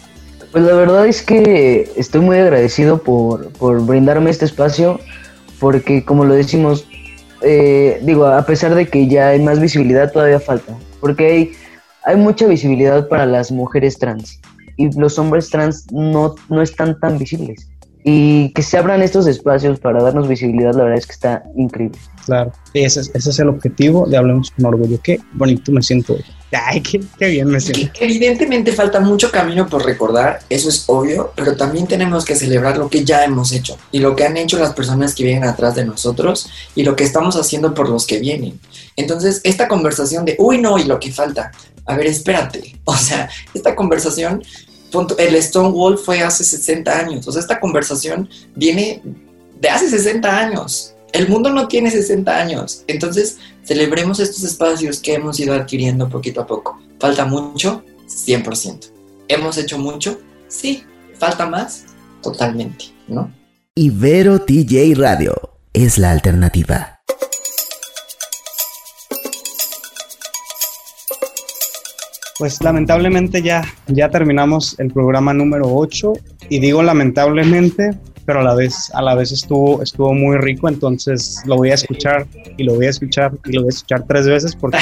Pues 0.51 0.63
la 0.63 0.73
verdad 0.73 1.05
es 1.07 1.21
que 1.21 1.89
estoy 1.95 2.21
muy 2.21 2.37
agradecido 2.37 3.01
por, 3.03 3.49
por 3.53 3.85
brindarme 3.85 4.29
este 4.29 4.45
espacio, 4.45 4.99
porque 5.59 6.03
como 6.03 6.25
lo 6.25 6.33
decimos, 6.33 6.87
eh, 7.41 7.99
digo, 8.03 8.25
a 8.25 8.45
pesar 8.45 8.75
de 8.75 8.87
que 8.87 9.07
ya 9.07 9.29
hay 9.29 9.39
más 9.41 9.59
visibilidad, 9.59 10.11
todavía 10.11 10.39
falta, 10.39 10.75
porque 10.99 11.25
hay, 11.27 11.51
hay 12.05 12.15
mucha 12.17 12.47
visibilidad 12.47 13.07
para 13.07 13.25
las 13.25 13.51
mujeres 13.51 13.97
trans 13.97 14.39
y 14.77 14.91
los 14.97 15.17
hombres 15.19 15.49
trans 15.49 15.85
no, 15.91 16.35
no 16.49 16.61
están 16.61 16.99
tan 16.99 17.17
visibles. 17.17 17.67
Y 18.03 18.51
que 18.53 18.63
se 18.63 18.77
abran 18.79 19.03
estos 19.03 19.27
espacios 19.27 19.79
para 19.79 20.01
darnos 20.01 20.27
visibilidad, 20.27 20.73
la 20.73 20.83
verdad 20.85 20.97
es 20.97 21.05
que 21.05 21.13
está 21.13 21.43
increíble. 21.55 21.99
Claro, 22.25 22.51
ese, 22.73 23.01
es- 23.01 23.11
ese 23.13 23.29
es 23.29 23.39
el 23.39 23.49
objetivo 23.49 24.07
de 24.07 24.17
Hablemos 24.17 24.49
con 24.51 24.65
Orgullo. 24.65 24.99
Qué 25.03 25.19
bonito 25.33 25.71
me 25.71 25.83
siento 25.83 26.13
hoy. 26.13 26.23
Ay, 26.51 26.81
qué, 26.81 27.01
qué 27.17 27.27
bien 27.27 27.47
me 27.47 27.61
siento. 27.61 27.93
Evidentemente 27.99 28.73
falta 28.73 28.99
mucho 28.99 29.31
camino 29.31 29.67
por 29.67 29.85
recordar, 29.85 30.41
eso 30.49 30.67
es 30.67 30.83
obvio, 30.87 31.31
pero 31.35 31.55
también 31.55 31.87
tenemos 31.87 32.25
que 32.25 32.35
celebrar 32.35 32.77
lo 32.77 32.89
que 32.89 33.05
ya 33.05 33.23
hemos 33.23 33.53
hecho 33.53 33.77
y 33.91 33.99
lo 33.99 34.15
que 34.15 34.25
han 34.25 34.35
hecho 34.35 34.59
las 34.59 34.73
personas 34.73 35.15
que 35.15 35.23
vienen 35.23 35.45
atrás 35.45 35.75
de 35.75 35.85
nosotros 35.85 36.49
y 36.75 36.83
lo 36.83 36.95
que 36.95 37.05
estamos 37.05 37.37
haciendo 37.37 37.73
por 37.73 37.87
los 37.87 38.05
que 38.05 38.19
vienen. 38.19 38.59
Entonces, 38.97 39.39
esta 39.43 39.67
conversación 39.67 40.25
de, 40.25 40.35
uy, 40.39 40.57
no, 40.57 40.77
y 40.77 40.83
lo 40.83 40.99
que 40.99 41.11
falta, 41.11 41.51
a 41.85 41.95
ver, 41.95 42.07
espérate, 42.07 42.75
o 42.83 42.95
sea, 42.97 43.29
esta 43.53 43.75
conversación, 43.75 44.43
el 45.17 45.41
Stonewall 45.41 45.97
fue 45.97 46.21
hace 46.21 46.43
60 46.43 46.99
años, 46.99 47.27
o 47.27 47.31
sea, 47.31 47.41
esta 47.41 47.61
conversación 47.61 48.29
viene 48.55 49.01
de 49.59 49.69
hace 49.69 49.89
60 49.89 50.37
años. 50.37 50.93
El 51.13 51.27
mundo 51.27 51.49
no 51.49 51.67
tiene 51.67 51.91
60 51.91 52.37
años, 52.37 52.83
entonces 52.87 53.37
celebremos 53.63 54.19
estos 54.19 54.43
espacios 54.43 54.99
que 54.99 55.13
hemos 55.13 55.39
ido 55.39 55.53
adquiriendo 55.53 56.09
poquito 56.09 56.41
a 56.41 56.47
poco. 56.47 56.79
¿Falta 56.99 57.25
mucho? 57.25 57.83
100%. 58.07 58.91
¿Hemos 59.27 59.57
hecho 59.57 59.77
mucho? 59.77 60.19
Sí. 60.47 60.83
¿Falta 61.17 61.47
más? 61.47 61.85
Totalmente, 62.21 62.85
¿no? 63.07 63.31
Ibero 63.75 64.39
TJ 64.39 64.95
Radio 64.95 65.33
es 65.73 65.97
la 65.97 66.11
alternativa. 66.11 66.99
Pues 72.37 72.61
lamentablemente 72.63 73.43
ya, 73.43 73.63
ya 73.87 74.09
terminamos 74.09 74.75
el 74.79 74.91
programa 74.91 75.31
número 75.31 75.73
8 75.75 76.13
y 76.49 76.59
digo 76.59 76.81
lamentablemente, 76.81 77.91
pero 78.25 78.39
a 78.39 78.43
la 78.43 78.55
vez, 78.55 78.89
a 78.95 79.01
la 79.03 79.13
vez 79.13 79.31
estuvo, 79.31 79.83
estuvo 79.83 80.13
muy 80.13 80.37
rico, 80.37 80.67
entonces 80.67 81.41
lo 81.45 81.57
voy 81.57 81.69
a 81.69 81.75
escuchar 81.75 82.25
y 82.57 82.63
lo 82.63 82.75
voy 82.75 82.87
a 82.87 82.89
escuchar 82.89 83.31
y 83.45 83.53
lo 83.53 83.61
voy 83.61 83.69
a 83.69 83.75
escuchar 83.75 84.05
tres 84.07 84.27
veces 84.27 84.55
porque 84.55 84.77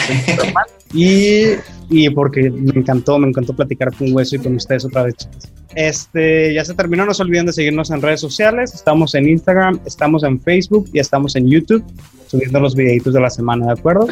y, 0.94 1.54
y 1.90 2.10
porque 2.10 2.50
me 2.50 2.72
encantó, 2.80 3.18
me 3.20 3.28
encantó 3.28 3.54
platicar 3.56 3.94
con 3.96 4.14
Hueso 4.14 4.36
y 4.36 4.40
con 4.40 4.56
ustedes 4.56 4.86
otra 4.86 5.04
vez. 5.04 5.16
chicos. 5.16 5.50
Este, 5.76 6.54
ya 6.54 6.66
se 6.66 6.74
terminó, 6.74 7.06
no 7.06 7.14
se 7.14 7.22
olviden 7.22 7.46
de 7.46 7.54
seguirnos 7.54 7.92
en 7.92 8.02
redes 8.02 8.20
sociales, 8.20 8.74
estamos 8.74 9.14
en 9.14 9.30
Instagram, 9.30 9.80
estamos 9.86 10.24
en 10.24 10.42
Facebook 10.42 10.90
y 10.94 11.00
estamos 11.00 11.36
en 11.36 11.48
YouTube 11.48 11.84
subiendo 12.28 12.60
los 12.60 12.76
videitos 12.76 13.14
de 13.14 13.22
la 13.22 13.30
semana, 13.30 13.68
¿de 13.68 13.74
acuerdo? 13.74 14.08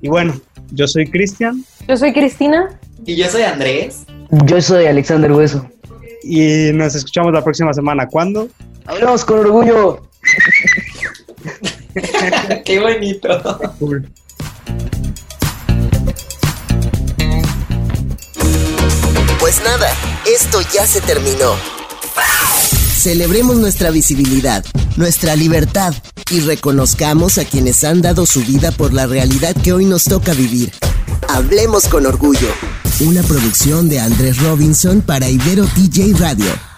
Y 0.00 0.08
bueno, 0.08 0.34
yo 0.72 0.86
soy 0.86 1.06
Cristian 1.06 1.64
Yo 1.86 1.96
soy 1.96 2.12
Cristina. 2.12 2.78
Y 3.04 3.16
yo 3.16 3.28
soy 3.28 3.42
Andrés. 3.42 4.04
Yo 4.46 4.60
soy 4.60 4.86
Alexander 4.86 5.32
Hueso. 5.32 5.68
y 6.22 6.72
nos 6.72 6.94
escuchamos 6.94 7.32
la 7.32 7.44
próxima 7.44 7.72
semana. 7.72 8.08
¿Cuándo? 8.08 8.48
Hablamos 8.86 9.24
con 9.24 9.40
orgullo. 9.40 10.02
Qué 12.64 12.80
bonito. 12.80 13.28
Pues 19.38 19.62
nada, 19.64 19.88
esto 20.26 20.60
ya 20.72 20.86
se 20.86 21.00
terminó. 21.00 21.54
Celebremos 22.98 23.56
nuestra 23.56 23.90
visibilidad, 23.90 24.64
nuestra 24.96 25.36
libertad 25.36 25.94
y 26.30 26.40
reconozcamos 26.40 27.38
a 27.38 27.44
quienes 27.44 27.84
han 27.84 28.02
dado 28.02 28.26
su 28.26 28.40
vida 28.40 28.72
por 28.72 28.92
la 28.92 29.06
realidad 29.06 29.54
que 29.62 29.72
hoy 29.72 29.84
nos 29.84 30.04
toca 30.04 30.32
vivir. 30.32 30.72
Hablemos 31.28 31.86
con 31.86 32.06
orgullo. 32.06 32.48
Una 33.00 33.22
producción 33.22 33.88
de 33.88 34.00
Andrés 34.00 34.42
Robinson 34.42 35.02
para 35.02 35.28
Ibero 35.28 35.66
TJ 35.66 36.18
Radio. 36.18 36.75